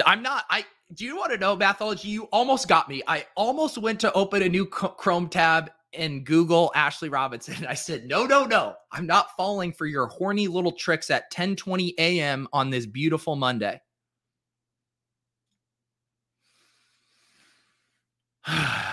I'm 0.06 0.22
not, 0.22 0.46
I, 0.52 0.66
do 0.94 1.06
you 1.06 1.16
want 1.16 1.32
to 1.32 1.38
know 1.38 1.56
mathology? 1.56 2.10
You 2.10 2.24
almost 2.26 2.68
got 2.68 2.90
me. 2.90 3.02
I 3.08 3.26
almost 3.36 3.78
went 3.78 4.00
to 4.02 4.12
open 4.14 4.42
a 4.42 4.50
new 4.50 4.66
Chrome 4.66 5.30
tab 5.30 5.72
and 5.94 6.26
Google 6.26 6.72
Ashley 6.76 7.10
Robinson. 7.10 7.66
I 7.70 7.74
said, 7.74 8.06
no, 8.06 8.26
no, 8.26 8.46
no. 8.46 8.76
I'm 8.92 9.06
not 9.06 9.36
falling 9.36 9.72
for 9.74 9.86
your 9.86 10.08
horny 10.08 10.48
little 10.48 10.72
tricks 10.72 11.10
at 11.10 11.32
10 11.32 11.56
20 11.56 11.96
a.m. 11.98 12.48
on 12.54 12.70
this 12.70 12.86
beautiful 12.86 13.36
Monday. 13.36 13.82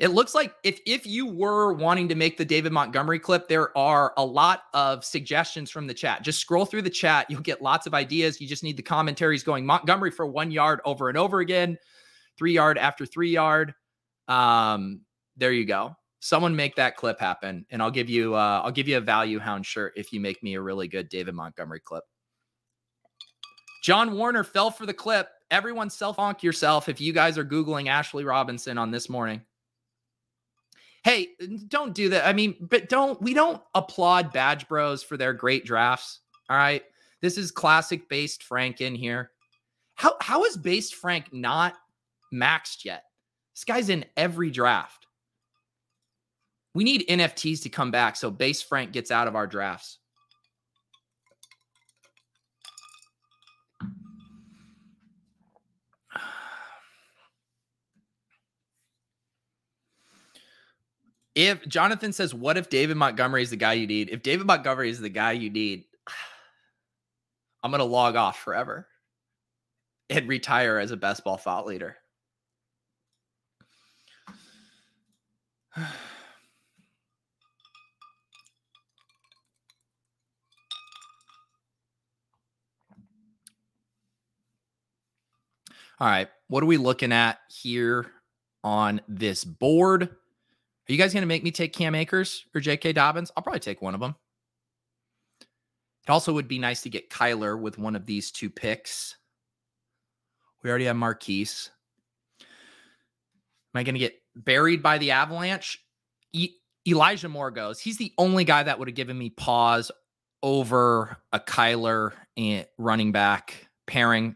It 0.00 0.12
looks 0.12 0.34
like 0.34 0.54
if 0.64 0.80
if 0.86 1.06
you 1.06 1.26
were 1.26 1.74
wanting 1.74 2.08
to 2.08 2.14
make 2.14 2.38
the 2.38 2.44
David 2.44 2.72
Montgomery 2.72 3.18
clip, 3.18 3.48
there 3.48 3.76
are 3.76 4.14
a 4.16 4.24
lot 4.24 4.62
of 4.72 5.04
suggestions 5.04 5.70
from 5.70 5.86
the 5.86 5.92
chat. 5.92 6.22
Just 6.22 6.40
scroll 6.40 6.64
through 6.64 6.82
the 6.82 6.90
chat, 6.90 7.26
you'll 7.28 7.42
get 7.42 7.60
lots 7.60 7.86
of 7.86 7.92
ideas. 7.92 8.40
You 8.40 8.48
just 8.48 8.64
need 8.64 8.78
the 8.78 8.82
commentaries 8.82 9.42
going 9.42 9.66
Montgomery 9.66 10.10
for 10.10 10.26
1 10.26 10.50
yard 10.50 10.80
over 10.86 11.10
and 11.10 11.18
over 11.18 11.40
again, 11.40 11.76
3 12.38 12.50
yard 12.54 12.78
after 12.78 13.04
3 13.04 13.30
yard. 13.30 13.74
Um 14.26 15.02
there 15.36 15.52
you 15.52 15.66
go. 15.66 15.94
Someone 16.20 16.56
make 16.56 16.76
that 16.76 16.96
clip 16.96 17.20
happen 17.20 17.66
and 17.68 17.82
I'll 17.82 17.90
give 17.90 18.08
you 18.08 18.34
uh 18.34 18.62
I'll 18.64 18.72
give 18.72 18.88
you 18.88 18.96
a 18.96 19.02
value 19.02 19.38
hound 19.38 19.66
shirt 19.66 19.92
if 19.96 20.14
you 20.14 20.20
make 20.20 20.42
me 20.42 20.54
a 20.54 20.62
really 20.62 20.88
good 20.88 21.10
David 21.10 21.34
Montgomery 21.34 21.80
clip. 21.80 22.04
John 23.82 24.16
Warner 24.16 24.44
fell 24.44 24.70
for 24.70 24.86
the 24.86 24.94
clip. 24.94 25.28
Everyone 25.50 25.90
self 25.90 26.16
honk 26.16 26.42
yourself 26.42 26.88
if 26.88 27.02
you 27.02 27.12
guys 27.12 27.36
are 27.36 27.44
Googling 27.44 27.88
Ashley 27.88 28.24
Robinson 28.24 28.78
on 28.78 28.90
this 28.90 29.10
morning. 29.10 29.42
Hey, 31.02 31.28
don't 31.68 31.94
do 31.94 32.10
that. 32.10 32.26
I 32.26 32.32
mean, 32.32 32.56
but 32.60 32.88
don't 32.88 33.20
we 33.22 33.32
don't 33.32 33.62
applaud 33.74 34.32
Badge 34.32 34.68
Bros 34.68 35.02
for 35.02 35.16
their 35.16 35.32
great 35.32 35.64
drafts. 35.64 36.20
All 36.48 36.56
right. 36.56 36.82
This 37.20 37.38
is 37.38 37.50
classic 37.50 38.08
based 38.08 38.42
Frank 38.42 38.80
in 38.80 38.94
here. 38.94 39.30
How 39.94 40.14
how 40.20 40.44
is 40.44 40.56
based 40.56 40.94
Frank 40.94 41.32
not 41.32 41.74
maxed 42.32 42.84
yet? 42.84 43.04
This 43.54 43.64
guy's 43.64 43.88
in 43.88 44.04
every 44.16 44.50
draft. 44.50 45.06
We 46.74 46.84
need 46.84 47.08
NFTs 47.08 47.62
to 47.62 47.68
come 47.68 47.90
back 47.90 48.16
so 48.16 48.30
base 48.30 48.62
Frank 48.62 48.92
gets 48.92 49.10
out 49.10 49.26
of 49.26 49.34
our 49.34 49.46
drafts. 49.46 49.98
If 61.40 61.66
Jonathan 61.66 62.12
says, 62.12 62.34
What 62.34 62.58
if 62.58 62.68
David 62.68 62.98
Montgomery 62.98 63.42
is 63.42 63.48
the 63.48 63.56
guy 63.56 63.72
you 63.72 63.86
need? 63.86 64.10
If 64.10 64.22
David 64.22 64.46
Montgomery 64.46 64.90
is 64.90 65.00
the 65.00 65.08
guy 65.08 65.32
you 65.32 65.48
need, 65.48 65.84
I'm 67.62 67.72
to 67.72 67.84
log 67.84 68.14
off 68.14 68.38
forever 68.38 68.86
and 70.10 70.28
retire 70.28 70.76
as 70.76 70.90
a 70.90 70.98
best 70.98 71.24
ball 71.24 71.38
thought 71.38 71.66
leader. 71.66 71.96
All 75.78 75.86
right. 86.06 86.28
What 86.48 86.62
are 86.62 86.66
we 86.66 86.76
looking 86.76 87.12
at 87.12 87.38
here 87.48 88.12
on 88.62 89.00
this 89.08 89.42
board? 89.42 90.10
Are 90.90 90.92
you 90.92 90.98
guys 90.98 91.12
going 91.12 91.22
to 91.22 91.28
make 91.28 91.44
me 91.44 91.52
take 91.52 91.72
Cam 91.72 91.94
Akers 91.94 92.44
or 92.52 92.60
J.K. 92.60 92.94
Dobbins? 92.94 93.30
I'll 93.36 93.44
probably 93.44 93.60
take 93.60 93.80
one 93.80 93.94
of 93.94 94.00
them. 94.00 94.16
It 95.40 96.10
also 96.10 96.32
would 96.32 96.48
be 96.48 96.58
nice 96.58 96.82
to 96.82 96.90
get 96.90 97.10
Kyler 97.10 97.56
with 97.56 97.78
one 97.78 97.94
of 97.94 98.06
these 98.06 98.32
two 98.32 98.50
picks. 98.50 99.16
We 100.64 100.68
already 100.68 100.86
have 100.86 100.96
Marquise. 100.96 101.70
Am 102.40 103.78
I 103.78 103.84
going 103.84 103.94
to 103.94 104.00
get 104.00 104.20
buried 104.34 104.82
by 104.82 104.98
the 104.98 105.12
Avalanche? 105.12 105.78
E- 106.32 106.56
Elijah 106.88 107.28
Moore 107.28 107.52
goes. 107.52 107.78
He's 107.78 107.96
the 107.96 108.12
only 108.18 108.42
guy 108.42 108.64
that 108.64 108.76
would 108.80 108.88
have 108.88 108.96
given 108.96 109.16
me 109.16 109.30
pause 109.30 109.92
over 110.42 111.18
a 111.32 111.38
Kyler 111.38 112.14
and 112.36 112.66
running 112.78 113.12
back 113.12 113.68
pairing. 113.86 114.34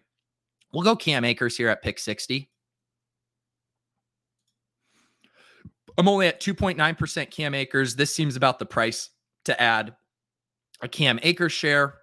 We'll 0.72 0.84
go 0.84 0.94
Cam 0.94 1.24
Akers 1.24 1.56
here 1.56 1.68
at 1.68 1.82
pick 1.82 1.98
60. 1.98 2.48
I'm 5.96 6.09
only 6.09 6.26
at 6.26 6.40
2.9% 6.40 7.30
Cam 7.30 7.54
Akers. 7.54 7.96
This 7.96 8.14
seems 8.14 8.37
about 8.37 8.59
the 8.59 8.66
price 8.66 9.11
to 9.44 9.61
add 9.61 9.94
a 10.80 10.88
Cam 10.88 11.20
Akers 11.22 11.52
share. 11.52 11.94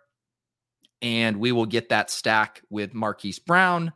And 1.02 1.38
we 1.38 1.52
will 1.52 1.66
get 1.66 1.90
that 1.90 2.12
stack 2.12 2.62
with 2.70 2.94
Marquise 2.94 3.40
Brown. 3.40 3.92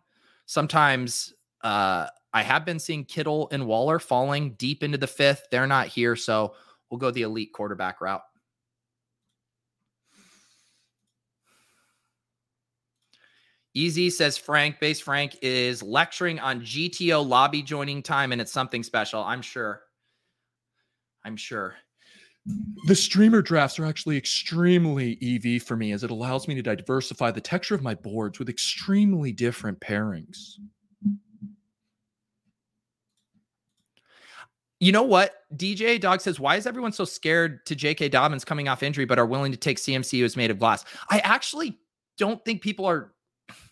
Sometimes 0.48 1.34
uh, 1.64 2.08
I 2.34 2.44
have 2.44 2.66
been 2.66 2.80
seeing 2.80 3.06
Kittle 3.06 3.48
and 3.52 3.68
Waller 3.68 4.00
falling 4.00 4.56
deep 4.56 4.84
into 4.84 4.98
the 4.98 5.08
fifth. 5.08 5.48
They're 5.52 5.68
not 5.68 5.88
here. 5.88 6.16
So 6.16 6.56
we'll 6.90 6.98
go 6.98 7.12
the 7.12 7.22
elite 7.22 7.54
quarterback 7.54 8.02
route. 8.02 8.24
Easy 13.76 14.10
says 14.10 14.38
Frank, 14.38 14.80
base 14.80 15.02
Frank 15.02 15.38
is 15.42 15.84
lecturing 15.84 16.40
on 16.40 16.62
GTO 16.62 17.28
lobby 17.28 17.62
joining 17.62 18.02
time, 18.02 18.32
and 18.32 18.40
it's 18.40 18.52
something 18.52 18.82
special. 18.84 19.22
I'm 19.22 19.42
sure. 19.42 19.82
I'm 21.26 21.36
sure. 21.36 21.76
The 22.86 22.96
streamer 22.96 23.42
drafts 23.42 23.78
are 23.80 23.86
actually 23.86 24.16
extremely 24.18 25.18
EV 25.22 25.62
for 25.62 25.76
me 25.76 25.92
as 25.92 26.04
it 26.04 26.12
allows 26.12 26.48
me 26.48 26.56
to 26.56 26.62
diversify 26.62 27.32
the 27.32 27.42
texture 27.42 27.76
of 27.76 27.82
my 27.82 27.96
boards 27.96 28.40
with 28.40 28.48
extremely 28.48 29.34
different 29.34 29.80
pairings. 29.82 30.54
You 34.80 34.92
know 34.92 35.04
what? 35.04 35.34
DJ 35.56 36.00
Dog 36.00 36.22
says, 36.22 36.40
Why 36.40 36.56
is 36.56 36.68
everyone 36.68 36.92
so 36.92 37.04
scared 37.04 37.66
to 37.66 37.76
J.K. 37.76 38.10
Dobbins 38.10 38.46
coming 38.46 38.70
off 38.70 38.84
injury, 38.84 39.06
but 39.06 39.18
are 39.18 39.26
willing 39.26 39.52
to 39.52 39.58
take 39.58 39.78
CMC 39.78 40.20
who's 40.20 40.38
made 40.38 40.52
of 40.52 40.60
glass? 40.60 40.86
I 41.10 41.20
actually 41.20 41.80
don't 42.18 42.44
think 42.46 42.62
people 42.62 42.86
are. 42.86 43.12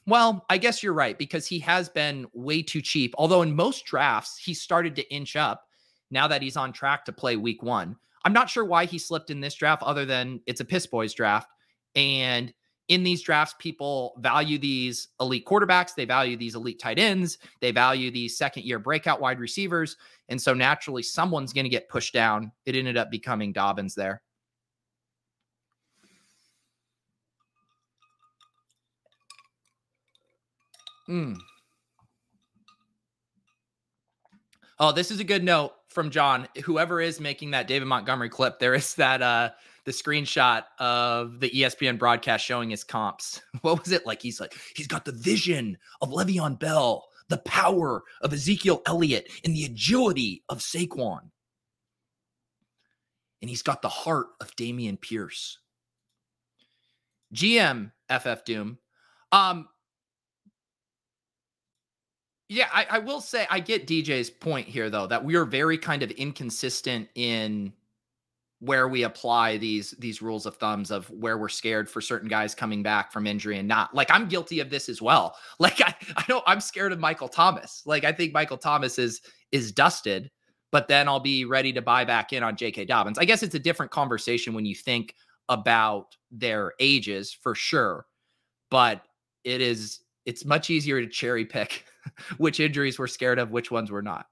Well, 0.06 0.46
I 0.50 0.58
guess 0.58 0.84
you're 0.84 0.94
right 0.94 1.18
because 1.18 1.48
he 1.48 1.60
has 1.60 1.88
been 1.88 2.28
way 2.34 2.62
too 2.62 2.82
cheap. 2.82 3.14
Although 3.18 3.42
in 3.42 3.56
most 3.56 3.86
drafts, 3.86 4.38
he 4.38 4.54
started 4.54 4.96
to 4.98 5.14
inch 5.14 5.36
up 5.36 5.66
now 6.12 6.28
that 6.28 6.42
he's 6.42 6.58
on 6.58 6.74
track 6.74 7.06
to 7.06 7.14
play 7.14 7.38
week 7.38 7.64
one. 7.64 7.96
I'm 8.26 8.34
not 8.34 8.50
sure 8.50 8.66
why 8.66 8.86
he 8.86 8.98
slipped 8.98 9.30
in 9.30 9.42
this 9.42 9.56
draft, 9.56 9.84
other 9.84 10.06
than 10.06 10.42
it's 10.46 10.62
a 10.62 10.66
piss 10.66 10.86
boys 10.86 11.14
draft. 11.14 11.50
And 11.96 12.54
in 12.90 13.04
these 13.04 13.22
drafts, 13.22 13.56
people 13.60 14.14
value 14.20 14.58
these 14.58 15.10
elite 15.22 15.46
quarterbacks, 15.46 15.96
they 15.96 16.06
value 16.06 16.36
these 16.36 16.56
elite 16.56 16.80
tight 16.80 17.00
ends, 17.00 17.38
they 17.62 17.72
value 17.72 18.12
these 18.12 18.38
second 18.38 18.64
year 18.66 18.80
breakout 18.80 19.22
wide 19.22 19.40
receivers. 19.40 19.98
And 20.30 20.42
so 20.42 20.54
naturally, 20.54 21.04
someone's 21.04 21.54
going 21.54 21.66
to 21.66 21.70
get 21.70 21.90
pushed 21.90 22.14
down. 22.14 22.52
It 22.66 22.76
ended 22.76 22.98
up 22.98 23.10
becoming 23.10 23.54
Dobbins 23.54 23.96
there. 23.96 24.22
Hmm. 31.06 31.34
Oh, 34.80 34.92
this 34.92 35.12
is 35.12 35.20
a 35.20 35.24
good 35.24 35.44
note 35.44 35.74
from 35.90 36.10
John. 36.10 36.48
Whoever 36.64 37.00
is 37.00 37.20
making 37.20 37.52
that 37.52 37.68
David 37.68 37.88
Montgomery 37.88 38.30
clip, 38.30 38.60
there 38.60 38.74
is 38.74 38.96
that 38.96 39.22
uh 39.22 39.50
the 39.86 39.92
screenshot 39.92 40.64
of 40.80 41.40
the 41.40 41.50
ESPN 41.50 42.00
broadcast 42.00 42.46
showing 42.46 42.70
his 42.70 42.84
comps. 42.84 43.42
What 43.62 43.80
was 43.80 43.92
it 43.92 44.06
like? 44.06 44.22
He's 44.22 44.40
like, 44.40 44.54
he's 44.76 44.88
got 44.88 45.06
the 45.06 45.12
vision 45.12 45.78
of 46.02 46.10
Le'Veon 46.10 46.60
Bell, 46.60 47.06
the 47.30 47.38
power 47.40 48.04
of 48.22 48.34
Ezekiel 48.34 48.82
Elliott, 48.86 49.30
and 49.44 49.56
the 49.56 49.66
agility 49.66 50.44
of 50.50 50.60
Saquon. 50.60 51.30
And 53.42 53.50
he's 53.50 53.62
got 53.62 53.82
the 53.82 53.90
heart 53.90 54.28
of 54.40 54.56
Dameon 54.56 55.00
Pierce. 55.00 55.60
GM 57.34 57.92
FF 58.10 58.46
Doom. 58.46 58.78
Um, 59.32 59.68
Yeah, 62.54 62.70
I, 62.72 62.86
I 62.88 63.00
will 63.00 63.20
say 63.20 63.48
I 63.50 63.60
get 63.60 63.88
DJ's 63.88 64.30
point 64.30 64.68
here 64.68 64.92
though 64.92 65.08
that 65.08 65.26
we 65.26 65.34
are 65.36 65.44
very 65.44 65.76
kind 65.76 66.04
of 66.04 66.12
inconsistent 66.12 67.10
in 67.16 67.74
where 68.60 68.88
we 68.88 69.02
apply 69.02 69.58
these 69.58 69.96
these 69.98 70.22
rules 70.22 70.46
of 70.46 70.58
thumbs 70.58 70.92
of 70.92 71.10
where 71.10 71.40
we're 71.40 71.50
scared 71.50 71.90
for 71.90 72.00
certain 72.00 72.30
guys 72.30 72.54
coming 72.54 72.84
back 72.84 73.12
from 73.12 73.26
injury 73.26 73.58
and 73.58 73.68
not. 73.68 73.96
Like 73.96 74.12
I'm 74.12 74.28
guilty 74.28 74.60
of 74.60 74.70
this 74.70 74.88
as 74.88 75.02
well. 75.02 75.36
Like 75.60 75.82
I 75.82 75.96
I 76.16 76.24
know 76.30 76.44
I'm 76.46 76.62
scared 76.62 76.92
of 76.92 77.00
Michael 77.00 77.28
Thomas. 77.28 77.82
Like 77.88 78.04
I 78.04 78.12
think 78.12 78.34
Michael 78.34 78.60
Thomas 78.60 79.00
is 79.00 79.22
is 79.52 79.72
dusted, 79.72 80.30
but 80.72 80.88
then 80.88 81.08
I'll 81.08 81.20
be 81.20 81.46
ready 81.46 81.74
to 81.74 81.82
buy 81.82 82.06
back 82.06 82.34
in 82.34 82.44
on 82.44 82.56
J.K. 82.56 82.86
Dobbins. 82.86 83.18
I 83.18 83.26
guess 83.26 83.42
it's 83.42 83.56
a 83.56 83.60
different 83.60 83.92
conversation 83.92 84.54
when 84.54 84.68
you 84.68 84.76
think 84.76 85.16
about 85.50 86.16
their 86.30 86.74
ages 86.80 87.34
for 87.34 87.56
sure, 87.56 88.06
but 88.70 89.02
it 89.44 89.60
is 89.60 90.03
it's 90.26 90.46
much 90.46 90.70
easier 90.70 91.02
to 91.02 91.08
cherry 91.08 91.46
pick 91.46 91.86
which 92.38 92.60
injuries 92.60 93.00
we're 93.00 93.08
scared 93.08 93.40
of, 93.40 93.52
which 93.52 93.72
ones 93.72 93.92
we're 93.92 94.02
not. 94.02 94.28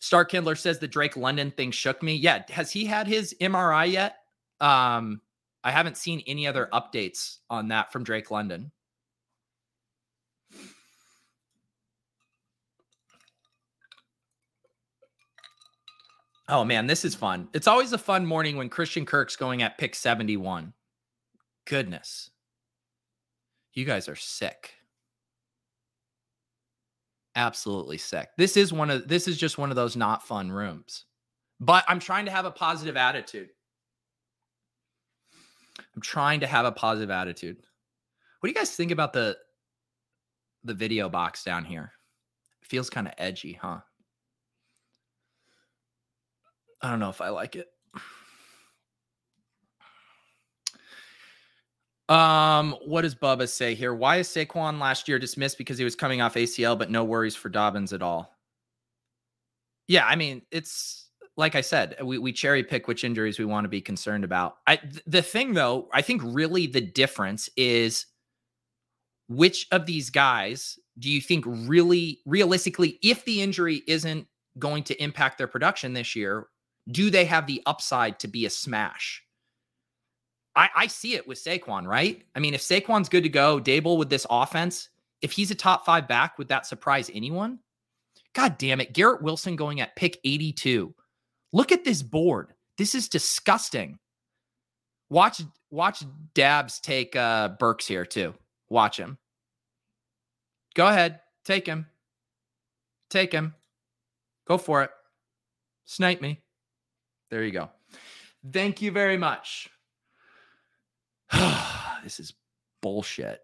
Star 0.00 0.24
Kindler 0.24 0.54
says 0.54 0.78
the 0.78 0.88
Drake 0.88 1.16
London 1.16 1.50
thing 1.50 1.70
shook 1.70 2.02
me. 2.02 2.14
Yeah, 2.14 2.42
has 2.50 2.70
he 2.70 2.84
had 2.84 3.06
his 3.06 3.34
MRI 3.40 3.90
yet? 3.90 4.18
Um, 4.60 5.20
I 5.64 5.70
haven't 5.70 5.96
seen 5.96 6.22
any 6.26 6.46
other 6.46 6.68
updates 6.72 7.38
on 7.50 7.68
that 7.68 7.92
from 7.92 8.04
Drake 8.04 8.30
London. 8.30 8.70
Oh 16.48 16.64
man, 16.64 16.86
this 16.86 17.04
is 17.04 17.16
fun. 17.16 17.48
It's 17.52 17.66
always 17.66 17.92
a 17.92 17.98
fun 17.98 18.24
morning 18.24 18.56
when 18.56 18.68
Christian 18.68 19.04
Kirk's 19.04 19.34
going 19.34 19.62
at 19.62 19.78
pick 19.78 19.96
71. 19.96 20.72
Goodness. 21.64 22.30
You 23.76 23.84
guys 23.84 24.08
are 24.08 24.16
sick 24.16 24.74
absolutely 27.36 27.98
sick. 27.98 28.30
This 28.36 28.56
is 28.56 28.72
one 28.72 28.90
of 28.90 29.06
this 29.06 29.28
is 29.28 29.36
just 29.36 29.58
one 29.58 29.70
of 29.70 29.76
those 29.76 29.94
not 29.94 30.26
fun 30.26 30.50
rooms. 30.50 31.04
But 31.60 31.84
I'm 31.86 32.00
trying 32.00 32.24
to 32.24 32.30
have 32.32 32.44
a 32.44 32.50
positive 32.50 32.96
attitude. 32.96 33.50
I'm 35.94 36.02
trying 36.02 36.40
to 36.40 36.46
have 36.46 36.66
a 36.66 36.72
positive 36.72 37.10
attitude. 37.10 37.58
What 38.40 38.48
do 38.48 38.50
you 38.50 38.54
guys 38.54 38.74
think 38.74 38.90
about 38.90 39.12
the 39.12 39.36
the 40.64 40.74
video 40.74 41.08
box 41.08 41.44
down 41.44 41.64
here? 41.64 41.92
It 42.62 42.68
feels 42.68 42.90
kind 42.90 43.06
of 43.06 43.14
edgy, 43.18 43.52
huh? 43.52 43.80
I 46.82 46.90
don't 46.90 47.00
know 47.00 47.10
if 47.10 47.20
I 47.20 47.28
like 47.28 47.56
it. 47.56 47.68
Um, 52.08 52.76
what 52.84 53.02
does 53.02 53.14
Bubba 53.14 53.48
say 53.48 53.74
here? 53.74 53.94
Why 53.94 54.16
is 54.16 54.28
Saquon 54.28 54.78
last 54.78 55.08
year 55.08 55.18
dismissed 55.18 55.58
because 55.58 55.78
he 55.78 55.84
was 55.84 55.96
coming 55.96 56.20
off 56.20 56.34
ACL, 56.34 56.78
but 56.78 56.90
no 56.90 57.02
worries 57.02 57.34
for 57.34 57.48
Dobbins 57.48 57.92
at 57.92 58.02
all? 58.02 58.36
Yeah, 59.88 60.06
I 60.06 60.16
mean, 60.16 60.42
it's 60.50 61.08
like 61.36 61.54
I 61.54 61.60
said, 61.60 61.96
we, 62.02 62.18
we 62.18 62.32
cherry 62.32 62.62
pick 62.62 62.88
which 62.88 63.04
injuries 63.04 63.38
we 63.38 63.44
want 63.44 63.64
to 63.64 63.68
be 63.68 63.80
concerned 63.80 64.24
about. 64.24 64.56
I 64.66 64.80
the 65.06 65.22
thing 65.22 65.54
though, 65.54 65.88
I 65.92 66.02
think 66.02 66.22
really 66.24 66.66
the 66.66 66.80
difference 66.80 67.48
is 67.56 68.06
which 69.28 69.66
of 69.72 69.86
these 69.86 70.10
guys 70.10 70.78
do 70.98 71.10
you 71.10 71.20
think 71.20 71.44
really 71.46 72.20
realistically, 72.24 72.98
if 73.02 73.24
the 73.24 73.42
injury 73.42 73.82
isn't 73.86 74.26
going 74.58 74.82
to 74.84 75.02
impact 75.02 75.38
their 75.38 75.46
production 75.46 75.92
this 75.92 76.16
year, 76.16 76.46
do 76.90 77.10
they 77.10 77.24
have 77.24 77.46
the 77.46 77.62
upside 77.66 78.18
to 78.20 78.28
be 78.28 78.46
a 78.46 78.50
smash? 78.50 79.22
I, 80.56 80.70
I 80.74 80.86
see 80.86 81.14
it 81.14 81.28
with 81.28 81.38
Saquon, 81.38 81.86
right? 81.86 82.22
I 82.34 82.40
mean, 82.40 82.54
if 82.54 82.62
Saquon's 82.62 83.10
good 83.10 83.22
to 83.24 83.28
go, 83.28 83.60
Daboll 83.60 83.98
with 83.98 84.08
this 84.08 84.26
offense, 84.30 84.88
if 85.20 85.32
he's 85.32 85.50
a 85.50 85.54
top 85.54 85.84
five 85.84 86.08
back, 86.08 86.38
would 86.38 86.48
that 86.48 86.66
surprise 86.66 87.10
anyone? 87.14 87.58
God 88.32 88.56
damn 88.58 88.80
it. 88.80 88.94
Garrett 88.94 89.22
Wilson 89.22 89.54
going 89.54 89.80
at 89.80 89.96
pick 89.96 90.18
82. 90.24 90.94
Look 91.52 91.72
at 91.72 91.84
this 91.84 92.02
board. 92.02 92.54
This 92.78 92.94
is 92.94 93.08
disgusting. 93.08 93.98
Watch, 95.10 95.42
watch 95.70 96.02
Dabs 96.34 96.80
take 96.80 97.14
uh 97.14 97.50
Burks 97.60 97.86
here 97.86 98.04
too. 98.04 98.34
Watch 98.68 98.98
him. 98.98 99.18
Go 100.74 100.86
ahead. 100.86 101.20
Take 101.44 101.66
him. 101.66 101.86
Take 103.08 103.32
him. 103.32 103.54
Go 104.48 104.58
for 104.58 104.82
it. 104.82 104.90
Snipe 105.84 106.20
me. 106.20 106.42
There 107.30 107.44
you 107.44 107.52
go. 107.52 107.70
Thank 108.52 108.82
you 108.82 108.90
very 108.90 109.16
much. 109.16 109.70
this 112.04 112.20
is 112.20 112.34
bullshit. 112.82 113.40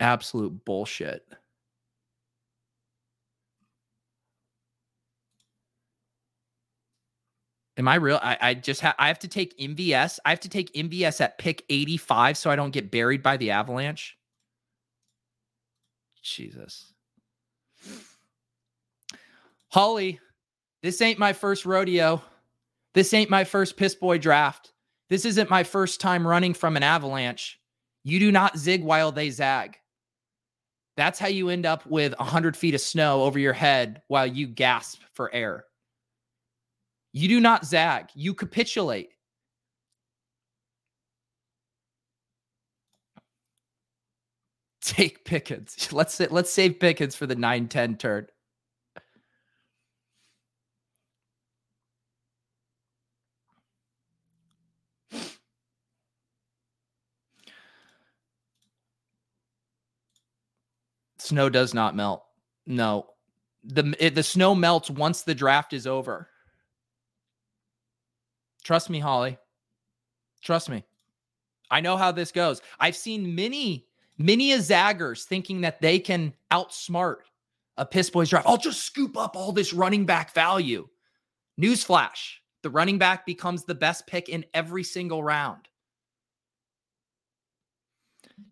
Absolute 0.00 0.64
bullshit. 0.64 1.26
Am 7.76 7.88
I 7.88 7.96
real? 7.96 8.20
I, 8.22 8.38
I 8.40 8.54
just 8.54 8.80
have 8.82 8.94
I 8.98 9.08
have 9.08 9.18
to 9.20 9.28
take 9.28 9.58
MVS. 9.58 10.18
I 10.24 10.30
have 10.30 10.40
to 10.40 10.48
take 10.48 10.72
MVS 10.74 11.20
at 11.20 11.38
pick 11.38 11.64
85 11.68 12.38
so 12.38 12.50
I 12.50 12.56
don't 12.56 12.70
get 12.70 12.90
buried 12.90 13.22
by 13.22 13.36
the 13.36 13.50
avalanche. 13.50 14.16
Jesus. 16.22 16.92
Holly, 19.68 20.20
this 20.82 21.02
ain't 21.02 21.18
my 21.18 21.32
first 21.32 21.66
rodeo. 21.66 22.22
This 22.94 23.12
ain't 23.12 23.28
my 23.28 23.42
first 23.42 23.76
piss 23.76 23.96
boy 23.96 24.18
draft. 24.18 24.73
This 25.10 25.24
isn't 25.24 25.50
my 25.50 25.64
first 25.64 26.00
time 26.00 26.26
running 26.26 26.54
from 26.54 26.76
an 26.76 26.82
avalanche. 26.82 27.58
You 28.04 28.18
do 28.18 28.32
not 28.32 28.58
zig 28.58 28.82
while 28.82 29.12
they 29.12 29.30
zag. 29.30 29.78
That's 30.96 31.18
how 31.18 31.28
you 31.28 31.48
end 31.48 31.66
up 31.66 31.84
with 31.86 32.16
100 32.18 32.56
feet 32.56 32.74
of 32.74 32.80
snow 32.80 33.22
over 33.22 33.38
your 33.38 33.52
head 33.52 34.02
while 34.08 34.26
you 34.26 34.46
gasp 34.46 35.00
for 35.14 35.32
air. 35.34 35.64
You 37.12 37.28
do 37.28 37.40
not 37.40 37.64
zag, 37.64 38.06
you 38.14 38.34
capitulate. 38.34 39.10
Take 44.82 45.24
Pickens. 45.24 45.88
Let's 45.92 46.20
let's 46.20 46.50
save 46.52 46.78
Pickens 46.78 47.16
for 47.16 47.26
the 47.26 47.36
9-10 47.36 47.98
turn. 47.98 48.26
Snow 61.24 61.48
does 61.48 61.72
not 61.72 61.96
melt. 61.96 62.22
No. 62.66 63.06
The 63.64 63.96
it, 63.98 64.14
the 64.14 64.22
snow 64.22 64.54
melts 64.54 64.90
once 64.90 65.22
the 65.22 65.34
draft 65.34 65.72
is 65.72 65.86
over. 65.86 66.28
Trust 68.62 68.90
me, 68.90 68.98
Holly. 68.98 69.38
Trust 70.42 70.68
me. 70.68 70.84
I 71.70 71.80
know 71.80 71.96
how 71.96 72.12
this 72.12 72.30
goes. 72.30 72.60
I've 72.78 72.94
seen 72.94 73.34
many, 73.34 73.86
many 74.18 74.52
a 74.52 74.58
zaggers 74.58 75.24
thinking 75.24 75.62
that 75.62 75.80
they 75.80 75.98
can 75.98 76.34
outsmart 76.50 77.20
a 77.78 77.86
piss 77.86 78.10
boys 78.10 78.28
draft. 78.28 78.46
I'll 78.46 78.58
just 78.58 78.84
scoop 78.84 79.16
up 79.16 79.34
all 79.34 79.52
this 79.52 79.72
running 79.72 80.04
back 80.04 80.34
value. 80.34 80.86
Newsflash: 81.58 82.34
the 82.60 82.68
running 82.68 82.98
back 82.98 83.24
becomes 83.24 83.64
the 83.64 83.74
best 83.74 84.06
pick 84.06 84.28
in 84.28 84.44
every 84.52 84.84
single 84.84 85.24
round. 85.24 85.68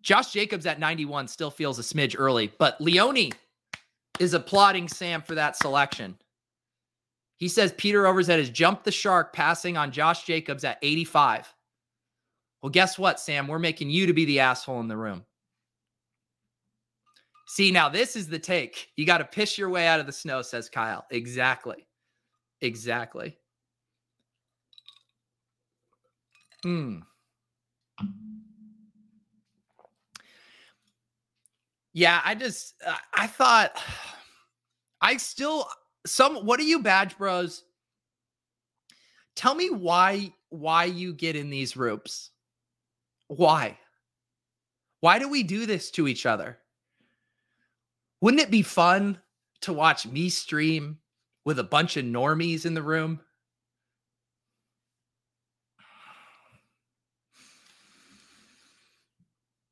Josh 0.02 0.32
Jacobs 0.32 0.66
at 0.66 0.78
91 0.78 1.28
still 1.28 1.50
feels 1.50 1.78
a 1.78 1.82
smidge 1.82 2.14
early, 2.18 2.52
but 2.58 2.80
Leone 2.80 3.30
is 4.18 4.34
applauding 4.34 4.88
Sam 4.88 5.22
for 5.22 5.34
that 5.34 5.56
selection. 5.56 6.16
He 7.36 7.48
says 7.48 7.74
Peter 7.76 8.04
Overzet 8.04 8.38
has 8.38 8.50
jumped 8.50 8.84
the 8.84 8.92
shark 8.92 9.32
passing 9.32 9.76
on 9.76 9.90
Josh 9.90 10.24
Jacobs 10.24 10.62
at 10.64 10.78
85. 10.82 11.52
Well, 12.62 12.70
guess 12.70 12.98
what, 12.98 13.18
Sam? 13.18 13.48
We're 13.48 13.58
making 13.58 13.90
you 13.90 14.06
to 14.06 14.12
be 14.12 14.24
the 14.24 14.38
asshole 14.40 14.78
in 14.80 14.86
the 14.86 14.96
room. 14.96 15.24
See, 17.48 17.72
now 17.72 17.88
this 17.88 18.14
is 18.14 18.28
the 18.28 18.38
take. 18.38 18.88
You 18.96 19.04
got 19.04 19.18
to 19.18 19.24
piss 19.24 19.58
your 19.58 19.68
way 19.68 19.86
out 19.88 19.98
of 19.98 20.06
the 20.06 20.12
snow, 20.12 20.40
says 20.42 20.68
Kyle. 20.68 21.04
Exactly. 21.10 21.86
Exactly. 22.60 23.36
Hmm. 26.62 27.00
Yeah, 31.92 32.20
I 32.24 32.34
just 32.34 32.74
uh, 32.86 32.96
I 33.14 33.26
thought 33.26 33.72
I 35.00 35.16
still 35.16 35.68
some 36.06 36.46
what 36.46 36.60
are 36.60 36.64
you 36.64 36.80
badge 36.80 37.16
bros? 37.18 37.64
Tell 39.36 39.54
me 39.54 39.70
why 39.70 40.32
why 40.50 40.84
you 40.84 41.14
get 41.14 41.36
in 41.36 41.50
these 41.50 41.76
ropes. 41.76 42.30
Why? 43.28 43.78
Why 45.00 45.18
do 45.18 45.28
we 45.28 45.42
do 45.42 45.66
this 45.66 45.90
to 45.92 46.06
each 46.06 46.26
other? 46.26 46.58
Wouldn't 48.20 48.42
it 48.42 48.50
be 48.50 48.62
fun 48.62 49.18
to 49.62 49.72
watch 49.72 50.06
me 50.06 50.28
stream 50.28 50.98
with 51.44 51.58
a 51.58 51.64
bunch 51.64 51.96
of 51.96 52.04
normies 52.04 52.66
in 52.66 52.74
the 52.74 52.82
room? 52.82 53.20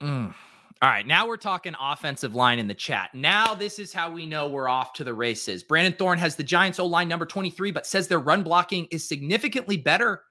Mm. 0.02 0.34
All 0.82 0.88
right, 0.88 1.06
now 1.06 1.26
we're 1.26 1.36
talking 1.36 1.74
offensive 1.78 2.34
line 2.34 2.58
in 2.58 2.66
the 2.66 2.74
chat. 2.74 3.10
Now 3.14 3.54
this 3.54 3.78
is 3.78 3.92
how 3.92 4.10
we 4.10 4.24
know 4.24 4.48
we're 4.48 4.68
off 4.68 4.94
to 4.94 5.04
the 5.04 5.12
races. 5.12 5.62
Brandon 5.62 5.92
Thorne 5.92 6.18
has 6.18 6.36
the 6.36 6.42
Giants 6.42 6.78
O 6.78 6.86
line 6.86 7.06
number 7.06 7.26
23, 7.26 7.70
but 7.70 7.86
says 7.86 8.08
their 8.08 8.18
run 8.18 8.42
blocking 8.42 8.86
is 8.90 9.06
significantly 9.06 9.76
better 9.76 10.22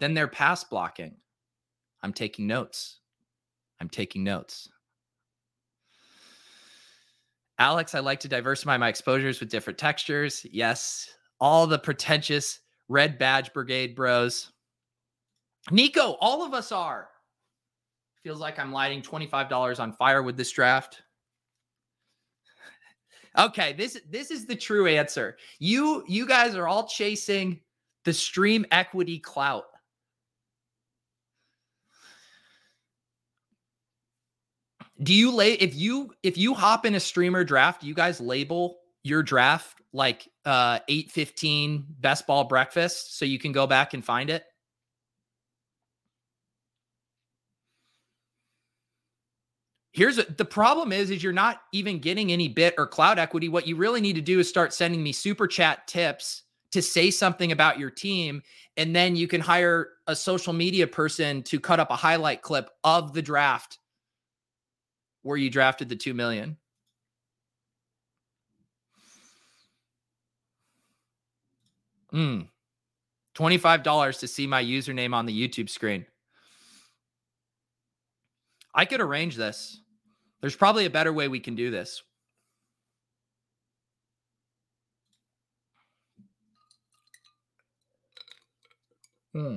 than 0.00 0.12
their 0.12 0.26
pass 0.26 0.64
blocking. 0.64 1.14
I'm 2.02 2.12
taking 2.12 2.48
notes. 2.48 2.98
I'm 3.80 3.88
taking 3.88 4.24
notes. 4.24 4.68
Alex, 7.60 7.94
I 7.94 8.00
like 8.00 8.18
to 8.20 8.28
diversify 8.28 8.76
my 8.76 8.88
exposures 8.88 9.38
with 9.38 9.48
different 9.48 9.78
textures. 9.78 10.44
Yes, 10.50 11.08
all 11.40 11.68
the 11.68 11.78
pretentious 11.78 12.58
red 12.88 13.16
badge 13.16 13.52
brigade 13.52 13.94
bros. 13.94 14.50
Nico, 15.70 16.16
all 16.20 16.44
of 16.44 16.52
us 16.52 16.72
are. 16.72 17.08
Feels 18.24 18.40
like 18.40 18.58
I'm 18.58 18.72
lighting 18.72 19.02
$25 19.02 19.78
on 19.78 19.92
fire 19.92 20.22
with 20.22 20.38
this 20.38 20.50
draft. 20.50 21.02
okay, 23.38 23.74
this 23.74 24.00
this 24.08 24.30
is 24.30 24.46
the 24.46 24.56
true 24.56 24.86
answer. 24.86 25.36
You 25.58 26.04
you 26.08 26.26
guys 26.26 26.54
are 26.54 26.66
all 26.66 26.88
chasing 26.88 27.60
the 28.06 28.14
stream 28.14 28.64
equity 28.72 29.18
clout. 29.18 29.64
Do 35.02 35.12
you 35.12 35.30
lay 35.30 35.52
if 35.54 35.74
you 35.74 36.14
if 36.22 36.38
you 36.38 36.54
hop 36.54 36.86
in 36.86 36.94
a 36.94 37.00
streamer 37.00 37.44
draft, 37.44 37.84
you 37.84 37.92
guys 37.92 38.22
label 38.22 38.78
your 39.02 39.22
draft 39.22 39.82
like 39.92 40.26
uh 40.46 40.78
815 40.88 41.84
best 42.00 42.26
ball 42.26 42.44
breakfast 42.44 43.18
so 43.18 43.26
you 43.26 43.38
can 43.38 43.52
go 43.52 43.66
back 43.66 43.92
and 43.92 44.02
find 44.02 44.30
it? 44.30 44.44
Here's 49.94 50.18
a, 50.18 50.24
the 50.24 50.44
problem 50.44 50.90
is 50.90 51.10
is 51.10 51.22
you're 51.22 51.32
not 51.32 51.62
even 51.70 52.00
getting 52.00 52.32
any 52.32 52.48
bit 52.48 52.74
or 52.76 52.86
cloud 52.86 53.20
equity. 53.20 53.48
What 53.48 53.68
you 53.68 53.76
really 53.76 54.00
need 54.00 54.16
to 54.16 54.20
do 54.20 54.40
is 54.40 54.48
start 54.48 54.74
sending 54.74 55.00
me 55.00 55.12
super 55.12 55.46
chat 55.46 55.86
tips 55.86 56.42
to 56.72 56.82
say 56.82 57.12
something 57.12 57.52
about 57.52 57.78
your 57.78 57.90
team 57.90 58.42
and 58.76 58.94
then 58.94 59.14
you 59.14 59.28
can 59.28 59.40
hire 59.40 59.90
a 60.08 60.16
social 60.16 60.52
media 60.52 60.88
person 60.88 61.44
to 61.44 61.60
cut 61.60 61.78
up 61.78 61.92
a 61.92 61.96
highlight 61.96 62.42
clip 62.42 62.70
of 62.82 63.12
the 63.12 63.22
draft 63.22 63.78
where 65.22 65.36
you 65.36 65.48
drafted 65.48 65.88
the 65.88 65.94
2 65.94 66.12
million. 66.12 66.56
Hmm. 72.10 72.40
$25 73.36 74.18
to 74.18 74.26
see 74.26 74.48
my 74.48 74.62
username 74.62 75.14
on 75.14 75.26
the 75.26 75.48
YouTube 75.48 75.68
screen. 75.68 76.04
I 78.74 78.84
could 78.84 79.00
arrange 79.00 79.36
this. 79.36 79.80
There's 80.44 80.54
probably 80.54 80.84
a 80.84 80.90
better 80.90 81.10
way 81.10 81.26
we 81.26 81.40
can 81.40 81.54
do 81.54 81.70
this. 81.70 82.02
Hmm. 89.32 89.56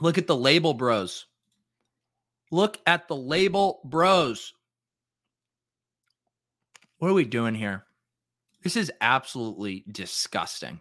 Look 0.00 0.16
at 0.16 0.26
the 0.26 0.34
label 0.34 0.72
bros. 0.72 1.26
Look 2.50 2.78
at 2.86 3.06
the 3.06 3.16
label 3.16 3.82
bros. 3.84 4.54
What 6.96 7.10
are 7.10 7.12
we 7.12 7.26
doing 7.26 7.54
here? 7.54 7.84
This 8.62 8.76
is 8.76 8.90
absolutely 9.02 9.84
disgusting. 9.92 10.80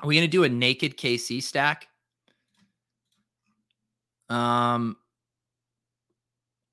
Are 0.00 0.06
we 0.06 0.14
going 0.14 0.28
to 0.28 0.30
do 0.30 0.44
a 0.44 0.48
naked 0.50 0.98
KC 0.98 1.42
stack? 1.42 1.88
Um, 4.28 4.98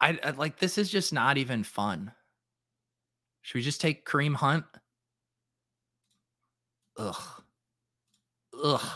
I, 0.01 0.19
I 0.23 0.31
like 0.31 0.57
this 0.57 0.77
is 0.77 0.89
just 0.89 1.13
not 1.13 1.37
even 1.37 1.63
fun. 1.63 2.11
Should 3.43 3.59
we 3.59 3.61
just 3.61 3.79
take 3.79 4.05
Kareem 4.05 4.35
Hunt? 4.35 4.65
Ugh. 6.97 7.43
Ugh. 8.63 8.89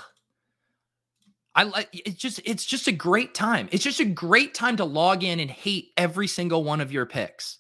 I 1.54 1.64
like 1.64 1.90
it's 1.94 2.18
just 2.18 2.42
it's 2.44 2.66
just 2.66 2.88
a 2.88 2.92
great 2.92 3.34
time. 3.34 3.70
It's 3.72 3.84
just 3.84 4.02
a 4.02 4.06
great 4.06 4.54
time 4.54 4.76
to 4.78 4.86
log 4.86 5.24
in 5.24 5.40
and 5.40 5.50
hate 5.50 5.92
every 5.96 6.28
single 6.28 6.64
one 6.64 6.82
of 6.82 6.92
your 6.92 7.06
picks. 7.06 7.60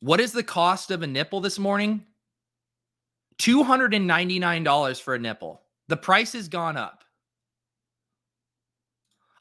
What 0.00 0.20
is 0.20 0.32
the 0.32 0.42
cost 0.42 0.90
of 0.90 1.02
a 1.02 1.06
nipple 1.06 1.40
this 1.40 1.58
morning? 1.58 2.04
$299 3.38 5.00
for 5.00 5.14
a 5.14 5.18
nipple. 5.18 5.62
The 5.88 5.96
price 5.96 6.32
has 6.34 6.48
gone 6.48 6.76
up. 6.76 7.04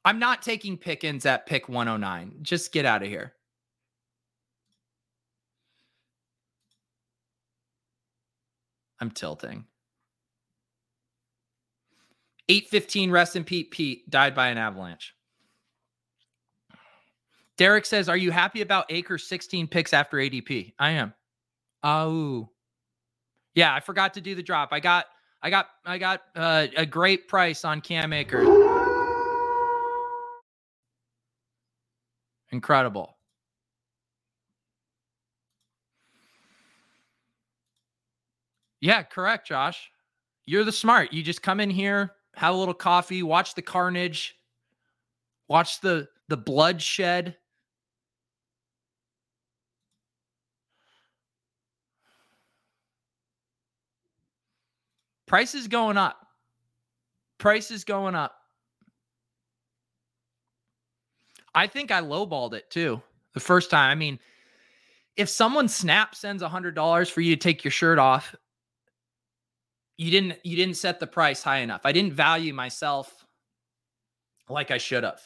I'm 0.10 0.18
not 0.18 0.42
taking 0.42 0.76
Pickens 0.76 1.28
at 1.28 1.46
pick 1.46 1.70
109. 1.70 2.40
Just 2.42 2.72
get 2.72 2.84
out 2.84 3.04
of 3.04 3.08
here. 3.08 3.34
I'm 9.00 9.12
tilting. 9.12 9.66
815 12.50 13.12
rest 13.12 13.36
in 13.36 13.44
Pete 13.44 13.70
Pete 13.70 14.10
died 14.10 14.34
by 14.34 14.48
an 14.48 14.58
avalanche. 14.58 15.14
Derek 17.58 17.86
says, 17.86 18.10
Are 18.10 18.18
you 18.18 18.32
happy 18.32 18.62
about 18.62 18.92
Akers 18.92 19.28
16 19.28 19.68
picks 19.68 19.94
after 19.94 20.18
ADP? 20.18 20.74
I 20.80 20.90
am. 20.90 21.14
Oh. 21.84 22.50
Yeah, 23.54 23.76
I 23.76 23.80
forgot 23.80 24.16
to 24.16 24.22
do 24.22 24.34
the 24.34 24.42
drop. 24.42 24.70
I 24.72 24.80
got 24.80 25.06
I 25.44 25.52
got 25.52 25.68
I 25.86 26.00
got 26.00 26.22
uh, 26.36 26.66
a 26.76 26.88
great 26.88 27.28
price 27.28 27.64
on 27.64 27.80
Cam 27.80 28.12
Akers. 28.12 28.69
Incredible. 32.52 33.16
Yeah, 38.82 39.04
correct, 39.04 39.48
Josh. 39.48 39.92
You're 40.46 40.64
the 40.64 40.72
smart. 40.72 41.14
You 41.14 41.22
just 41.22 41.44
come 41.44 41.60
in 41.60 41.70
here, 41.70 42.14
have 42.36 42.54
a 42.54 42.58
little 42.58 42.74
coffee, 42.74 43.24
watch 43.24 43.56
the 43.56 43.62
carnage, 43.62 44.36
watch 45.48 45.82
the 45.82 46.08
the 46.30 46.38
bloodshed. 46.38 47.36
Price 55.28 55.54
is 55.54 55.68
going 55.68 55.98
up. 55.98 56.26
Price 57.38 57.70
is 57.70 57.84
going 57.84 58.16
up. 58.16 58.36
I 61.60 61.68
think 61.68 61.92
I 61.92 62.00
lowballed 62.00 62.54
it 62.54 62.70
too 62.70 63.02
the 63.34 63.42
first 63.42 63.70
time. 63.70 63.92
I 63.92 63.96
mean, 63.96 64.18
if 65.18 65.28
someone 65.28 65.68
snap 65.68 66.16
sends 66.16 66.42
a 66.42 66.48
hundred 66.48 66.74
dollars 66.74 67.10
for 67.10 67.20
you 67.20 67.36
to 67.36 67.40
take 67.42 67.66
your 67.66 67.72
shirt 67.72 68.00
off, 68.00 68.34
you 69.98 70.10
didn't 70.10 70.40
you 70.46 70.56
didn't 70.56 70.78
set 70.78 71.02
the 71.02 71.08
price 71.08 71.44
high 71.44 71.58
enough. 71.58 71.82
I 71.84 71.92
didn't 71.92 72.14
value 72.14 72.54
myself 72.54 73.26
like 74.48 74.72
I 74.72 74.78
should 74.78 75.04
have. 75.04 75.20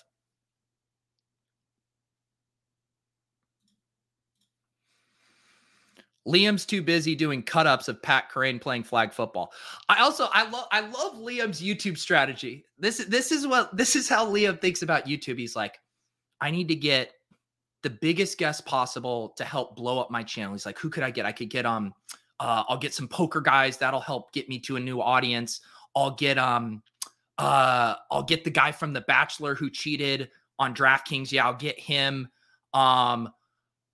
Liam's 6.27 6.65
too 6.65 6.81
busy 6.81 7.13
doing 7.13 7.43
cut-ups 7.43 7.89
of 7.89 8.01
Pat 8.01 8.31
Kerrane 8.31 8.59
playing 8.59 8.85
flag 8.85 9.13
football. 9.13 9.53
I 9.87 10.01
also 10.01 10.29
I 10.33 10.49
love 10.49 10.65
I 10.71 10.79
love 10.79 11.13
Liam's 11.13 11.61
YouTube 11.61 11.99
strategy. 11.99 12.65
This 12.79 12.99
is 12.99 13.05
this 13.05 13.31
is 13.31 13.45
what 13.45 13.77
this 13.77 13.95
is 13.95 14.09
how 14.09 14.25
Liam 14.25 14.59
thinks 14.59 14.81
about 14.81 15.05
YouTube. 15.05 15.37
He's 15.37 15.55
like, 15.55 15.77
I 16.43 16.51
need 16.51 16.67
to 16.67 16.75
get 16.75 17.13
the 17.83 17.89
biggest 17.89 18.37
guest 18.37 18.65
possible 18.65 19.33
to 19.37 19.45
help 19.45 19.77
blow 19.77 19.97
up 19.97 20.11
my 20.11 20.23
channel. 20.23 20.51
He's 20.51 20.65
like, 20.65 20.77
who 20.77 20.89
could 20.89 21.01
I 21.01 21.09
get? 21.09 21.25
I 21.25 21.31
could 21.31 21.49
get 21.49 21.65
um 21.65 21.93
uh 22.41 22.65
I'll 22.67 22.77
get 22.77 22.93
some 22.93 23.07
poker 23.07 23.39
guys 23.39 23.77
that'll 23.77 24.01
help 24.01 24.33
get 24.33 24.49
me 24.49 24.59
to 24.59 24.75
a 24.75 24.79
new 24.79 25.01
audience. 25.01 25.61
I'll 25.95 26.11
get 26.11 26.37
um 26.37 26.83
uh 27.37 27.95
I'll 28.11 28.23
get 28.23 28.43
the 28.43 28.49
guy 28.49 28.73
from 28.73 28.91
The 28.91 29.01
Bachelor 29.01 29.55
who 29.55 29.69
cheated 29.69 30.29
on 30.59 30.75
DraftKings. 30.75 31.31
Yeah, 31.31 31.45
I'll 31.45 31.55
get 31.55 31.79
him. 31.79 32.27
Um 32.73 33.29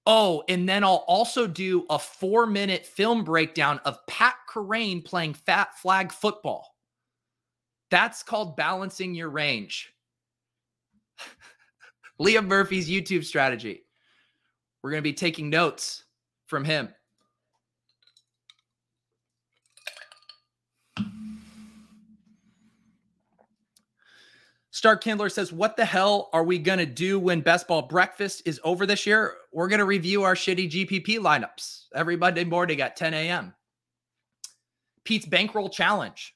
Oh, 0.08 0.44
and 0.50 0.68
then 0.68 0.84
I'll 0.84 1.06
also 1.08 1.46
do 1.46 1.86
a 1.92 2.00
four 2.00 2.48
minute 2.48 2.84
film 2.84 3.24
breakdown 3.24 3.80
of 3.86 4.00
Pat 4.08 4.34
Kerrane 4.50 5.06
playing 5.06 5.36
fat 5.36 5.78
flag 5.78 6.12
football. 6.12 6.74
That's 7.92 8.24
called 8.24 8.56
balancing 8.58 9.14
your 9.14 9.30
range. 9.30 9.94
Liam 12.22 12.48
Murphy's 12.48 12.90
YouTube 12.90 13.24
strategy. 13.24 13.84
We're 14.84 14.92
going 14.92 15.04
to 15.04 15.10
be 15.10 15.14
taking 15.14 15.50
notes 15.50 16.04
from 16.48 16.66
him. 16.66 16.90
Star 24.72 24.96
Kindler 24.96 25.28
says, 25.28 25.52
What 25.52 25.76
the 25.76 25.84
hell 25.84 26.30
are 26.32 26.44
we 26.44 26.58
going 26.58 26.80
to 26.80 26.86
do 26.86 27.20
when 27.20 27.42
Best 27.42 27.68
Ball 27.68 27.82
Breakfast 27.82 28.44
is 28.46 28.62
over 28.64 28.86
this 28.86 29.06
year? 29.06 29.36
We're 29.52 29.68
going 29.68 29.80
to 29.80 29.86
review 29.86 30.24
our 30.24 30.36
shitty 30.36 30.72
GPP 30.72 31.20
lineups 31.20 31.88
every 31.94 32.16
Monday 32.16 32.46
morning 32.46 32.80
at 32.80 32.96
10 32.96 33.14
a.m. 33.14 33.54
Pete's 35.04 35.26
Bankroll 35.26 35.68
Challenge. 35.68 36.34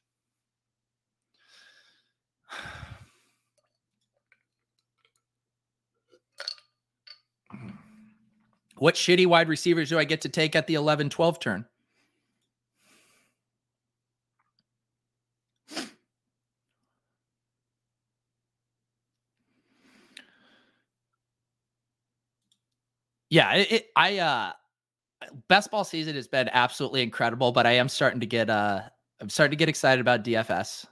What 8.84 8.96
shitty 8.96 9.26
wide 9.28 9.48
receivers 9.48 9.88
do 9.88 9.98
I 9.98 10.04
get 10.04 10.20
to 10.24 10.30
take 10.30 10.58
at 10.58 10.68
the 10.68 10.74
11 10.74 11.10
12 11.10 11.40
turn? 11.40 11.66
Yeah, 23.30 23.54
it, 23.54 23.72
it, 23.72 23.88
I 23.96 24.18
uh 24.18 24.52
best 25.48 25.72
ball 25.72 25.86
season 25.86 26.16
has 26.16 26.28
been 26.28 26.50
absolutely 26.52 27.04
incredible, 27.04 27.54
but 27.54 27.66
I 27.66 27.72
am 27.76 27.88
starting 27.88 28.20
to 28.20 28.26
get 28.26 28.50
uh 28.50 28.82
I'm 29.22 29.30
starting 29.30 29.52
to 29.52 29.56
get 29.56 29.70
excited 29.70 30.02
about 30.02 30.26
DFS. 30.26 30.86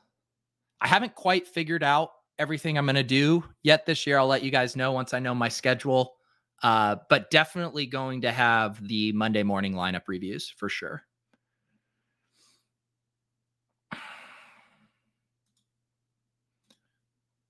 I 0.80 0.88
haven't 0.88 1.16
quite 1.16 1.46
figured 1.46 1.84
out 1.84 2.12
everything 2.40 2.78
I'm 2.78 2.86
going 2.86 2.96
to 2.96 3.04
do 3.04 3.44
yet 3.64 3.86
this 3.86 4.08
year. 4.08 4.18
I'll 4.18 4.28
let 4.28 4.44
you 4.44 4.50
guys 4.50 4.78
know 4.78 4.94
once 4.94 5.14
I 5.14 5.20
know 5.20 5.36
my 5.36 5.50
schedule. 5.50 6.16
Uh, 6.64 6.98
but 7.10 7.32
definitely 7.32 7.86
going 7.88 8.22
to 8.22 8.32
have 8.32 8.88
the 8.88 9.12
Monday 9.14 9.44
morning 9.44 9.74
lineup 9.74 10.04
reviews 10.08 10.54
for 10.56 10.70
sure. 10.70 11.04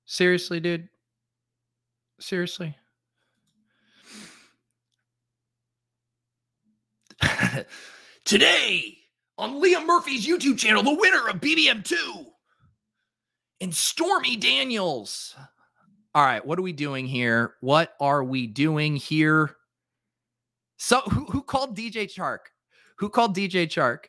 Seriously, 0.05 0.59
dude. 0.59 0.89
Seriously. 2.20 2.76
Today 8.26 8.97
on 9.38 9.62
Liam 9.62 9.86
Murphy's 9.86 10.28
YouTube 10.28 10.57
channel, 10.57 10.84
the 10.84 10.93
winner 10.93 11.30
of 11.30 11.38
BBM2 11.38 12.26
and 13.62 13.74
Stormy 13.74 14.36
Daniels. 14.36 15.36
All 16.14 16.24
right, 16.24 16.45
what 16.45 16.59
are 16.59 16.64
we 16.64 16.74
doing 16.74 17.07
here? 17.07 17.55
What 17.62 17.93
are 18.01 18.24
we 18.24 18.45
doing 18.45 18.97
here? 18.97 19.55
So, 20.78 20.99
who, 21.01 21.26
who 21.26 21.41
called 21.41 21.78
DJ 21.78 22.12
Chark? 22.14 22.39
Who 22.97 23.09
called 23.09 23.36
DJ 23.36 23.68
Chark? 23.68 24.05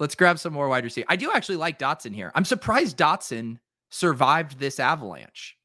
Let's 0.00 0.14
grab 0.14 0.38
some 0.38 0.52
more 0.52 0.68
wide 0.68 0.84
receiver. 0.84 1.06
I 1.08 1.16
do 1.16 1.30
actually 1.32 1.56
like 1.56 1.78
Dotson 1.78 2.14
here. 2.14 2.32
I'm 2.34 2.44
surprised 2.44 2.96
Dotson 2.96 3.58
survived 3.90 4.58
this 4.58 4.80
avalanche. 4.80 5.56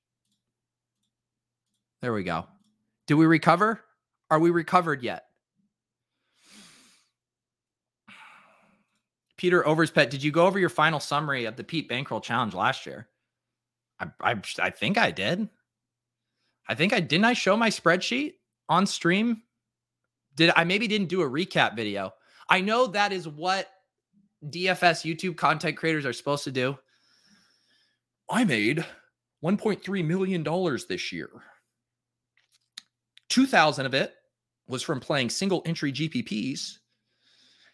There 2.02 2.14
we 2.14 2.24
go. 2.24 2.48
Do 3.08 3.18
we 3.18 3.26
recover? 3.26 3.82
Are 4.30 4.40
we 4.40 4.52
recovered 4.52 5.02
yet? 5.02 5.26
Peter 9.38 9.64
Overzet, 9.64 10.10
did 10.10 10.24
you 10.24 10.32
go 10.32 10.46
over 10.46 10.60
your 10.60 10.70
final 10.70 11.00
summary 11.00 11.46
of 11.46 11.56
the 11.56 11.64
Pete 11.64 11.90
Bankroll 11.90 12.22
Challenge 12.22 12.54
last 12.54 12.86
year? 12.86 13.08
I, 14.22 14.32
I, 14.32 14.42
I 14.60 14.70
think 14.70 14.98
I 14.98 15.12
did. 15.12 15.50
I 16.68 16.76
think 16.76 16.94
I 16.94 17.00
didn't. 17.00 17.26
I 17.26 17.34
show 17.34 17.58
my 17.58 17.70
spreadsheet 17.70 18.34
on 18.70 18.86
stream. 18.86 19.44
Did 20.36 20.52
I 20.56 20.64
maybe 20.64 20.88
didn't 20.88 21.10
do 21.10 21.22
a 21.22 21.30
recap 21.30 21.76
video? 21.76 22.14
I 22.50 22.62
know 22.62 22.88
that 22.88 23.12
is 23.14 23.28
what 23.28 23.68
DFS 24.46 25.06
YouTube 25.06 25.38
content 25.38 25.78
creators 25.78 26.06
are 26.06 26.14
supposed 26.14 26.44
to 26.46 26.52
do. 26.52 26.78
I 28.30 28.44
made 28.44 28.86
1.3 29.44 30.06
million 30.06 30.44
dollars 30.44 30.86
this 30.86 31.12
year. 31.12 31.30
2000 33.30 33.86
of 33.86 33.94
it 33.94 34.14
was 34.68 34.82
from 34.82 35.00
playing 35.00 35.30
single 35.30 35.62
entry 35.66 35.92
GPPs 35.92 36.78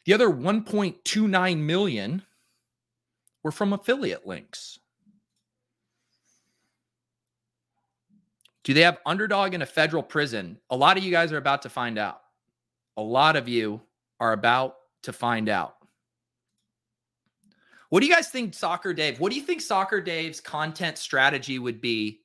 the 0.06 0.14
other 0.14 0.30
1.29 0.30 1.58
million 1.60 2.24
were 3.44 3.52
from 3.52 3.74
affiliate 3.74 4.26
links. 4.26 4.80
Do 8.64 8.74
they 8.74 8.82
have 8.82 9.00
underdog 9.06 9.54
in 9.54 9.62
a 9.62 9.66
federal 9.66 10.04
prison? 10.04 10.58
A 10.70 10.76
lot 10.76 10.98
of 10.98 11.04
you 11.04 11.12
guys 11.12 11.32
are 11.32 11.38
about 11.38 11.62
to 11.64 11.70
find 11.70 11.98
out. 11.98 12.22
A 12.98 13.02
lot 13.02 13.36
of 13.36 13.48
you 13.48 13.82
are 14.20 14.34
about 14.34 14.76
to 15.04 15.14
find 15.14 15.48
out. 15.50 15.76
What 17.90 18.02
do 18.02 18.06
you 18.06 18.14
guys 18.14 18.30
think, 18.30 18.54
Soccer 18.54 18.94
Dave? 18.94 19.20
What 19.20 19.32
do 19.32 19.38
you 19.38 19.42
think 19.42 19.62
Soccer 19.62 20.00
Dave's 20.00 20.40
content 20.40 20.98
strategy 20.98 21.58
would 21.58 21.82
be 21.82 22.22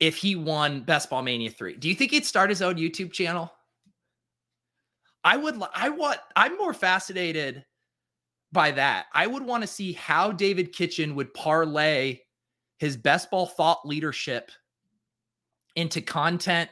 if 0.00 0.16
he 0.16 0.36
won 0.36 0.82
Best 0.82 1.08
Ball 1.08 1.22
Mania 1.22 1.50
3? 1.50 1.76
Do 1.76 1.88
you 1.88 1.94
think 1.94 2.10
he'd 2.10 2.26
start 2.26 2.50
his 2.50 2.60
own 2.60 2.74
YouTube 2.74 3.12
channel? 3.12 3.50
I 5.22 5.38
would 5.38 5.58
I 5.74 5.88
want 5.88 6.18
I'm 6.36 6.58
more 6.58 6.74
fascinated 6.74 7.64
by 8.52 8.70
that. 8.72 9.06
I 9.14 9.26
would 9.26 9.42
want 9.42 9.62
to 9.62 9.66
see 9.66 9.92
how 9.92 10.30
David 10.30 10.72
Kitchen 10.72 11.14
would 11.14 11.32
parlay 11.32 12.20
his 12.84 12.98
best 12.98 13.30
ball 13.30 13.46
thought 13.46 13.88
leadership 13.88 14.50
into 15.74 16.02
content 16.02 16.68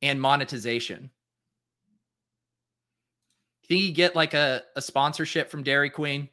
and 0.00 0.18
monetization. 0.18 1.10
Think 3.68 3.82
he 3.82 3.92
get 3.92 4.16
like 4.16 4.32
a, 4.32 4.62
a 4.76 4.80
sponsorship 4.80 5.50
from 5.50 5.62
Dairy 5.62 5.90
Queen? 5.90 6.30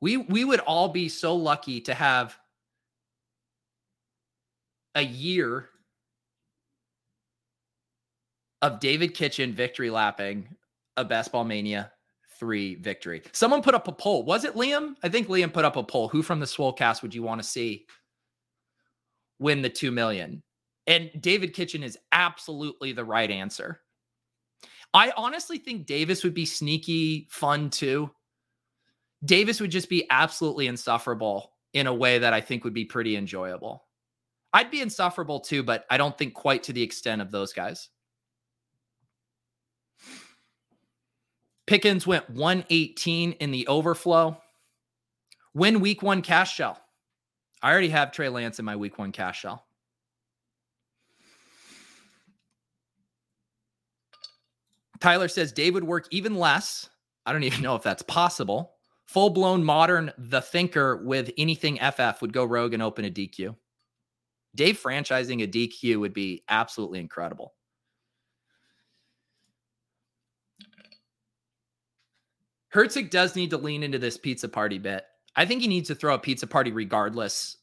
We 0.00 0.16
we 0.16 0.44
would 0.44 0.60
all 0.60 0.90
be 0.90 1.08
so 1.08 1.34
lucky 1.34 1.80
to 1.80 1.94
have 1.94 2.38
a 4.94 5.02
year 5.02 5.70
of 8.62 8.78
David 8.78 9.14
Kitchen 9.14 9.54
victory 9.54 9.90
lapping 9.90 10.46
a 10.96 11.04
Best 11.04 11.32
Ball 11.32 11.42
Mania 11.42 11.90
3 12.38 12.76
victory. 12.76 13.22
Someone 13.32 13.62
put 13.62 13.74
up 13.74 13.88
a 13.88 13.92
poll. 13.92 14.24
Was 14.24 14.44
it 14.44 14.54
Liam? 14.54 14.94
I 15.02 15.08
think 15.08 15.28
Liam 15.28 15.52
put 15.52 15.64
up 15.64 15.76
a 15.76 15.82
poll. 15.82 16.08
Who 16.08 16.22
from 16.22 16.40
the 16.40 16.46
Swolecast 16.46 17.02
would 17.02 17.14
you 17.14 17.22
want 17.22 17.42
to 17.42 17.48
see 17.48 17.86
win 19.38 19.62
the 19.62 19.70
2 19.70 19.90
million? 19.90 20.42
And 20.86 21.10
David 21.20 21.52
Kitchen 21.52 21.82
is 21.82 21.98
absolutely 22.12 22.92
the 22.92 23.04
right 23.04 23.30
answer. 23.30 23.80
I 24.94 25.12
honestly 25.16 25.58
think 25.58 25.86
Davis 25.86 26.22
would 26.24 26.34
be 26.34 26.46
sneaky 26.46 27.26
fun 27.30 27.70
too. 27.70 28.10
Davis 29.24 29.60
would 29.60 29.70
just 29.70 29.88
be 29.88 30.06
absolutely 30.10 30.68
insufferable 30.68 31.52
in 31.72 31.86
a 31.86 31.94
way 31.94 32.18
that 32.18 32.32
I 32.32 32.40
think 32.40 32.64
would 32.64 32.72
be 32.72 32.84
pretty 32.84 33.16
enjoyable. 33.16 33.84
I'd 34.52 34.70
be 34.70 34.80
insufferable 34.80 35.40
too, 35.40 35.62
but 35.62 35.84
I 35.90 35.98
don't 35.98 36.16
think 36.16 36.34
quite 36.34 36.62
to 36.64 36.72
the 36.72 36.82
extent 36.82 37.20
of 37.20 37.30
those 37.30 37.52
guys. 37.52 37.90
Pickens 41.66 42.06
went 42.06 42.30
118 42.30 43.32
in 43.32 43.50
the 43.50 43.66
overflow. 43.66 44.40
Win 45.54 45.80
week 45.80 46.02
one 46.02 46.22
cash 46.22 46.54
shell. 46.54 46.80
I 47.62 47.72
already 47.72 47.88
have 47.88 48.12
Trey 48.12 48.28
Lance 48.28 48.58
in 48.58 48.64
my 48.64 48.76
week 48.76 48.98
one 48.98 49.10
cash 49.10 49.40
shell. 49.40 49.66
Tyler 55.00 55.28
says 55.28 55.52
Dave 55.52 55.74
would 55.74 55.84
work 55.84 56.06
even 56.10 56.36
less. 56.36 56.88
I 57.24 57.32
don't 57.32 57.44
even 57.44 57.62
know 57.62 57.74
if 57.74 57.82
that's 57.82 58.02
possible. 58.02 58.72
Full 59.06 59.30
blown 59.30 59.62
modern 59.62 60.12
The 60.18 60.40
Thinker 60.40 61.04
with 61.04 61.30
anything 61.38 61.78
FF 61.78 62.20
would 62.20 62.32
go 62.32 62.44
rogue 62.44 62.74
and 62.74 62.82
open 62.82 63.04
a 63.04 63.10
DQ. 63.10 63.54
Dave 64.54 64.80
franchising 64.80 65.42
a 65.42 65.46
DQ 65.46 66.00
would 66.00 66.14
be 66.14 66.42
absolutely 66.48 66.98
incredible. 66.98 67.54
Herzig 72.74 73.10
does 73.10 73.36
need 73.36 73.50
to 73.50 73.58
lean 73.58 73.82
into 73.82 73.98
this 73.98 74.16
pizza 74.16 74.48
party 74.48 74.78
bit. 74.78 75.04
I 75.36 75.44
think 75.44 75.60
he 75.60 75.68
needs 75.68 75.88
to 75.88 75.94
throw 75.94 76.14
a 76.14 76.18
pizza 76.18 76.46
party 76.46 76.72
regardless 76.72 77.58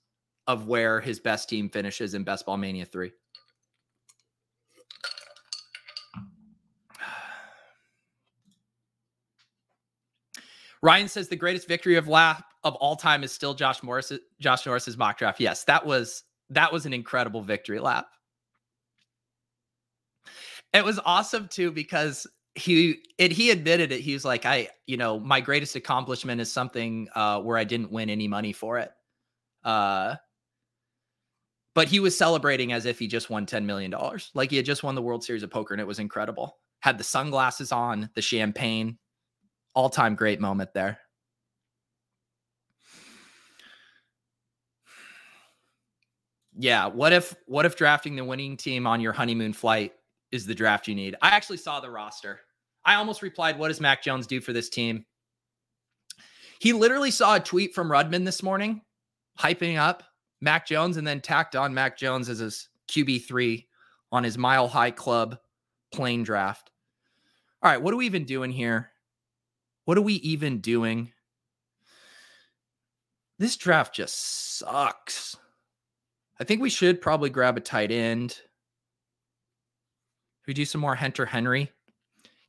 of 0.48 0.68
where 0.68 1.00
his 1.00 1.20
best 1.20 1.50
team 1.50 1.70
finishes 1.70 2.14
in 2.14 2.24
Best 2.24 2.46
Ball 2.46 2.58
Mania 2.58 2.86
3. 2.86 3.12
Ryan 10.82 11.08
says 11.08 11.30
the 11.30 11.36
greatest 11.36 11.68
victory 11.68 11.96
of 11.96 12.08
lap 12.08 12.46
of 12.64 12.76
all 12.76 12.96
time 12.96 13.24
is 13.24 13.32
still 13.32 13.54
Josh 13.54 13.84
Morris 13.84 14.12
Josh 14.40 14.66
Norris's 14.66 14.98
mock 14.98 15.18
draft. 15.18 15.40
Yes, 15.40 15.64
that 15.66 15.86
was 15.86 16.24
that 16.50 16.72
was 16.72 16.86
an 16.86 16.94
incredible 16.94 17.42
victory 17.42 17.80
lap. 17.80 18.08
It 20.74 20.84
was 20.84 21.00
awesome 21.06 21.48
too 21.48 21.72
because 21.72 22.26
he 22.56 23.04
and 23.18 23.32
he 23.32 23.50
admitted 23.50 23.92
it. 23.92 24.02
He 24.02 24.14
was 24.14 24.24
like, 24.24 24.46
I, 24.46 24.70
you 24.86 24.98
know, 24.98 25.20
my 25.20 25.42
greatest 25.42 25.76
accomplishment 25.76 26.40
is 26.40 26.52
something 26.52 27.10
uh, 27.16 27.42
where 27.42 27.58
I 27.58 27.64
didn't 27.64 27.92
win 27.92 28.10
any 28.10 28.28
money 28.28 28.54
for 28.54 28.78
it. 28.78 28.92
Uh, 29.64 30.16
but 31.74 31.88
he 31.88 32.00
was 32.00 32.16
celebrating 32.16 32.72
as 32.72 32.86
if 32.86 33.00
he 33.00 33.08
just 33.08 33.30
won 33.30 33.48
$10 33.48 33.66
million. 33.66 33.94
Like 34.36 34.52
he 34.52 34.58
had 34.58 34.66
just 34.66 34.84
won 34.84 34.94
the 34.94 35.02
World 35.02 35.24
Series 35.24 35.42
of 35.42 35.50
Poker 35.50 35.74
and 35.74 35.82
it 35.82 35.88
was 35.88 35.98
incredible. 36.00 36.58
Had 36.82 37.00
the 37.00 37.04
sunglasses 37.04 37.72
on, 37.72 38.10
the 38.14 38.22
champagne, 38.22 39.00
all 39.74 39.90
time 39.90 40.14
great 40.14 40.40
moment 40.40 40.74
there. 40.74 41.00
Yeah. 46.56 46.86
What 46.86 47.14
if, 47.14 47.34
what 47.48 47.66
if 47.66 47.76
drafting 47.76 48.16
the 48.16 48.24
winning 48.24 48.58
team 48.58 48.86
on 48.86 49.02
your 49.02 49.14
honeymoon 49.14 49.54
flight 49.54 49.94
is 50.34 50.46
the 50.46 50.56
draft 50.56 50.88
you 50.88 50.96
need. 50.96 51.16
I 51.22 51.30
actually 51.30 51.58
saw 51.58 51.80
the 51.80 51.92
roster. 51.92 52.42
I 52.84 52.96
almost 52.96 53.22
replied, 53.22 53.58
What 53.58 53.70
does 53.70 53.80
Mac 53.80 54.02
Jones 54.02 54.28
do 54.28 54.42
for 54.42 54.52
this 54.52 54.70
team? 54.70 55.06
He 56.60 56.74
literally 56.74 57.12
saw 57.12 57.36
a 57.36 57.40
tweet 57.40 57.74
from 57.76 57.90
Rudman 57.90 58.26
this 58.26 58.42
morning, 58.42 58.82
hyping 59.40 59.78
up 59.78 60.04
Mac 60.42 60.66
Jones 60.66 60.98
and 60.98 61.06
then 61.06 61.22
tacked 61.22 61.56
on 61.56 61.74
Mac 61.74 61.98
Jones 61.98 62.30
as 62.30 62.40
his 62.40 62.70
QB3 62.90 63.66
on 64.12 64.24
his 64.24 64.38
mile 64.38 64.68
high 64.68 64.92
club 64.92 65.38
plane 65.94 66.24
draft. 66.24 66.72
All 67.62 67.70
right, 67.70 67.82
what 67.82 67.94
are 67.94 67.98
we 67.98 68.06
even 68.06 68.26
doing 68.26 68.52
here? 68.52 68.92
What 69.86 69.98
are 69.98 70.02
we 70.02 70.16
even 70.16 70.60
doing? 70.60 71.12
This 73.40 73.56
draft 73.56 73.94
just 73.96 74.58
sucks. 74.58 75.36
I 76.40 76.44
think 76.44 76.62
we 76.62 76.70
should 76.70 77.02
probably 77.02 77.30
grab 77.30 77.58
a 77.58 77.62
tight 77.62 77.92
end. 77.92 78.42
We 80.48 80.54
do 80.54 80.66
some 80.66 80.82
more 80.82 80.96
Hunter 80.96 81.26
Henry? 81.26 81.72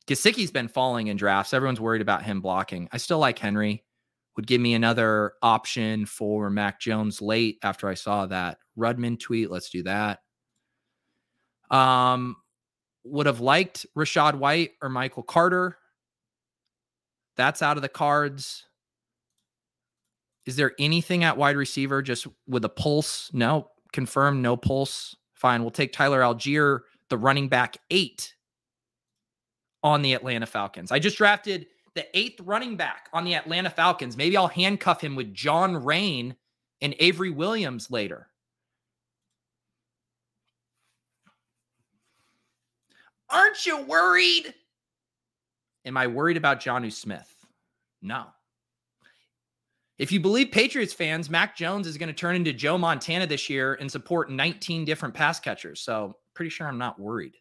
Gesicki's 0.07 0.51
been 0.51 0.67
falling 0.67 1.07
in 1.07 1.17
drafts. 1.17 1.53
Everyone's 1.53 1.79
worried 1.79 2.01
about 2.01 2.23
him 2.23 2.41
blocking. 2.41 2.87
I 2.91 2.97
still 2.97 3.19
like 3.19 3.39
Henry. 3.39 3.83
Would 4.35 4.47
give 4.47 4.59
me 4.59 4.73
another 4.73 5.33
option 5.41 6.05
for 6.05 6.49
Mac 6.49 6.81
Jones 6.81 7.21
late 7.21 7.57
after 7.63 7.87
I 7.87 7.93
saw 7.93 8.25
that 8.25 8.57
Rudman 8.77 9.17
tweet. 9.17 9.49
Let's 9.49 9.69
do 9.69 9.83
that. 9.83 10.19
Um, 11.71 12.35
would 13.05 13.27
have 13.27 13.39
liked 13.39 13.85
Rachaad 13.95 14.35
White 14.35 14.71
or 14.81 14.89
Michael 14.89 15.23
Carter. 15.23 15.77
That's 17.37 17.61
out 17.61 17.77
of 17.77 17.81
the 17.81 17.89
cards. 17.89 18.65
Is 20.45 20.57
there 20.57 20.73
anything 20.79 21.23
at 21.23 21.37
wide 21.37 21.55
receiver 21.55 22.01
just 22.01 22.27
with 22.47 22.65
a 22.65 22.69
pulse? 22.69 23.31
No. 23.33 23.69
Confirmed, 23.93 24.41
no 24.41 24.57
pulse. 24.57 25.15
Fine. 25.33 25.61
We'll 25.61 25.71
take 25.71 25.93
Tyler 25.93 26.21
Allgeier, 26.21 26.81
the 27.09 27.17
running 27.17 27.47
back 27.47 27.77
eight 27.91 28.33
on 29.83 30.01
the 30.01 30.13
Atlanta 30.13 30.45
Falcons. 30.45 30.91
I 30.91 30.99
just 30.99 31.17
drafted 31.17 31.67
the 31.93 32.05
eighth 32.17 32.39
running 32.41 32.75
back 32.75 33.09
on 33.13 33.23
the 33.23 33.35
Atlanta 33.35 33.69
Falcons. 33.69 34.17
Maybe 34.17 34.35
I'll 34.35 34.47
handcuff 34.47 35.01
him 35.01 35.15
with 35.15 35.33
John 35.33 35.83
Rain 35.83 36.35
and 36.81 36.95
Avery 36.99 37.29
Williams 37.29 37.89
later. 37.89 38.27
Aren't 43.29 43.65
you 43.65 43.81
worried? 43.83 44.53
Am 45.85 45.97
I 45.97 46.07
worried 46.07 46.37
about 46.37 46.59
Jonnu 46.59 46.91
Smith? 46.91 47.33
No. 48.01 48.25
If 49.97 50.11
you 50.11 50.19
believe 50.19 50.51
Patriots 50.51 50.93
fans, 50.93 51.29
Mac 51.29 51.55
Jones 51.55 51.87
is 51.87 51.97
going 51.97 52.07
to 52.07 52.13
turn 52.13 52.35
into 52.35 52.51
Joe 52.51 52.77
Montana 52.77 53.25
this 53.25 53.49
year 53.49 53.75
and 53.75 53.89
support 53.89 54.29
19 54.29 54.83
different 54.83 55.13
pass 55.13 55.39
catchers. 55.39 55.79
So, 55.79 56.17
pretty 56.35 56.49
sure 56.49 56.67
I'm 56.67 56.77
not 56.77 56.99
worried. 56.99 57.33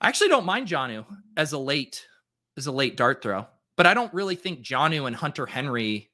I 0.00 0.08
actually 0.08 0.28
don't 0.28 0.46
mind 0.46 0.68
Jonnu 0.68 1.04
as 1.36 1.52
a 1.52 1.58
late 1.58 2.06
as 2.56 2.66
a 2.66 2.72
late 2.72 2.96
dart 2.96 3.22
throw, 3.22 3.46
but 3.76 3.86
I 3.86 3.94
don't 3.94 4.12
really 4.12 4.34
think 4.34 4.60
Jonnu 4.60 5.06
and 5.06 5.16
Hunter 5.16 5.46
Henry 5.46 6.10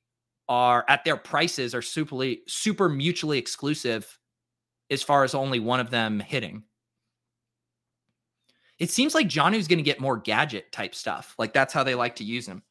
are 0.49 0.85
at 0.89 1.05
their 1.05 1.17
prices 1.17 1.75
are 1.75 1.83
super 1.83 2.35
super 2.47 2.89
mutually 2.89 3.39
exclusive 3.39 4.19
as 4.91 5.03
far 5.03 5.25
as 5.25 5.35
only 5.35 5.61
one 5.61 5.81
of 5.81 5.91
them 5.91 6.21
hitting. 6.21 6.65
It 8.79 8.91
seems 8.91 9.15
like 9.15 9.29
Jonnu's 9.29 9.69
going 9.69 9.79
to 9.79 9.83
get 9.83 10.01
more 10.01 10.17
gadget 10.17 10.71
type 10.71 10.95
stuff. 10.95 11.35
Like 11.39 11.53
that's 11.53 11.75
how 11.75 11.83
they 11.83 11.95
like 11.95 12.17
to 12.17 12.25
use 12.25 12.47
him. 12.47 12.63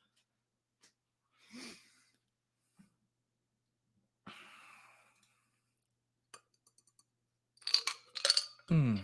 Hmm. 8.69 8.97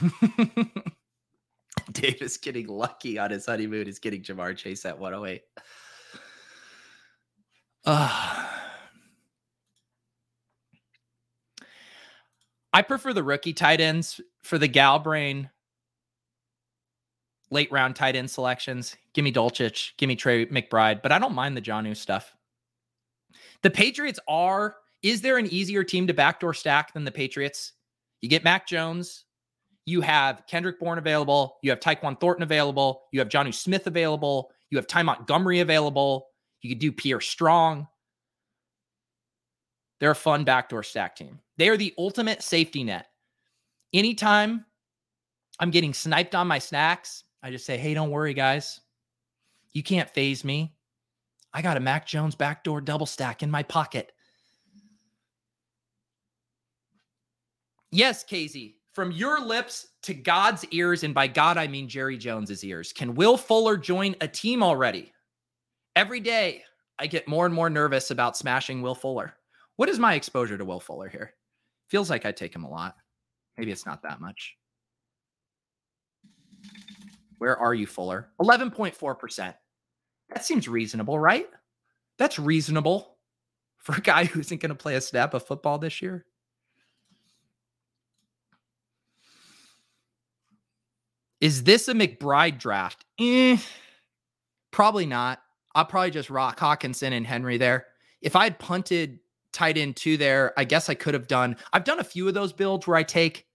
Davis 1.92 2.36
getting 2.36 2.66
lucky 2.66 3.18
on 3.18 3.30
his 3.30 3.46
honeymoon 3.46 3.86
is 3.86 3.98
getting 3.98 4.22
Ja'Marr 4.22 4.56
Chase 4.56 4.84
at 4.84 4.98
108. 4.98 5.42
Uh, 7.84 8.46
I 12.72 12.82
prefer 12.82 13.12
the 13.12 13.22
rookie 13.22 13.52
tight 13.54 13.80
ends 13.80 14.20
for 14.42 14.58
the 14.58 14.68
gal 14.68 14.98
brain 14.98 15.50
late 17.50 17.70
round 17.70 17.96
tight 17.96 18.16
end 18.16 18.30
selections. 18.30 18.96
Give 19.14 19.24
me 19.24 19.32
Dulcich, 19.32 19.92
give 19.96 20.08
me 20.08 20.16
Trey 20.16 20.46
McBride, 20.46 21.02
but 21.02 21.12
I 21.12 21.18
don't 21.18 21.34
mind 21.34 21.56
the 21.56 21.62
Jonnu 21.62 21.96
stuff. 21.96 22.34
The 23.62 23.70
Patriots 23.70 24.20
are, 24.28 24.76
is 25.02 25.20
there 25.22 25.38
an 25.38 25.46
easier 25.46 25.84
team 25.84 26.06
to 26.08 26.14
backdoor 26.14 26.54
stack 26.54 26.92
than 26.92 27.04
the 27.04 27.10
Patriots? 27.10 27.72
You 28.26 28.30
get 28.30 28.42
Mac 28.42 28.66
Jones. 28.66 29.24
You 29.84 30.00
have 30.00 30.42
Kendrick 30.48 30.80
Bourne 30.80 30.98
available. 30.98 31.58
You 31.62 31.70
have 31.70 31.78
Tyquan 31.78 32.18
Thornton 32.18 32.42
available. 32.42 33.02
You 33.12 33.20
have 33.20 33.28
Jonnu 33.28 33.54
Smith 33.54 33.86
available. 33.86 34.50
You 34.68 34.78
have 34.78 34.88
Ty 34.88 35.04
Montgomery 35.04 35.60
available. 35.60 36.26
You 36.60 36.68
could 36.68 36.80
do 36.80 36.90
Pierre 36.90 37.20
Strong. 37.20 37.86
They're 40.00 40.10
a 40.10 40.16
fun 40.16 40.42
backdoor 40.42 40.82
stack 40.82 41.14
team. 41.14 41.38
They 41.56 41.68
are 41.68 41.76
the 41.76 41.94
ultimate 41.98 42.42
safety 42.42 42.82
net. 42.82 43.06
Anytime 43.94 44.64
I'm 45.60 45.70
getting 45.70 45.94
sniped 45.94 46.34
on 46.34 46.48
my 46.48 46.58
snacks, 46.58 47.22
I 47.44 47.52
just 47.52 47.64
say, 47.64 47.76
hey, 47.78 47.94
don't 47.94 48.10
worry, 48.10 48.34
guys. 48.34 48.80
You 49.72 49.84
can't 49.84 50.10
phase 50.10 50.42
me. 50.42 50.74
I 51.54 51.62
got 51.62 51.76
a 51.76 51.80
Mac 51.80 52.08
Jones 52.08 52.34
backdoor 52.34 52.80
double 52.80 53.06
stack 53.06 53.44
in 53.44 53.52
my 53.52 53.62
pocket. 53.62 54.10
Yes, 57.96 58.22
Casey, 58.22 58.76
from 58.92 59.10
your 59.10 59.40
lips 59.40 59.86
to 60.02 60.12
God's 60.12 60.66
ears, 60.66 61.02
and 61.02 61.14
by 61.14 61.26
God, 61.26 61.56
I 61.56 61.66
mean 61.66 61.88
Jerry 61.88 62.18
Jones's 62.18 62.62
ears. 62.62 62.92
Can 62.92 63.14
Will 63.14 63.38
Fuller 63.38 63.78
join 63.78 64.14
a 64.20 64.28
team 64.28 64.62
already? 64.62 65.14
Every 65.96 66.20
day, 66.20 66.62
I 66.98 67.06
get 67.06 67.26
more 67.26 67.46
and 67.46 67.54
more 67.54 67.70
nervous 67.70 68.10
about 68.10 68.36
smashing 68.36 68.82
Will 68.82 68.94
Fuller. 68.94 69.32
What 69.76 69.88
is 69.88 69.98
my 69.98 70.12
exposure 70.12 70.58
to 70.58 70.64
Will 70.66 70.78
Fuller 70.78 71.08
here? 71.08 71.32
Feels 71.88 72.10
like 72.10 72.26
I 72.26 72.32
take 72.32 72.54
him 72.54 72.64
a 72.64 72.68
lot. 72.68 72.96
Maybe 73.56 73.72
it's 73.72 73.86
not 73.86 74.02
that 74.02 74.20
much. 74.20 74.58
Where 77.38 77.56
are 77.56 77.72
you, 77.72 77.86
Fuller? 77.86 78.28
11.4%. 78.42 79.54
That 80.28 80.44
seems 80.44 80.68
reasonable, 80.68 81.18
right? 81.18 81.48
That's 82.18 82.38
reasonable 82.38 83.16
for 83.78 83.94
a 83.94 84.02
guy 84.02 84.24
who 84.26 84.40
isn't 84.40 84.60
going 84.60 84.68
to 84.68 84.74
play 84.74 84.96
a 84.96 85.00
snap 85.00 85.32
of 85.32 85.46
football 85.46 85.78
this 85.78 86.02
year. 86.02 86.26
Is 91.46 91.62
this 91.62 91.86
a 91.86 91.94
McBride 91.94 92.58
draft? 92.58 93.04
Eh, 93.20 93.56
probably 94.72 95.06
not. 95.06 95.38
I'll 95.76 95.84
probably 95.84 96.10
just 96.10 96.28
rock 96.28 96.58
Hockenson 96.58 97.12
and 97.12 97.24
Henry 97.24 97.56
there. 97.56 97.86
If 98.20 98.34
I 98.34 98.42
had 98.42 98.58
punted 98.58 99.20
tight 99.52 99.78
end 99.78 99.94
two 99.94 100.16
there, 100.16 100.52
I 100.56 100.64
guess 100.64 100.88
I 100.88 100.94
could 100.94 101.14
have 101.14 101.28
done. 101.28 101.54
I've 101.72 101.84
done 101.84 102.00
a 102.00 102.04
few 102.04 102.26
of 102.26 102.34
those 102.34 102.52
builds 102.52 102.88
where 102.88 102.96
I 102.96 103.04
take. 103.04 103.46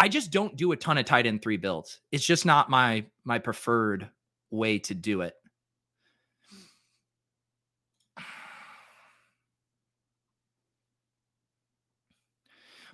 I 0.00 0.08
just 0.08 0.32
don't 0.32 0.56
do 0.56 0.72
a 0.72 0.76
ton 0.76 0.98
of 0.98 1.04
tight 1.04 1.24
end 1.24 1.40
three 1.40 1.56
builds. 1.56 2.00
It's 2.10 2.26
just 2.26 2.44
not 2.44 2.68
my 2.68 3.04
my 3.22 3.38
preferred 3.38 4.10
way 4.50 4.80
to 4.80 4.94
do 4.94 5.20
it. 5.20 5.34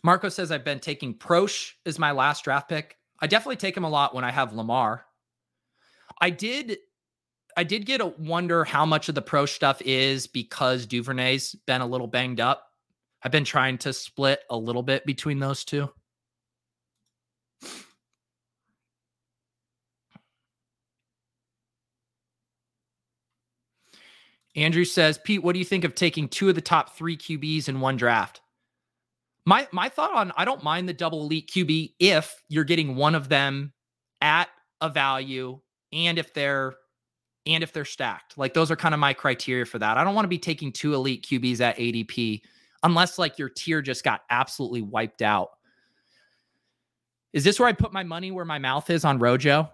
Marco 0.02 0.28
says 0.28 0.52
I've 0.52 0.62
been 0.62 0.78
taking 0.78 1.14
Proche 1.14 1.72
as 1.86 1.98
my 1.98 2.12
last 2.12 2.44
draft 2.44 2.68
pick. 2.68 2.98
I 3.20 3.26
definitely 3.26 3.56
take 3.56 3.76
him 3.76 3.84
a 3.84 3.88
lot 3.88 4.14
when 4.14 4.24
I 4.24 4.30
have 4.30 4.52
Lamar. 4.52 5.04
I 6.20 6.30
did 6.30 6.78
I 7.56 7.64
did 7.64 7.86
get 7.86 8.00
a 8.00 8.06
wonder 8.06 8.64
how 8.64 8.84
much 8.84 9.08
of 9.08 9.14
the 9.14 9.22
pro 9.22 9.46
stuff 9.46 9.80
is 9.82 10.26
because 10.26 10.86
Duvernay's 10.86 11.54
been 11.66 11.80
a 11.80 11.86
little 11.86 12.08
banged 12.08 12.40
up. 12.40 12.66
I've 13.22 13.32
been 13.32 13.44
trying 13.44 13.78
to 13.78 13.92
split 13.92 14.40
a 14.50 14.56
little 14.56 14.82
bit 14.82 15.06
between 15.06 15.38
those 15.38 15.64
two. 15.64 15.88
Andrew 24.56 24.84
says, 24.84 25.18
Pete, 25.18 25.42
what 25.42 25.52
do 25.52 25.58
you 25.58 25.64
think 25.64 25.84
of 25.84 25.94
taking 25.94 26.28
two 26.28 26.48
of 26.48 26.54
the 26.54 26.60
top 26.60 26.96
three 26.96 27.16
QBs 27.16 27.68
in 27.68 27.80
one 27.80 27.96
draft? 27.96 28.40
My 29.46 29.68
my 29.72 29.88
thought 29.88 30.14
on 30.14 30.32
I 30.36 30.44
don't 30.44 30.62
mind 30.62 30.88
the 30.88 30.94
double 30.94 31.22
elite 31.22 31.50
QB 31.52 31.94
if 31.98 32.42
you're 32.48 32.64
getting 32.64 32.96
one 32.96 33.14
of 33.14 33.28
them 33.28 33.72
at 34.20 34.48
a 34.80 34.88
value 34.88 35.60
and 35.92 36.18
if 36.18 36.32
they're 36.32 36.74
and 37.46 37.62
if 37.62 37.72
they're 37.72 37.84
stacked. 37.84 38.38
Like 38.38 38.54
those 38.54 38.70
are 38.70 38.76
kind 38.76 38.94
of 38.94 39.00
my 39.00 39.12
criteria 39.12 39.66
for 39.66 39.78
that. 39.78 39.98
I 39.98 40.04
don't 40.04 40.14
want 40.14 40.24
to 40.24 40.30
be 40.30 40.38
taking 40.38 40.72
two 40.72 40.94
elite 40.94 41.26
QBs 41.28 41.60
at 41.60 41.76
ADP 41.76 42.40
unless 42.82 43.18
like 43.18 43.38
your 43.38 43.50
tier 43.50 43.82
just 43.82 44.02
got 44.02 44.22
absolutely 44.30 44.82
wiped 44.82 45.22
out. 45.22 45.50
Is 47.32 47.44
this 47.44 47.58
where 47.58 47.68
I 47.68 47.72
put 47.72 47.92
my 47.92 48.04
money 48.04 48.30
where 48.30 48.44
my 48.44 48.58
mouth 48.58 48.88
is 48.90 49.04
on 49.04 49.18
Rojo? 49.18 49.68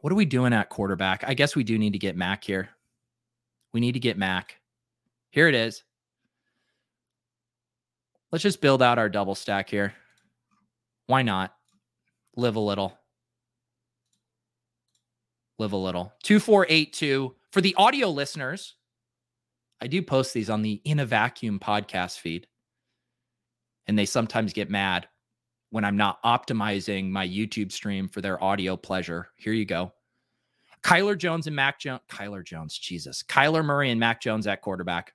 What 0.00 0.12
are 0.12 0.16
we 0.16 0.24
doing 0.24 0.52
at 0.52 0.68
quarterback? 0.68 1.22
I 1.26 1.34
guess 1.34 1.54
we 1.54 1.62
do 1.62 1.78
need 1.78 1.92
to 1.92 1.98
get 1.98 2.16
Mac 2.16 2.42
here. 2.42 2.70
We 3.72 3.80
need 3.80 3.92
to 3.92 4.00
get 4.00 4.18
Mac. 4.18 4.56
Here 5.30 5.48
it 5.48 5.54
is. 5.54 5.84
Let's 8.32 8.42
just 8.42 8.62
build 8.62 8.82
out 8.82 8.98
our 8.98 9.10
double 9.10 9.34
stack 9.34 9.68
here. 9.68 9.92
Why 11.06 11.20
not? 11.20 11.54
Live 12.34 12.56
a 12.56 12.60
little. 12.60 12.98
Live 15.58 15.72
a 15.72 15.76
little. 15.76 16.14
2482. 16.22 17.36
For 17.50 17.60
the 17.60 17.74
audio 17.76 18.08
listeners, 18.08 18.76
I 19.82 19.86
do 19.86 20.00
post 20.00 20.32
these 20.32 20.48
on 20.48 20.62
the 20.62 20.80
In 20.84 21.00
a 21.00 21.06
Vacuum 21.06 21.58
podcast 21.58 22.20
feed. 22.20 22.46
And 23.86 23.98
they 23.98 24.06
sometimes 24.06 24.54
get 24.54 24.70
mad 24.70 25.08
when 25.68 25.84
I'm 25.84 25.98
not 25.98 26.22
optimizing 26.22 27.10
my 27.10 27.28
YouTube 27.28 27.70
stream 27.70 28.08
for 28.08 28.22
their 28.22 28.42
audio 28.42 28.78
pleasure. 28.78 29.28
Here 29.36 29.52
you 29.52 29.66
go. 29.66 29.92
Kyler 30.82 31.18
Jones 31.18 31.46
and 31.46 31.56
Mac 31.56 31.78
Jones. 31.80 32.00
Kyler 32.10 32.44
Jones, 32.44 32.78
Jesus. 32.78 33.22
Kyler 33.22 33.64
Murray 33.64 33.90
and 33.90 34.00
Mac 34.00 34.22
Jones 34.22 34.46
at 34.46 34.62
quarterback. 34.62 35.12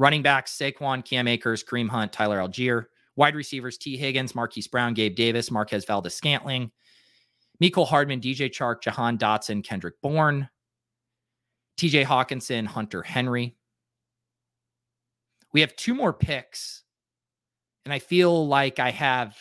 Running 0.00 0.22
backs, 0.22 0.56
Saquon, 0.56 1.04
Cam 1.04 1.28
Akers, 1.28 1.62
Kareem 1.62 1.86
Hunt, 1.86 2.10
Tyler 2.10 2.38
Allgeier. 2.38 2.86
Wide 3.16 3.34
receivers, 3.34 3.76
Tee 3.76 3.98
Higgins, 3.98 4.34
Marquise 4.34 4.66
Brown, 4.66 4.94
Gabe 4.94 5.14
Davis, 5.14 5.50
Marquez 5.50 5.84
Valdes 5.84 6.14
Scantling, 6.14 6.70
Mecole 7.62 7.86
Hardman, 7.86 8.18
DJ 8.18 8.48
Chark, 8.48 8.80
Jahan 8.80 9.18
Dotson, 9.18 9.62
Kendrick 9.62 10.00
Bourne, 10.00 10.48
TJ 11.76 12.06
Hockenson, 12.06 12.64
Hunter 12.64 13.02
Henry. 13.02 13.58
We 15.52 15.60
have 15.60 15.76
two 15.76 15.94
more 15.94 16.14
picks, 16.14 16.82
and 17.84 17.92
I 17.92 17.98
feel 17.98 18.48
like 18.48 18.78
I 18.78 18.92
have 18.92 19.36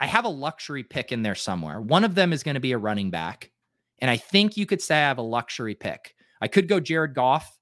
I 0.00 0.06
have 0.06 0.24
a 0.24 0.30
luxury 0.30 0.82
pick 0.82 1.12
in 1.12 1.22
there 1.22 1.36
somewhere. 1.36 1.80
One 1.80 2.02
of 2.02 2.16
them 2.16 2.32
is 2.32 2.42
going 2.42 2.56
to 2.56 2.60
be 2.60 2.72
a 2.72 2.78
running 2.78 3.10
back, 3.10 3.52
and 4.00 4.10
I 4.10 4.16
think 4.16 4.56
you 4.56 4.66
could 4.66 4.82
say 4.82 4.96
I 4.96 5.06
have 5.06 5.18
a 5.18 5.22
luxury 5.22 5.76
pick. 5.76 6.16
I 6.40 6.48
could 6.48 6.66
go 6.66 6.80
Jared 6.80 7.14
Goff 7.14 7.56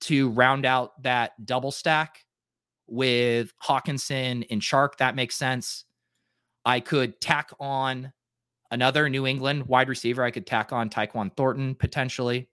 to 0.00 0.30
round 0.30 0.64
out 0.64 1.02
that 1.02 1.44
double 1.44 1.70
stack 1.70 2.24
with 2.86 3.52
Hockenson 3.62 4.46
and 4.50 4.60
Chark. 4.60 4.96
That 4.98 5.14
makes 5.14 5.36
sense. 5.36 5.84
I 6.64 6.80
could 6.80 7.20
tack 7.20 7.50
on 7.58 8.12
another 8.70 9.08
New 9.08 9.26
England 9.26 9.66
wide 9.66 9.88
receiver. 9.88 10.22
I 10.22 10.30
could 10.30 10.46
tack 10.46 10.72
on 10.72 10.90
Tyquan 10.90 11.34
Thornton 11.36 11.74
potentially. 11.74 12.48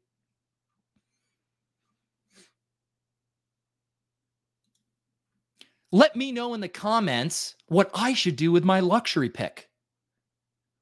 Let 5.91 6.15
me 6.15 6.33
know 6.33 6.53
in 6.53 6.59
the 6.59 6.67
comments 6.67 7.55
what 7.67 7.89
I 7.93 8.13
should 8.13 8.35
do 8.35 8.51
with 8.51 8.65
my 8.65 8.81
luxury 8.81 9.29
pick. 9.29 9.69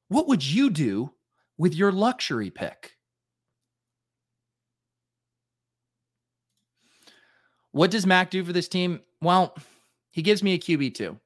What 0.08 0.28
would 0.28 0.44
you 0.44 0.70
do 0.70 1.14
with 1.58 1.76
your 1.76 1.92
luxury 1.92 2.50
pick? 2.50 2.95
What 7.76 7.92
does 7.92 8.06
Mac 8.06 8.30
do 8.30 8.42
for 8.42 8.54
this 8.54 8.70
team? 8.70 9.02
Well, 9.22 9.54
he 10.12 10.22
gives 10.22 10.42
me 10.42 10.54
a 10.54 10.58
QB2. 10.58 11.20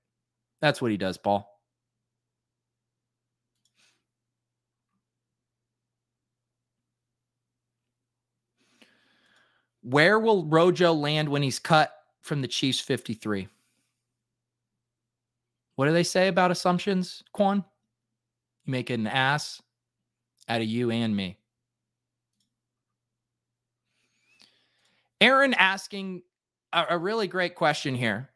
That's 0.62 0.82
what 0.82 0.90
he 0.90 0.98
does, 0.98 1.16
Paul. 1.16 1.48
Where 9.84 10.18
will 10.18 10.44
Rojo 10.46 10.92
land 10.92 11.30
when 11.30 11.44
he's 11.44 11.60
cut 11.60 11.94
from 12.22 12.42
the 12.42 12.48
Chiefs 12.48 12.80
53? 12.80 13.48
What 15.76 15.86
do 15.86 15.92
they 15.92 16.02
say 16.02 16.30
about 16.30 16.50
assumptions, 16.50 17.24
Quan? 17.32 17.64
You 18.66 18.72
make 18.72 18.90
an 18.90 19.06
ass 19.06 19.62
out 20.48 20.62
of 20.62 20.68
you 20.68 20.90
and 20.90 21.16
me. 21.16 21.38
Aaron 25.22 25.54
asking 25.54 26.24
a, 26.74 26.86
a 26.92 26.98
really 26.98 27.28
great 27.28 27.56
question 27.56 27.96
here. 27.96 28.30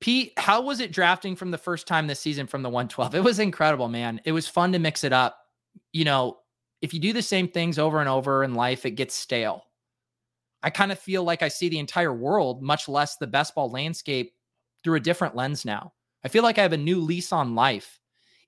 Pete, 0.00 0.32
how 0.36 0.60
was 0.60 0.80
it 0.80 0.92
drafting 0.92 1.34
from 1.34 1.50
the 1.50 1.58
first 1.58 1.86
time 1.86 2.06
this 2.06 2.20
season 2.20 2.46
from 2.46 2.62
the 2.62 2.68
112? 2.68 3.16
It 3.16 3.24
was 3.24 3.38
incredible, 3.38 3.88
man. 3.88 4.20
It 4.24 4.32
was 4.32 4.46
fun 4.46 4.72
to 4.72 4.78
mix 4.78 5.02
it 5.02 5.12
up. 5.12 5.38
You 5.92 6.04
know, 6.04 6.38
if 6.80 6.94
you 6.94 7.00
do 7.00 7.12
the 7.12 7.22
same 7.22 7.48
things 7.48 7.78
over 7.78 7.98
and 7.98 8.08
over 8.08 8.44
in 8.44 8.54
life, 8.54 8.86
it 8.86 8.92
gets 8.92 9.14
stale. 9.14 9.64
I 10.62 10.70
kind 10.70 10.92
of 10.92 10.98
feel 10.98 11.24
like 11.24 11.42
I 11.42 11.48
see 11.48 11.68
the 11.68 11.78
entire 11.78 12.12
world, 12.12 12.62
much 12.62 12.88
less 12.88 13.16
the 13.16 13.26
best 13.26 13.54
ball 13.54 13.70
landscape, 13.70 14.34
through 14.84 14.96
a 14.96 15.00
different 15.00 15.36
lens 15.36 15.64
now. 15.64 15.92
I 16.24 16.28
feel 16.28 16.42
like 16.42 16.58
I 16.58 16.62
have 16.62 16.72
a 16.72 16.76
new 16.76 17.00
lease 17.00 17.32
on 17.32 17.54
life. 17.54 18.00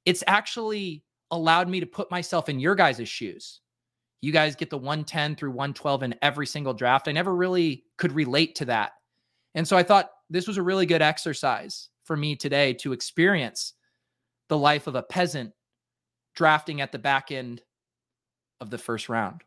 It's 0.06 0.24
actually 0.26 1.04
allowed 1.30 1.68
me 1.68 1.80
to 1.80 1.86
put 1.86 2.10
myself 2.10 2.48
in 2.48 2.60
your 2.60 2.74
guys' 2.74 3.08
shoes. 3.08 3.60
You 4.20 4.32
guys 4.32 4.54
get 4.54 4.70
the 4.70 4.76
110 4.76 5.36
through 5.36 5.50
112 5.50 6.02
in 6.02 6.14
every 6.20 6.46
single 6.46 6.74
draft. 6.74 7.08
I 7.08 7.12
never 7.12 7.34
really 7.34 7.84
could 7.96 8.12
relate 8.12 8.54
to 8.56 8.66
that. 8.66 8.92
And 9.54 9.66
so 9.66 9.76
I 9.76 9.82
thought 9.82 10.10
this 10.28 10.46
was 10.46 10.58
a 10.58 10.62
really 10.62 10.86
good 10.86 11.02
exercise 11.02 11.88
for 12.04 12.16
me 12.16 12.36
today 12.36 12.74
to 12.74 12.92
experience 12.92 13.74
the 14.48 14.58
life 14.58 14.86
of 14.86 14.94
a 14.94 15.02
peasant 15.02 15.52
drafting 16.34 16.80
at 16.80 16.92
the 16.92 16.98
back 16.98 17.32
end 17.32 17.62
of 18.60 18.70
the 18.70 18.78
first 18.78 19.08
round. 19.08 19.42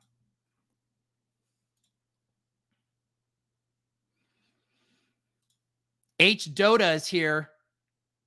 H. 6.20 6.50
Dota 6.54 6.96
is 6.96 7.06
here 7.06 7.50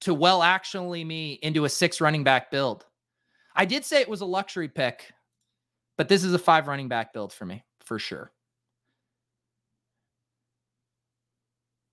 to 0.03 0.13
well 0.13 0.43
actually 0.43 1.03
me 1.05 1.39
into 1.43 1.65
a 1.65 1.69
six 1.69 2.01
running 2.01 2.25
back 2.25 2.51
build. 2.51 2.85
I 3.55 3.65
did 3.65 3.85
say 3.85 4.01
it 4.01 4.09
was 4.09 4.21
a 4.21 4.27
luxury 4.27 4.69
pick 4.69 5.13
but 5.97 6.09
this 6.09 6.25
is 6.25 6.35
a 6.35 6.39
five 6.39 6.69
running 6.69 6.89
back 6.89 7.13
build 7.13 7.33
for 7.33 7.45
me, 7.45 7.65
for 7.85 7.99
sure. 7.99 8.33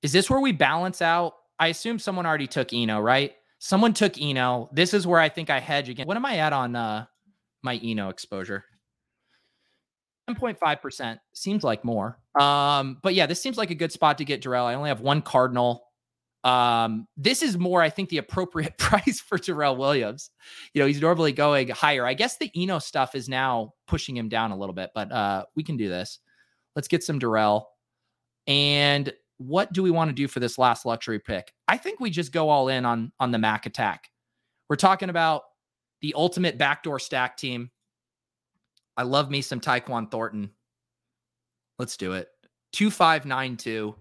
Is 0.01 0.11
this 0.11 0.29
where 0.29 0.39
we 0.39 0.51
balance 0.51 1.01
out? 1.01 1.35
I 1.59 1.67
assume 1.67 1.97
someone 1.97 2.25
already 2.25 2.47
took 2.47 2.73
Eno, 2.73 2.99
right? 2.99 3.33
Someone 3.59 3.93
took 3.93 4.19
Eno. 4.19 4.69
This 4.73 4.93
is 4.93 5.07
where 5.07 5.19
I 5.19 5.29
think 5.29 5.49
I 5.49 5.59
hedge 5.59 5.87
again. 5.87 6.05
What 6.05 6.17
am 6.17 6.25
I 6.25 6.37
at 6.37 6.51
on 6.51 6.75
uh, 6.75 7.05
my 7.61 7.79
Eno 7.81 8.09
exposure? 8.09 8.65
10.5% 10.29 11.19
seems 11.33 11.63
like 11.63 11.85
more. 11.85 12.19
Um, 12.39 12.97
but 13.01 13.13
yeah, 13.13 13.25
this 13.25 13.41
seems 13.41 13.57
like 13.57 13.71
a 13.71 13.75
good 13.75 13.91
spot 13.91 14.17
to 14.17 14.25
get 14.25 14.41
Darrel. 14.41 14.65
I 14.65 14.73
only 14.73 14.89
have 14.89 15.01
one 15.01 15.21
Cardinal. 15.21 15.85
Um, 16.43 17.07
this 17.15 17.41
is 17.41 17.57
more, 17.57 17.81
I 17.81 17.89
think, 17.89 18.09
the 18.09 18.17
appropriate 18.17 18.77
price 18.77 19.19
for 19.21 19.37
Darrel 19.37 19.77
Williams. 19.77 20.29
You 20.73 20.81
know, 20.81 20.87
he's 20.87 21.01
normally 21.01 21.31
going 21.31 21.69
higher. 21.69 22.05
I 22.05 22.13
guess 22.13 22.37
the 22.37 22.51
Eno 22.55 22.79
stuff 22.79 23.15
is 23.15 23.29
now 23.29 23.73
pushing 23.87 24.17
him 24.17 24.29
down 24.29 24.51
a 24.51 24.57
little 24.57 24.75
bit, 24.75 24.91
but 24.93 25.11
uh, 25.11 25.45
we 25.55 25.63
can 25.63 25.77
do 25.77 25.89
this. 25.89 26.19
Let's 26.75 26.87
get 26.87 27.03
some 27.03 27.19
Darrel. 27.19 27.67
And 28.47 29.13
what 29.37 29.73
do 29.73 29.83
we 29.83 29.91
want 29.91 30.09
to 30.09 30.13
do 30.13 30.27
for 30.27 30.39
this 30.39 30.57
last 30.57 30.85
luxury 30.85 31.19
pick? 31.19 31.53
I 31.67 31.77
think 31.77 31.99
we 31.99 32.09
just 32.09 32.31
go 32.31 32.49
all 32.49 32.67
in 32.67 32.85
on 32.85 33.11
on 33.19 33.31
the 33.31 33.39
Mac 33.39 33.65
attack. 33.65 34.09
We're 34.69 34.75
talking 34.75 35.09
about 35.09 35.43
the 36.01 36.13
ultimate 36.15 36.57
backdoor 36.57 36.99
stack 36.99 37.37
team. 37.37 37.71
I 38.97 39.03
love 39.03 39.31
me 39.31 39.41
some 39.41 39.59
Tyquan 39.59 40.11
Thornton. 40.11 40.51
Let's 41.79 41.97
do 41.97 42.13
it. 42.13 42.27
2592 42.73 43.95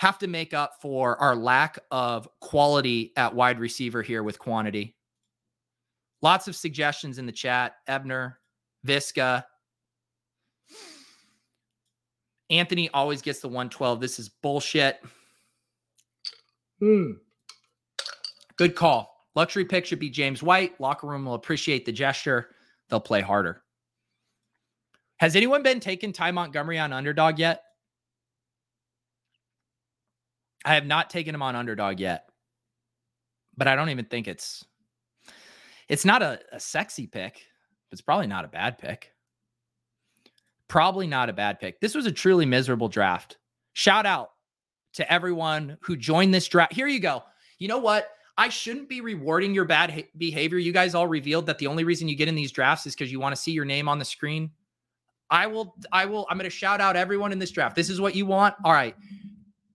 have 0.00 0.16
to 0.16 0.26
make 0.26 0.54
up 0.54 0.76
for 0.80 1.20
our 1.20 1.36
lack 1.36 1.78
of 1.90 2.26
quality 2.40 3.12
at 3.18 3.34
wide 3.34 3.60
receiver 3.60 4.00
here 4.00 4.22
with 4.22 4.38
quantity. 4.38 4.96
Lots 6.22 6.48
of 6.48 6.56
suggestions 6.56 7.18
in 7.18 7.26
the 7.26 7.32
chat. 7.32 7.74
Ebner, 7.86 8.38
Visca. 8.86 9.44
Anthony 12.48 12.88
always 12.94 13.20
gets 13.20 13.40
the 13.40 13.48
112. 13.48 14.00
This 14.00 14.18
is 14.18 14.30
bullshit. 14.30 15.04
Hmm. 16.78 17.12
Good 18.56 18.74
call. 18.74 19.14
Luxury 19.34 19.66
pick 19.66 19.84
should 19.84 19.98
be 19.98 20.08
James 20.08 20.42
White. 20.42 20.80
Locker 20.80 21.08
room 21.08 21.26
will 21.26 21.34
appreciate 21.34 21.84
the 21.84 21.92
gesture. 21.92 22.48
They'll 22.88 23.00
play 23.00 23.20
harder. 23.20 23.64
Has 25.18 25.36
anyone 25.36 25.62
been 25.62 25.78
taking 25.78 26.14
Ty 26.14 26.30
Montgomery 26.30 26.78
on 26.78 26.94
underdog 26.94 27.38
yet? 27.38 27.64
I 30.64 30.74
have 30.74 30.86
not 30.86 31.10
taken 31.10 31.34
him 31.34 31.42
on 31.42 31.56
underdog 31.56 32.00
yet, 32.00 32.28
but 33.56 33.68
I 33.68 33.76
don't 33.76 33.88
even 33.90 34.04
think 34.04 34.28
it's 34.28 34.64
it's 35.88 36.04
not 36.04 36.22
a, 36.22 36.40
a 36.52 36.60
sexy 36.60 37.06
pick. 37.06 37.42
It's 37.90 38.00
probably 38.00 38.26
not 38.26 38.44
a 38.44 38.48
bad 38.48 38.78
pick. 38.78 39.12
Probably 40.68 41.06
not 41.06 41.28
a 41.28 41.32
bad 41.32 41.58
pick. 41.58 41.80
This 41.80 41.94
was 41.94 42.06
a 42.06 42.12
truly 42.12 42.46
miserable 42.46 42.88
draft. 42.88 43.38
Shout 43.72 44.06
out 44.06 44.30
to 44.92 45.12
everyone 45.12 45.78
who 45.80 45.96
joined 45.96 46.32
this 46.32 46.46
draft. 46.46 46.72
Here 46.72 46.86
you 46.86 47.00
go. 47.00 47.24
You 47.58 47.68
know 47.68 47.78
what? 47.78 48.08
I 48.38 48.48
shouldn't 48.48 48.88
be 48.88 49.00
rewarding 49.00 49.52
your 49.52 49.64
bad 49.64 49.90
ha- 49.90 50.08
behavior. 50.16 50.58
You 50.58 50.72
guys 50.72 50.94
all 50.94 51.08
revealed 51.08 51.46
that 51.46 51.58
the 51.58 51.66
only 51.66 51.84
reason 51.84 52.08
you 52.08 52.16
get 52.16 52.28
in 52.28 52.34
these 52.34 52.52
drafts 52.52 52.86
is 52.86 52.94
because 52.94 53.10
you 53.10 53.18
want 53.18 53.34
to 53.34 53.40
see 53.40 53.52
your 53.52 53.64
name 53.64 53.88
on 53.88 53.98
the 53.98 54.04
screen. 54.04 54.50
I 55.28 55.46
will, 55.46 55.74
I 55.92 56.06
will, 56.06 56.26
I'm 56.30 56.38
going 56.38 56.48
to 56.48 56.56
shout 56.56 56.80
out 56.80 56.96
everyone 56.96 57.32
in 57.32 57.38
this 57.38 57.50
draft. 57.50 57.76
This 57.76 57.90
is 57.90 58.00
what 58.00 58.14
you 58.14 58.26
want. 58.26 58.54
All 58.64 58.72
right 58.72 58.94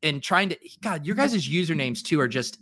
and 0.06 0.24
trying 0.24 0.50
to 0.50 0.58
God, 0.82 1.06
your 1.06 1.16
guys' 1.16 1.50
usernames 1.50 2.02
too 2.02 2.20
are 2.22 2.28
just 2.28 2.60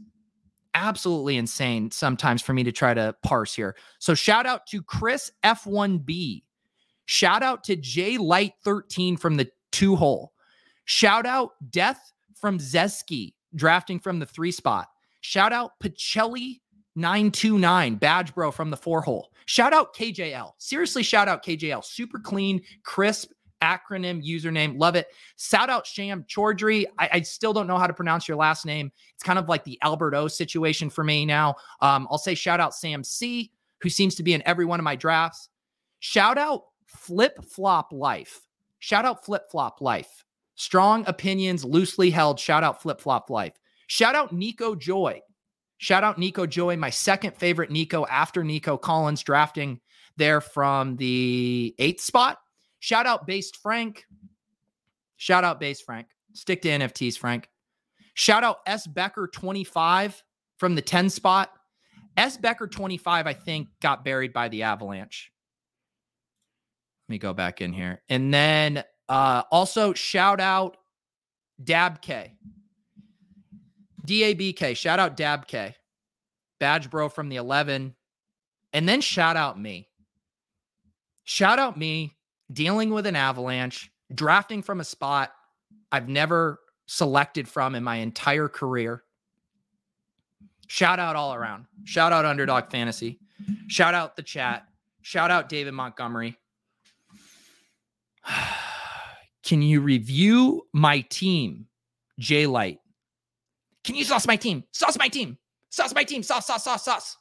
absolutely 0.73 1.37
insane 1.37 1.91
sometimes 1.91 2.41
for 2.41 2.53
me 2.53 2.63
to 2.63 2.71
try 2.71 2.93
to 2.93 3.15
parse 3.21 3.53
here. 3.53 3.75
So 3.99 4.15
shout 4.15 4.47
out 4.47 4.65
to 4.67 4.81
Chris 4.81 5.31
F1B. 5.43 6.43
Shout 7.05 7.43
out 7.43 7.63
to 7.65 7.75
J 7.75 8.17
Light 8.17 8.53
13 8.63 9.17
from 9.17 9.35
the 9.35 9.49
two 9.71 9.95
hole. 9.95 10.31
Shout 10.85 11.25
out 11.25 11.51
Death 11.69 12.13
from 12.33 12.57
Zeski 12.57 13.33
drafting 13.55 13.99
from 13.99 14.19
the 14.19 14.25
three 14.25 14.51
spot. 14.51 14.87
Shout 15.21 15.53
out 15.53 15.71
Pacelli 15.81 16.61
929 16.95 17.95
badge 17.95 18.33
bro 18.33 18.51
from 18.51 18.69
the 18.69 18.77
four 18.77 19.01
hole. 19.01 19.29
Shout 19.45 19.73
out 19.73 19.93
KJL. 19.95 20.53
Seriously, 20.57 21.03
shout 21.03 21.27
out 21.27 21.43
KJL. 21.43 21.83
Super 21.83 22.19
clean, 22.19 22.61
crisp 22.83 23.31
acronym 23.64 24.24
username. 24.24 24.78
Love 24.78 24.95
it. 24.95 25.07
Shout 25.38 25.70
out 25.70 25.88
Sham 25.88 26.26
Chaudhry. 26.26 26.86
I, 26.99 27.09
I, 27.14 27.22
still 27.22 27.53
don't 27.53 27.68
know 27.68 27.78
how 27.78 27.88
to 27.88 27.93
pronounce 27.93 28.28
your 28.28 28.36
last 28.36 28.66
name. 28.66 28.91
It's 29.16 29.24
kind 29.24 29.39
of 29.39 29.47
like 29.47 29.64
the 29.64 29.80
Albert 29.82 30.14
O 30.14 30.28
situation 30.28 30.89
for 30.89 31.03
me 31.03 31.26
now. 31.26 31.55
Um, 31.80 32.07
I'll 32.11 32.18
say 32.18 32.36
shout 32.36 32.59
out 32.59 32.76
Sam 32.76 33.03
C, 33.03 33.51
who 33.82 33.89
seems 33.89 34.16
to 34.16 34.24
be 34.24 34.34
in 34.34 34.43
every 34.45 34.66
one 34.66 34.80
of 34.80 34.84
my 34.84 34.97
drafts. 34.97 35.49
Shout 35.99 36.38
out 36.38 36.66
Flip 36.86 37.43
Flop 37.45 37.93
Life. 37.93 38.41
Shout 38.80 39.05
out 39.05 39.24
Flip 39.26 39.43
Flop 39.49 39.80
Life. 39.80 40.26
Strong 40.55 41.05
opinions, 41.07 41.64
loosely 41.64 42.09
held. 42.09 42.39
Shout 42.39 42.64
out 42.64 42.82
Flip 42.82 42.99
Flop 42.99 43.30
Life. 43.30 43.53
Shout 43.88 44.14
out 44.14 44.34
Nico 44.34 44.76
Joy. 44.76 45.22
Shout 45.78 46.03
out 46.03 46.18
Nico 46.18 46.45
Joy, 46.45 46.78
my 46.78 46.89
second 46.89 47.36
favorite 47.36 47.72
Nico 47.72 48.05
after 48.05 48.43
Nico 48.43 48.78
Collins, 48.78 49.24
drafting 49.24 49.80
there 50.18 50.41
from 50.41 50.95
the 50.97 51.76
eighth 51.80 52.01
spot. 52.01 52.38
Shout 52.84 53.05
out 53.05 53.25
Based 53.25 53.55
Frank. 53.55 54.05
Shout 55.15 55.45
out 55.45 55.57
Based 55.57 55.86
Frank. 55.86 56.07
Stick 56.34 56.61
to 56.63 56.67
NFTs, 56.67 57.17
Frank. 57.17 57.47
Shout 58.13 58.43
out 58.43 58.57
S 58.67 58.86
Becker 58.88 59.29
25 59.34 60.21
from 60.57 60.75
the 60.75 60.81
10 60.81 61.09
spot. 61.09 61.53
S 62.17 62.36
Becker 62.36 62.67
25, 62.67 63.25
I 63.25 63.31
think, 63.31 63.69
got 63.81 64.03
buried 64.03 64.34
by 64.34 64.49
the 64.49 64.63
Avalanche. 64.63 65.31
Let 67.07 67.13
me 67.13 67.19
go 67.19 67.31
back 67.34 67.61
in 67.61 67.71
here. 67.71 68.01
And 68.09 68.34
then 68.34 68.84
uh 69.07 69.43
also 69.49 69.93
shout 69.93 70.41
out 70.41 70.75
Dab 71.63 72.01
K. 72.01 72.34
DABK. 74.05 74.75
Shout 74.75 74.99
out 74.99 75.15
Dab 75.15 75.47
K. 75.47 75.73
Badge 76.59 76.89
Bro 76.89 77.09
from 77.09 77.29
the 77.29 77.38
11. 77.38 77.95
And 78.73 78.89
then 78.89 78.99
shout 78.99 79.38
out 79.38 79.57
me. 79.57 79.88
Shout 81.23 81.59
out 81.59 81.77
me 81.77 82.17
dealing 82.51 82.91
with 82.91 83.05
an 83.05 83.15
avalanche, 83.15 83.91
drafting 84.13 84.61
from 84.61 84.79
a 84.79 84.83
spot 84.83 85.31
I've 85.91 86.09
never 86.09 86.59
selected 86.87 87.47
from 87.47 87.75
in 87.75 87.83
my 87.83 87.97
entire 87.97 88.49
career. 88.49 89.03
Shout 90.67 90.99
out 90.99 91.15
all 91.15 91.33
around. 91.33 91.65
Shout 91.83 92.11
out 92.11 92.25
Underdog 92.25 92.71
Fantasy. 92.71 93.19
Shout 93.67 93.93
out 93.93 94.15
the 94.15 94.23
chat. 94.23 94.67
Shout 95.01 95.29
out 95.31 95.49
David 95.49 95.73
Montgomery. 95.73 96.37
Can 99.43 99.61
you 99.61 99.81
review 99.81 100.65
my 100.71 101.01
team, 101.01 101.67
J 102.17 102.47
Light? 102.47 102.79
Can 103.83 103.95
you 103.95 104.05
sauce 104.05 104.25
my 104.25 104.37
team? 104.37 104.63
Sauce 104.71 104.97
my 104.97 105.09
team. 105.09 105.37
Sauce 105.69 105.93
my 105.93 106.03
team. 106.03 106.23
Sauce, 106.23 106.47
sauce, 106.47 106.63
sauce, 106.63 106.85
sauce. 106.85 107.17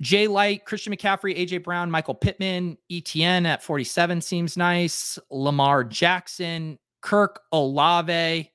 Jay 0.00 0.28
Light, 0.28 0.64
Christian 0.64 0.92
McCaffrey, 0.92 1.36
AJ 1.38 1.64
Brown, 1.64 1.90
Michael 1.90 2.14
Pittman, 2.14 2.78
ETN 2.90 3.46
at 3.46 3.62
47 3.62 4.20
seems 4.20 4.56
nice. 4.56 5.18
Lamar 5.30 5.84
Jackson, 5.84 6.78
Kirk 7.02 7.40
Olave. 7.52 8.52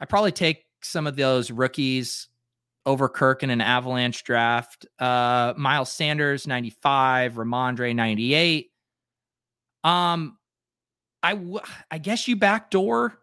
I 0.00 0.04
probably 0.08 0.32
take 0.32 0.64
some 0.82 1.06
of 1.06 1.16
those 1.16 1.50
rookies 1.50 2.28
over 2.84 3.08
Kirk 3.08 3.42
in 3.42 3.50
an 3.50 3.60
Avalanche 3.60 4.24
draft. 4.24 4.86
Uh, 4.98 5.54
Miles 5.56 5.92
Sanders, 5.92 6.46
95, 6.46 7.34
Rhamondre, 7.34 7.94
98. 7.94 8.70
Um, 9.84 10.36
I 11.22 11.34
w- 11.34 11.60
I 11.90 11.98
guess 11.98 12.28
you 12.28 12.36
backdoor 12.36 13.18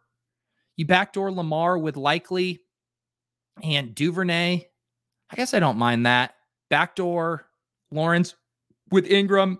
you 0.75 0.85
backdoor 0.85 1.31
Lamar 1.31 1.77
with 1.77 1.97
Likely 1.97 2.61
and 3.61 3.93
Duvernay. 3.93 4.65
I 5.29 5.35
guess 5.35 5.53
I 5.53 5.59
don't 5.59 5.77
mind 5.77 6.05
that. 6.05 6.35
Backdoor 6.69 7.45
Lawrence 7.91 8.35
with 8.91 9.07
Engram. 9.07 9.57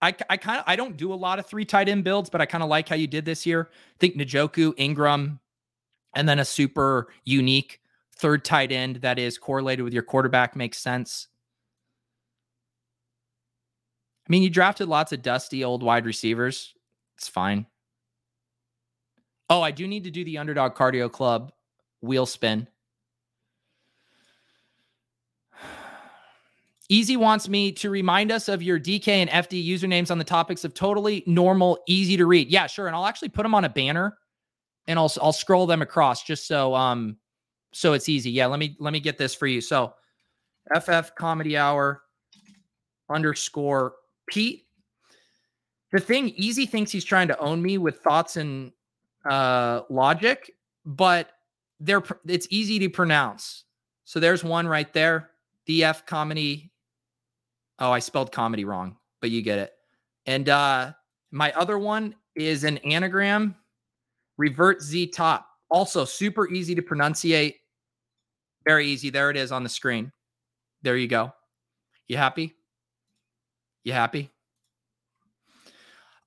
I, 0.00 0.14
I 0.30 0.36
kind 0.36 0.58
of 0.58 0.64
I 0.66 0.76
don't 0.76 0.96
do 0.96 1.12
a 1.12 1.14
lot 1.14 1.38
of 1.38 1.46
three 1.46 1.64
tight 1.64 1.88
end 1.88 2.04
builds, 2.04 2.30
but 2.30 2.40
I 2.40 2.46
kind 2.46 2.62
of 2.62 2.70
like 2.70 2.88
how 2.88 2.96
you 2.96 3.06
did 3.06 3.24
this 3.24 3.44
year. 3.44 3.68
I 3.72 3.96
think 3.98 4.16
Njoku, 4.16 4.74
Engram, 4.74 5.40
and 6.14 6.28
then 6.28 6.38
a 6.38 6.44
super 6.44 7.08
unique 7.24 7.80
third 8.16 8.44
tight 8.44 8.72
end 8.72 8.96
that 8.96 9.18
is 9.18 9.38
correlated 9.38 9.84
with 9.84 9.94
your 9.94 10.02
quarterback 10.02 10.56
makes 10.56 10.78
sense. 10.78 11.28
I 14.28 14.30
mean, 14.30 14.42
you 14.42 14.50
drafted 14.50 14.88
lots 14.88 15.12
of 15.12 15.22
dusty 15.22 15.64
old 15.64 15.82
wide 15.82 16.04
receivers. 16.04 16.74
It's 17.16 17.28
fine. 17.28 17.66
Oh, 19.50 19.62
I 19.62 19.70
do 19.70 19.88
need 19.88 20.04
to 20.04 20.10
do 20.10 20.24
the 20.24 20.38
underdog 20.38 20.74
cardio 20.74 21.10
club 21.10 21.52
wheel 22.02 22.26
spin. 22.26 22.68
Easy 26.88 27.16
wants 27.16 27.48
me 27.48 27.70
to 27.72 27.90
remind 27.90 28.32
us 28.32 28.48
of 28.48 28.62
your 28.62 28.80
DK 28.80 29.08
and 29.08 29.28
FD 29.30 29.66
usernames 29.66 30.10
on 30.10 30.18
the 30.18 30.24
topics 30.24 30.64
of 30.64 30.72
totally 30.72 31.22
normal, 31.26 31.78
easy 31.86 32.16
to 32.16 32.24
read. 32.24 32.48
Yeah, 32.48 32.66
sure. 32.66 32.86
And 32.86 32.96
I'll 32.96 33.06
actually 33.06 33.28
put 33.28 33.42
them 33.42 33.54
on 33.54 33.64
a 33.64 33.68
banner 33.68 34.16
and 34.86 34.98
I'll 34.98 35.12
I'll 35.20 35.32
scroll 35.32 35.66
them 35.66 35.82
across 35.82 36.22
just 36.22 36.46
so 36.46 36.74
um 36.74 37.18
so 37.72 37.92
it's 37.92 38.08
easy. 38.08 38.30
Yeah, 38.30 38.46
let 38.46 38.58
me 38.58 38.74
let 38.80 38.92
me 38.92 39.00
get 39.00 39.18
this 39.18 39.34
for 39.34 39.46
you. 39.46 39.60
So 39.60 39.92
FF 40.74 41.14
comedy 41.14 41.56
hour 41.56 42.02
underscore 43.10 43.94
Pete 44.28 44.64
the 45.92 46.00
thing 46.00 46.30
easy 46.30 46.66
thinks 46.66 46.90
he's 46.90 47.04
trying 47.04 47.28
to 47.28 47.38
own 47.38 47.62
me 47.62 47.78
with 47.78 47.98
thoughts 48.00 48.36
and 48.36 48.72
uh 49.28 49.82
logic 49.90 50.52
but 50.84 51.30
they're 51.80 52.02
it's 52.26 52.46
easy 52.50 52.78
to 52.78 52.88
pronounce 52.88 53.64
so 54.04 54.20
there's 54.20 54.44
one 54.44 54.66
right 54.66 54.92
there 54.92 55.30
df 55.68 56.04
comedy 56.06 56.70
oh 57.78 57.90
i 57.92 57.98
spelled 57.98 58.32
comedy 58.32 58.64
wrong 58.64 58.96
but 59.20 59.30
you 59.30 59.42
get 59.42 59.58
it 59.58 59.72
and 60.26 60.48
uh 60.48 60.92
my 61.30 61.52
other 61.52 61.78
one 61.78 62.14
is 62.34 62.64
an 62.64 62.78
anagram 62.78 63.54
revert 64.36 64.82
z 64.82 65.06
top 65.06 65.46
also 65.70 66.04
super 66.04 66.48
easy 66.48 66.74
to 66.74 66.82
pronunciate 66.82 67.54
very 68.66 68.86
easy 68.86 69.10
there 69.10 69.30
it 69.30 69.36
is 69.36 69.52
on 69.52 69.62
the 69.62 69.68
screen 69.68 70.12
there 70.82 70.96
you 70.96 71.08
go 71.08 71.32
you 72.06 72.16
happy 72.16 72.54
you 73.84 73.92
happy 73.92 74.30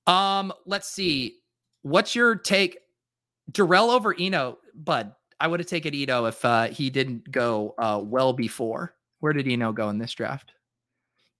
um, 0.06 0.52
let's 0.66 0.88
see. 0.88 1.38
What's 1.82 2.14
your 2.14 2.36
take? 2.36 2.78
Darrel 3.50 3.90
over 3.90 4.14
Eno, 4.18 4.58
Bud. 4.74 5.12
I 5.40 5.48
would 5.48 5.60
have 5.60 5.66
taken 5.66 5.94
Eno 5.94 6.26
if 6.26 6.44
uh, 6.44 6.68
he 6.68 6.90
didn't 6.90 7.30
go 7.30 7.74
uh, 7.78 8.00
well 8.02 8.32
before. 8.32 8.94
Where 9.20 9.32
did 9.32 9.48
Eno 9.48 9.72
go 9.72 9.88
in 9.90 9.98
this 9.98 10.12
draft? 10.12 10.52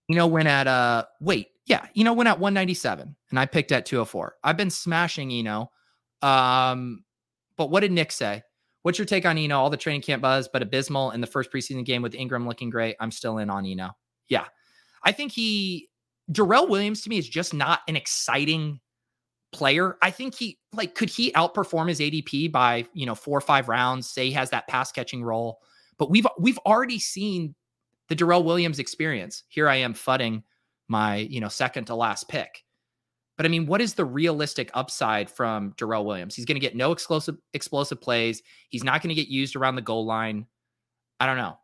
Eno 0.09 0.27
went 0.27 0.47
at 0.47 0.67
uh 0.67 1.05
wait, 1.21 1.49
yeah, 1.65 1.87
Eno 1.95 2.13
went 2.13 2.27
at 2.27 2.39
197 2.39 3.15
and 3.29 3.39
I 3.39 3.45
picked 3.45 3.71
at 3.71 3.85
204. 3.85 4.35
I've 4.43 4.57
been 4.57 4.69
smashing 4.69 5.31
Eno. 5.31 5.71
Um, 6.21 7.03
but 7.57 7.69
what 7.69 7.81
did 7.81 7.91
Nick 7.91 8.11
say? 8.11 8.43
What's 8.81 8.97
your 8.97 9.05
take 9.05 9.25
on 9.25 9.37
Eno? 9.37 9.57
All 9.57 9.69
the 9.69 9.77
training 9.77 10.01
camp 10.01 10.21
buzz, 10.21 10.49
but 10.51 10.61
abysmal 10.61 11.11
in 11.11 11.21
the 11.21 11.27
first 11.27 11.51
preseason 11.51 11.85
game 11.85 12.01
with 12.01 12.15
Ingram 12.15 12.47
looking 12.47 12.69
great. 12.69 12.95
I'm 12.99 13.11
still 13.11 13.37
in 13.37 13.49
on 13.49 13.65
Eno. 13.65 13.91
Yeah. 14.27 14.45
I 15.03 15.11
think 15.11 15.31
he 15.31 15.89
Darrel 16.31 16.67
Williams 16.67 17.01
to 17.01 17.09
me 17.09 17.17
is 17.17 17.27
just 17.27 17.53
not 17.53 17.81
an 17.87 17.95
exciting 17.95 18.79
player. 19.53 19.97
I 20.01 20.11
think 20.11 20.35
he 20.35 20.59
like 20.73 20.95
could 20.95 21.09
he 21.09 21.31
outperform 21.33 21.87
his 21.87 21.99
ADP 21.99 22.51
by, 22.51 22.85
you 22.93 23.05
know, 23.05 23.15
4 23.15 23.37
or 23.37 23.41
5 23.41 23.69
rounds, 23.69 24.09
say 24.09 24.25
he 24.25 24.31
has 24.33 24.49
that 24.49 24.67
pass 24.67 24.91
catching 24.91 25.23
role. 25.23 25.59
But 25.97 26.09
we've 26.09 26.27
we've 26.39 26.59
already 26.59 26.99
seen 26.99 27.55
the 28.09 28.15
Darrel 28.15 28.43
Williams 28.43 28.79
experience. 28.79 29.43
Here 29.47 29.69
I 29.69 29.77
am 29.77 29.93
fudding 29.93 30.43
my, 30.87 31.17
you 31.17 31.39
know, 31.39 31.47
second 31.47 31.85
to 31.85 31.95
last 31.95 32.27
pick. 32.27 32.63
But 33.35 33.45
I 33.45 33.49
mean, 33.49 33.65
what 33.65 33.81
is 33.81 33.95
the 33.95 34.05
realistic 34.05 34.69
upside 34.73 35.29
from 35.29 35.73
Darrel 35.77 36.05
Williams? 36.05 36.35
He's 36.35 36.45
going 36.45 36.55
to 36.55 36.61
get 36.61 36.75
no 36.75 36.91
explosive 36.91 37.37
explosive 37.53 37.99
plays. 37.99 38.43
He's 38.69 38.83
not 38.83 39.01
going 39.01 39.09
to 39.09 39.19
get 39.19 39.27
used 39.27 39.55
around 39.55 39.75
the 39.75 39.81
goal 39.81 40.05
line. 40.05 40.45
I 41.19 41.25
don't 41.25 41.37
know. 41.37 41.57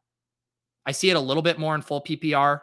I 0.86 0.92
see 0.92 1.10
it 1.10 1.16
a 1.16 1.20
little 1.20 1.44
bit 1.44 1.60
more 1.60 1.76
in 1.76 1.82
full 1.82 2.02
PPR. 2.02 2.62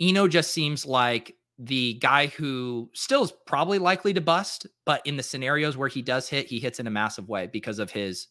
Eno 0.00 0.28
just 0.28 0.52
seems 0.52 0.86
like 0.86 1.34
the 1.58 1.94
guy 1.94 2.28
who 2.28 2.88
still 2.94 3.24
is 3.24 3.32
probably 3.46 3.78
likely 3.78 4.12
to 4.12 4.20
bust, 4.20 4.68
but 4.84 5.04
in 5.04 5.16
the 5.16 5.22
scenarios 5.22 5.76
where 5.76 5.88
he 5.88 6.02
does 6.02 6.28
hit, 6.28 6.46
he 6.46 6.60
hits 6.60 6.78
in 6.78 6.86
a 6.86 6.90
massive 6.90 7.28
way 7.28 7.48
because 7.48 7.80
of 7.80 7.90
his 7.90 8.28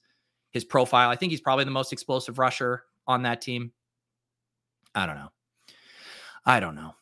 his 0.51 0.63
profile. 0.63 1.09
I 1.09 1.17
think 1.17 1.31
he's 1.31 1.41
probably 1.41 1.65
the 1.65 1.71
most 1.71 1.91
explosive 1.91 2.39
rusher 2.39 2.83
on 3.05 3.23
that 3.23 3.41
team. 3.41 3.73
I 4.95 5.05
don't 5.05 5.15
know. 5.15 5.31
I 6.45 6.59
don't 6.59 6.75
know. 6.75 6.95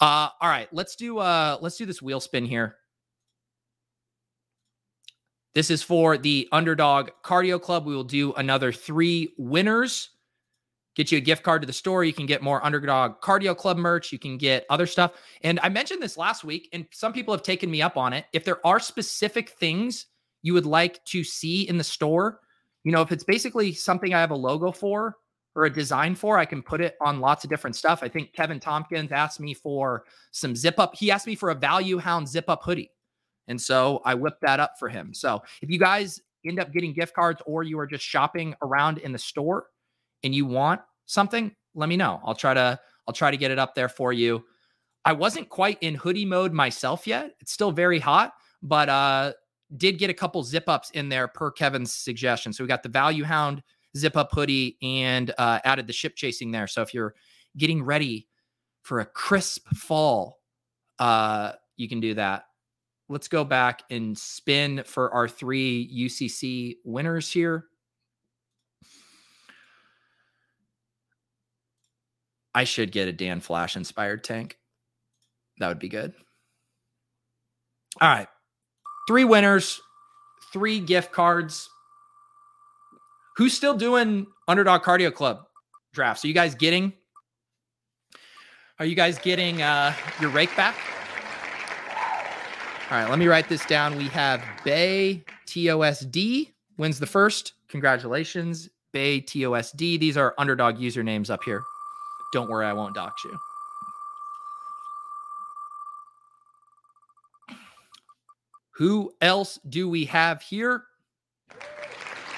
Uh, 0.00 0.28
all 0.40 0.48
right, 0.48 0.68
let's 0.72 0.96
do 0.96 1.18
uh 1.18 1.58
let's 1.60 1.76
do 1.76 1.86
this 1.86 2.02
wheel 2.02 2.20
spin 2.20 2.44
here. 2.44 2.76
This 5.54 5.70
is 5.70 5.82
for 5.82 6.16
the 6.16 6.48
underdog 6.50 7.10
cardio 7.24 7.60
club. 7.60 7.84
We 7.84 7.94
will 7.94 8.04
do 8.04 8.32
another 8.34 8.72
three 8.72 9.34
winners 9.36 10.10
get 10.94 11.10
you 11.10 11.18
a 11.18 11.22
gift 11.22 11.42
card 11.42 11.62
to 11.62 11.66
the 11.66 11.72
store. 11.72 12.04
You 12.04 12.12
can 12.12 12.26
get 12.26 12.42
more 12.42 12.64
Underdog 12.64 13.20
Cardio 13.20 13.56
Club 13.56 13.76
merch. 13.76 14.12
You 14.12 14.18
can 14.18 14.36
get 14.36 14.66
other 14.68 14.86
stuff. 14.86 15.12
And 15.42 15.58
I 15.62 15.68
mentioned 15.68 16.02
this 16.02 16.16
last 16.16 16.44
week, 16.44 16.68
and 16.72 16.86
some 16.92 17.12
people 17.12 17.32
have 17.32 17.42
taken 17.42 17.70
me 17.70 17.82
up 17.82 17.96
on 17.96 18.12
it. 18.12 18.26
If 18.32 18.44
there 18.44 18.64
are 18.66 18.80
specific 18.80 19.50
things 19.50 20.06
you 20.42 20.54
would 20.54 20.66
like 20.66 21.04
to 21.06 21.24
see 21.24 21.68
in 21.68 21.78
the 21.78 21.84
store, 21.84 22.40
you 22.84 22.92
know, 22.92 23.02
if 23.02 23.12
it's 23.12 23.24
basically 23.24 23.72
something 23.72 24.12
I 24.12 24.20
have 24.20 24.32
a 24.32 24.36
logo 24.36 24.72
for, 24.72 25.16
or 25.54 25.64
a 25.64 25.70
design 25.70 26.14
for, 26.14 26.38
I 26.38 26.44
can 26.44 26.62
put 26.62 26.80
it 26.80 26.96
on 27.00 27.20
lots 27.20 27.44
of 27.44 27.50
different 27.50 27.76
stuff. 27.76 28.02
I 28.02 28.08
think 28.08 28.32
Kevin 28.32 28.58
Tompkins 28.58 29.12
asked 29.12 29.40
me 29.40 29.54
for 29.54 30.04
some 30.30 30.56
zip 30.56 30.78
up. 30.78 30.94
He 30.96 31.10
asked 31.10 31.26
me 31.26 31.34
for 31.34 31.50
a 31.50 31.54
value 31.54 31.98
hound 31.98 32.28
zip 32.28 32.48
up 32.48 32.62
hoodie. 32.62 32.90
And 33.48 33.60
so 33.60 34.00
I 34.04 34.14
whipped 34.14 34.40
that 34.42 34.60
up 34.60 34.78
for 34.78 34.88
him. 34.88 35.12
So 35.12 35.42
if 35.60 35.70
you 35.70 35.78
guys 35.78 36.20
end 36.46 36.58
up 36.58 36.72
getting 36.72 36.92
gift 36.92 37.14
cards 37.14 37.42
or 37.46 37.62
you 37.62 37.78
are 37.78 37.86
just 37.86 38.04
shopping 38.04 38.54
around 38.62 38.98
in 38.98 39.12
the 39.12 39.18
store 39.18 39.66
and 40.22 40.34
you 40.34 40.46
want 40.46 40.80
something, 41.06 41.54
let 41.74 41.88
me 41.88 41.96
know. 41.96 42.20
I'll 42.24 42.34
try 42.34 42.54
to 42.54 42.78
I'll 43.06 43.14
try 43.14 43.30
to 43.30 43.36
get 43.36 43.50
it 43.50 43.58
up 43.58 43.74
there 43.74 43.88
for 43.88 44.12
you. 44.12 44.44
I 45.04 45.12
wasn't 45.12 45.48
quite 45.48 45.78
in 45.80 45.96
hoodie 45.96 46.24
mode 46.24 46.52
myself 46.52 47.06
yet. 47.06 47.34
It's 47.40 47.52
still 47.52 47.72
very 47.72 47.98
hot, 47.98 48.32
but 48.62 48.88
uh 48.88 49.32
did 49.76 49.98
get 49.98 50.10
a 50.10 50.14
couple 50.14 50.42
zip 50.42 50.64
ups 50.68 50.90
in 50.90 51.08
there 51.08 51.26
per 51.26 51.50
Kevin's 51.50 51.94
suggestion. 51.94 52.52
So 52.52 52.62
we 52.62 52.68
got 52.68 52.82
the 52.82 52.88
Value 52.88 53.24
Hound 53.24 53.62
zip 53.96 54.16
up 54.16 54.30
hoodie 54.32 54.78
and 54.82 55.32
uh, 55.38 55.60
added 55.64 55.86
the 55.86 55.92
ship 55.92 56.16
chasing 56.16 56.50
there. 56.50 56.66
So 56.66 56.82
if 56.82 56.94
you're 56.94 57.14
getting 57.56 57.82
ready 57.82 58.28
for 58.82 59.00
a 59.00 59.06
crisp 59.06 59.68
fall, 59.68 60.40
uh, 60.98 61.52
you 61.76 61.88
can 61.88 62.00
do 62.00 62.14
that. 62.14 62.44
Let's 63.08 63.28
go 63.28 63.44
back 63.44 63.82
and 63.90 64.16
spin 64.16 64.82
for 64.86 65.12
our 65.12 65.28
three 65.28 65.90
UCC 65.94 66.76
winners 66.84 67.30
here. 67.30 67.66
I 72.54 72.64
should 72.64 72.92
get 72.92 73.08
a 73.08 73.12
Dan 73.12 73.40
Flash 73.40 73.76
inspired 73.76 74.24
tank. 74.24 74.58
That 75.58 75.68
would 75.68 75.78
be 75.78 75.88
good. 75.88 76.12
All 78.00 78.08
right. 78.08 78.28
Three 79.06 79.24
winners, 79.24 79.80
three 80.52 80.80
gift 80.80 81.12
cards. 81.12 81.68
Who's 83.36 83.54
still 83.54 83.74
doing 83.74 84.26
Underdog 84.46 84.82
Cardio 84.82 85.12
Club 85.12 85.46
drafts? 85.92 86.24
Are 86.24 86.28
you 86.28 86.34
guys 86.34 86.54
getting? 86.54 86.92
Are 88.78 88.84
you 88.84 88.94
guys 88.94 89.18
getting 89.18 89.62
uh, 89.62 89.94
your 90.20 90.30
rake 90.30 90.54
back? 90.56 90.74
All 92.90 92.98
right, 92.98 93.08
let 93.08 93.18
me 93.18 93.26
write 93.26 93.48
this 93.48 93.64
down. 93.64 93.96
We 93.96 94.08
have 94.08 94.42
Bay 94.64 95.24
TOSD 95.46 96.52
wins 96.76 96.98
the 96.98 97.06
first. 97.06 97.54
Congratulations, 97.68 98.68
Bay 98.92 99.20
TOSD. 99.20 99.98
These 99.98 100.18
are 100.18 100.34
underdog 100.36 100.76
usernames 100.76 101.30
up 101.30 101.42
here. 101.42 101.62
Don't 102.34 102.50
worry, 102.50 102.66
I 102.66 102.74
won't 102.74 102.94
dox 102.94 103.24
you. 103.24 103.38
Who 108.74 109.14
else 109.20 109.58
do 109.68 109.88
we 109.88 110.06
have 110.06 110.42
here? 110.42 110.84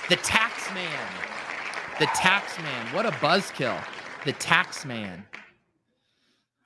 The 0.08 0.16
tax 0.16 0.53
man. 0.74 1.08
The 2.00 2.06
tax 2.06 2.58
man. 2.58 2.86
What 2.94 3.06
a 3.06 3.12
buzzkill. 3.12 3.80
The 4.24 4.32
tax 4.32 4.84
man. 4.84 5.24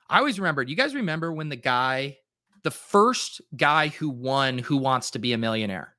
I 0.09 0.19
always 0.19 0.41
remember, 0.41 0.63
you 0.63 0.75
guys 0.75 0.95
remember 0.95 1.33
when 1.33 1.51
the 1.51 1.57
guy, 1.57 2.17
the 2.63 2.71
first 2.71 3.43
guy 3.55 3.89
who 3.89 4.09
won 4.09 4.59
Who 4.59 4.79
Wants 4.79 5.11
to 5.13 5.19
Be 5.19 5.35
a 5.35 5.39
Millionaire? 5.39 5.95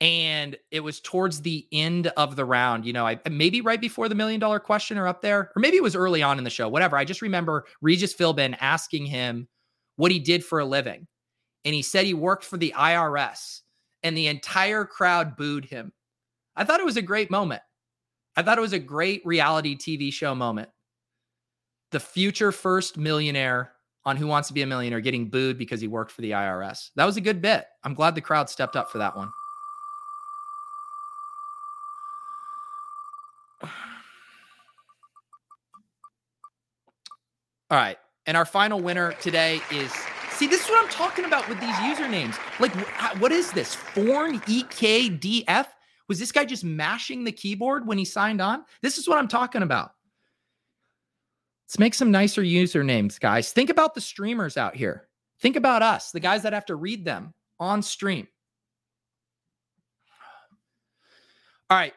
And 0.00 0.58
it 0.70 0.80
was 0.80 1.00
towards 1.00 1.40
the 1.40 1.66
end 1.72 2.08
of 2.08 2.36
the 2.36 2.44
round, 2.44 2.84
you 2.84 2.92
know, 2.92 3.06
I 3.06 3.18
maybe 3.30 3.62
right 3.62 3.80
before 3.80 4.10
the 4.10 4.14
million 4.14 4.40
dollar 4.40 4.58
question 4.58 4.98
or 4.98 5.08
up 5.08 5.22
there, 5.22 5.50
or 5.56 5.60
maybe 5.60 5.78
it 5.78 5.82
was 5.82 5.96
early 5.96 6.22
on 6.22 6.36
in 6.36 6.44
the 6.44 6.50
show, 6.50 6.68
whatever. 6.68 6.98
I 6.98 7.04
just 7.04 7.22
remember 7.22 7.64
Regis 7.80 8.12
Philbin 8.14 8.54
asking 8.60 9.06
him 9.06 9.48
what 9.96 10.12
he 10.12 10.18
did 10.18 10.44
for 10.44 10.58
a 10.58 10.64
living. 10.64 11.06
And 11.64 11.74
he 11.74 11.80
said 11.80 12.04
he 12.04 12.12
worked 12.12 12.44
for 12.44 12.58
the 12.58 12.74
IRS, 12.76 13.60
and 14.02 14.14
the 14.14 14.26
entire 14.26 14.84
crowd 14.84 15.36
booed 15.36 15.64
him. 15.64 15.92
I 16.56 16.64
thought 16.64 16.80
it 16.80 16.86
was 16.86 16.96
a 16.96 17.02
great 17.02 17.30
moment. 17.30 17.62
I 18.36 18.42
thought 18.42 18.58
it 18.58 18.62
was 18.62 18.72
a 18.72 18.78
great 18.78 19.24
reality 19.24 19.76
TV 19.76 20.12
show 20.12 20.34
moment. 20.34 20.68
The 21.92 22.00
future 22.00 22.52
first 22.52 22.96
millionaire 22.96 23.72
on 24.04 24.16
Who 24.16 24.26
Wants 24.26 24.48
to 24.48 24.54
Be 24.54 24.62
a 24.62 24.66
Millionaire 24.66 25.00
getting 25.00 25.30
booed 25.30 25.56
because 25.58 25.80
he 25.80 25.88
worked 25.88 26.10
for 26.10 26.20
the 26.22 26.32
IRS. 26.32 26.90
That 26.96 27.04
was 27.04 27.16
a 27.16 27.20
good 27.20 27.40
bit. 27.40 27.66
I'm 27.84 27.94
glad 27.94 28.14
the 28.14 28.20
crowd 28.20 28.50
stepped 28.50 28.76
up 28.76 28.90
for 28.90 28.98
that 28.98 29.16
one. 29.16 29.30
All 37.70 37.78
right. 37.78 37.96
And 38.26 38.36
our 38.36 38.44
final 38.44 38.80
winner 38.80 39.12
today 39.20 39.60
is 39.70 39.92
see, 40.32 40.46
this 40.46 40.64
is 40.64 40.70
what 40.70 40.82
I'm 40.82 40.90
talking 40.90 41.24
about 41.24 41.48
with 41.48 41.60
these 41.60 41.74
usernames. 41.76 42.36
Like, 42.58 42.74
what 43.20 43.32
is 43.32 43.52
this? 43.52 43.74
Forn 43.74 44.40
EKDF? 44.40 45.66
Was 46.08 46.18
this 46.18 46.32
guy 46.32 46.44
just 46.44 46.64
mashing 46.64 47.24
the 47.24 47.32
keyboard 47.32 47.86
when 47.86 47.98
he 47.98 48.04
signed 48.04 48.40
on? 48.40 48.64
This 48.82 48.98
is 48.98 49.08
what 49.08 49.18
I'm 49.18 49.28
talking 49.28 49.62
about. 49.62 49.92
Let's 51.66 51.78
make 51.78 51.94
some 51.94 52.10
nicer 52.10 52.42
usernames, 52.42 53.18
guys. 53.18 53.52
Think 53.52 53.70
about 53.70 53.94
the 53.94 54.00
streamers 54.00 54.56
out 54.56 54.76
here. 54.76 55.08
Think 55.40 55.56
about 55.56 55.82
us, 55.82 56.10
the 56.10 56.20
guys 56.20 56.42
that 56.42 56.52
have 56.52 56.66
to 56.66 56.76
read 56.76 57.04
them 57.04 57.32
on 57.58 57.82
stream. 57.82 58.28
All 61.70 61.78
right. 61.78 61.94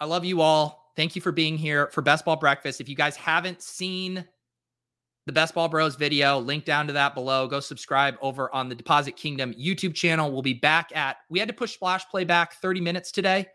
I 0.00 0.06
love 0.06 0.24
you 0.24 0.40
all. 0.40 0.92
Thank 0.96 1.14
you 1.14 1.22
for 1.22 1.30
being 1.32 1.56
here 1.56 1.86
for 1.88 2.02
Best 2.02 2.24
Ball 2.24 2.36
Breakfast. 2.36 2.80
If 2.80 2.88
you 2.88 2.96
guys 2.96 3.16
haven't 3.16 3.62
seen 3.62 4.26
the 5.26 5.32
Best 5.32 5.54
Ball 5.54 5.68
Bros 5.68 5.96
video, 5.96 6.38
link 6.38 6.64
down 6.64 6.86
to 6.86 6.92
that 6.94 7.14
below. 7.14 7.46
Go 7.46 7.60
subscribe 7.60 8.16
over 8.20 8.52
on 8.54 8.68
the 8.68 8.74
Deposit 8.74 9.16
Kingdom 9.16 9.54
YouTube 9.54 9.94
channel. 9.94 10.32
We'll 10.32 10.42
be 10.42 10.54
back 10.54 10.94
at, 10.94 11.18
we 11.28 11.38
had 11.38 11.48
to 11.48 11.54
push 11.54 11.74
Splash 11.74 12.08
Play 12.08 12.24
back 12.24 12.54
30 12.54 12.80
minutes 12.80 13.12
today. 13.12 13.46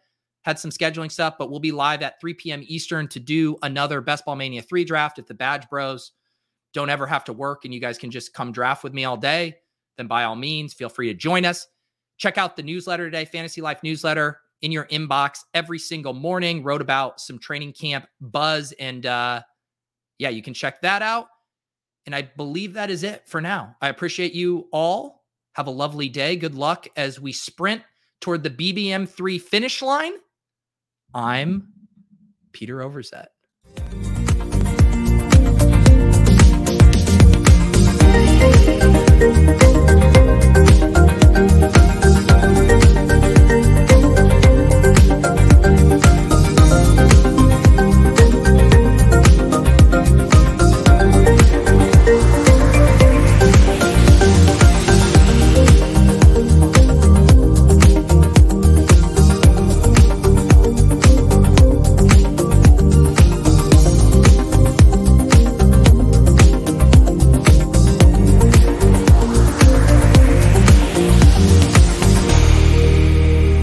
Had 0.43 0.59
some 0.59 0.70
scheduling 0.70 1.11
stuff, 1.11 1.36
but 1.39 1.49
we'll 1.49 1.59
be 1.59 1.72
live 1.72 2.03
at 2.03 2.22
3 2.22 2.36
p.m. 2.36 2.61
Eastern 2.66 3.07
to 3.09 3.20
do 3.20 3.57
another 3.63 3.99
Best 3.99 4.26
Ball 4.26 4.36
Mania 4.36 4.61
3 4.61 4.86
draft. 4.86 5.18
If 5.18 5.26
the 5.26 5.34
Badge 5.34 5.68
Bros 5.70 6.11
don't 6.74 6.89
ever 6.89 7.07
have 7.07 7.24
to 7.24 7.34
work 7.34 7.66
and 7.66 7.74
you 7.74 7.80
guys 7.80 7.97
can 7.97 8.11
just 8.11 8.34
come 8.34 8.51
draft 8.51 8.84
with 8.84 8.93
me 8.93 9.05
all 9.05 9.18
day, 9.18 9.55
then 9.97 10.07
by 10.07 10.26
all 10.26 10.36
means, 10.36 10.74
feel 10.74 10.89
free 10.89 11.07
to 11.07 11.16
join 11.16 11.45
us. 11.45 11.68
Check 12.18 12.38
out 12.38 12.55
the 12.55 12.63
newsletter 12.63 13.05
today, 13.05 13.26
Fantasy 13.26 13.61
Life 13.61 13.80
newsletter 13.82 14.39
in 14.61 14.72
your 14.72 14.86
inbox 14.86 15.39
every 15.53 15.80
single 15.80 16.13
morning. 16.13 16.63
Wrote 16.63 16.82
about 16.82 17.20
some 17.20 17.39
training 17.39 17.74
camp 17.74 18.05
buzz. 18.22 18.72
And 18.74 19.05
uh, 19.05 19.41
yeah, 20.20 20.30
you 20.30 20.41
can 20.41 20.53
check 20.53 20.82
that 20.82 21.01
out. 21.01 21.28
And 22.06 22.16
I 22.16 22.22
believe 22.24 22.74
that 22.74 22.89
is 22.89 23.03
it 23.03 23.28
for 23.28 23.41
now. 23.41 23.76
I 23.82 23.89
appreciate 23.89 24.34
you 24.34 24.68
all. 24.72 25.24
Have 25.53 25.68
a 25.68 25.72
lovely 25.72 26.10
day. 26.10 26.36
Good 26.36 26.56
luck 26.56 26.88
as 26.95 27.20
we 27.20 27.32
sprint 27.32 27.82
toward 28.22 28.43
the 28.43 28.49
BBM3 28.49 29.41
finish 29.41 29.82
line. 29.82 30.14
I'm 31.14 31.70
Peter 32.51 32.78
Overzet. 32.78 33.28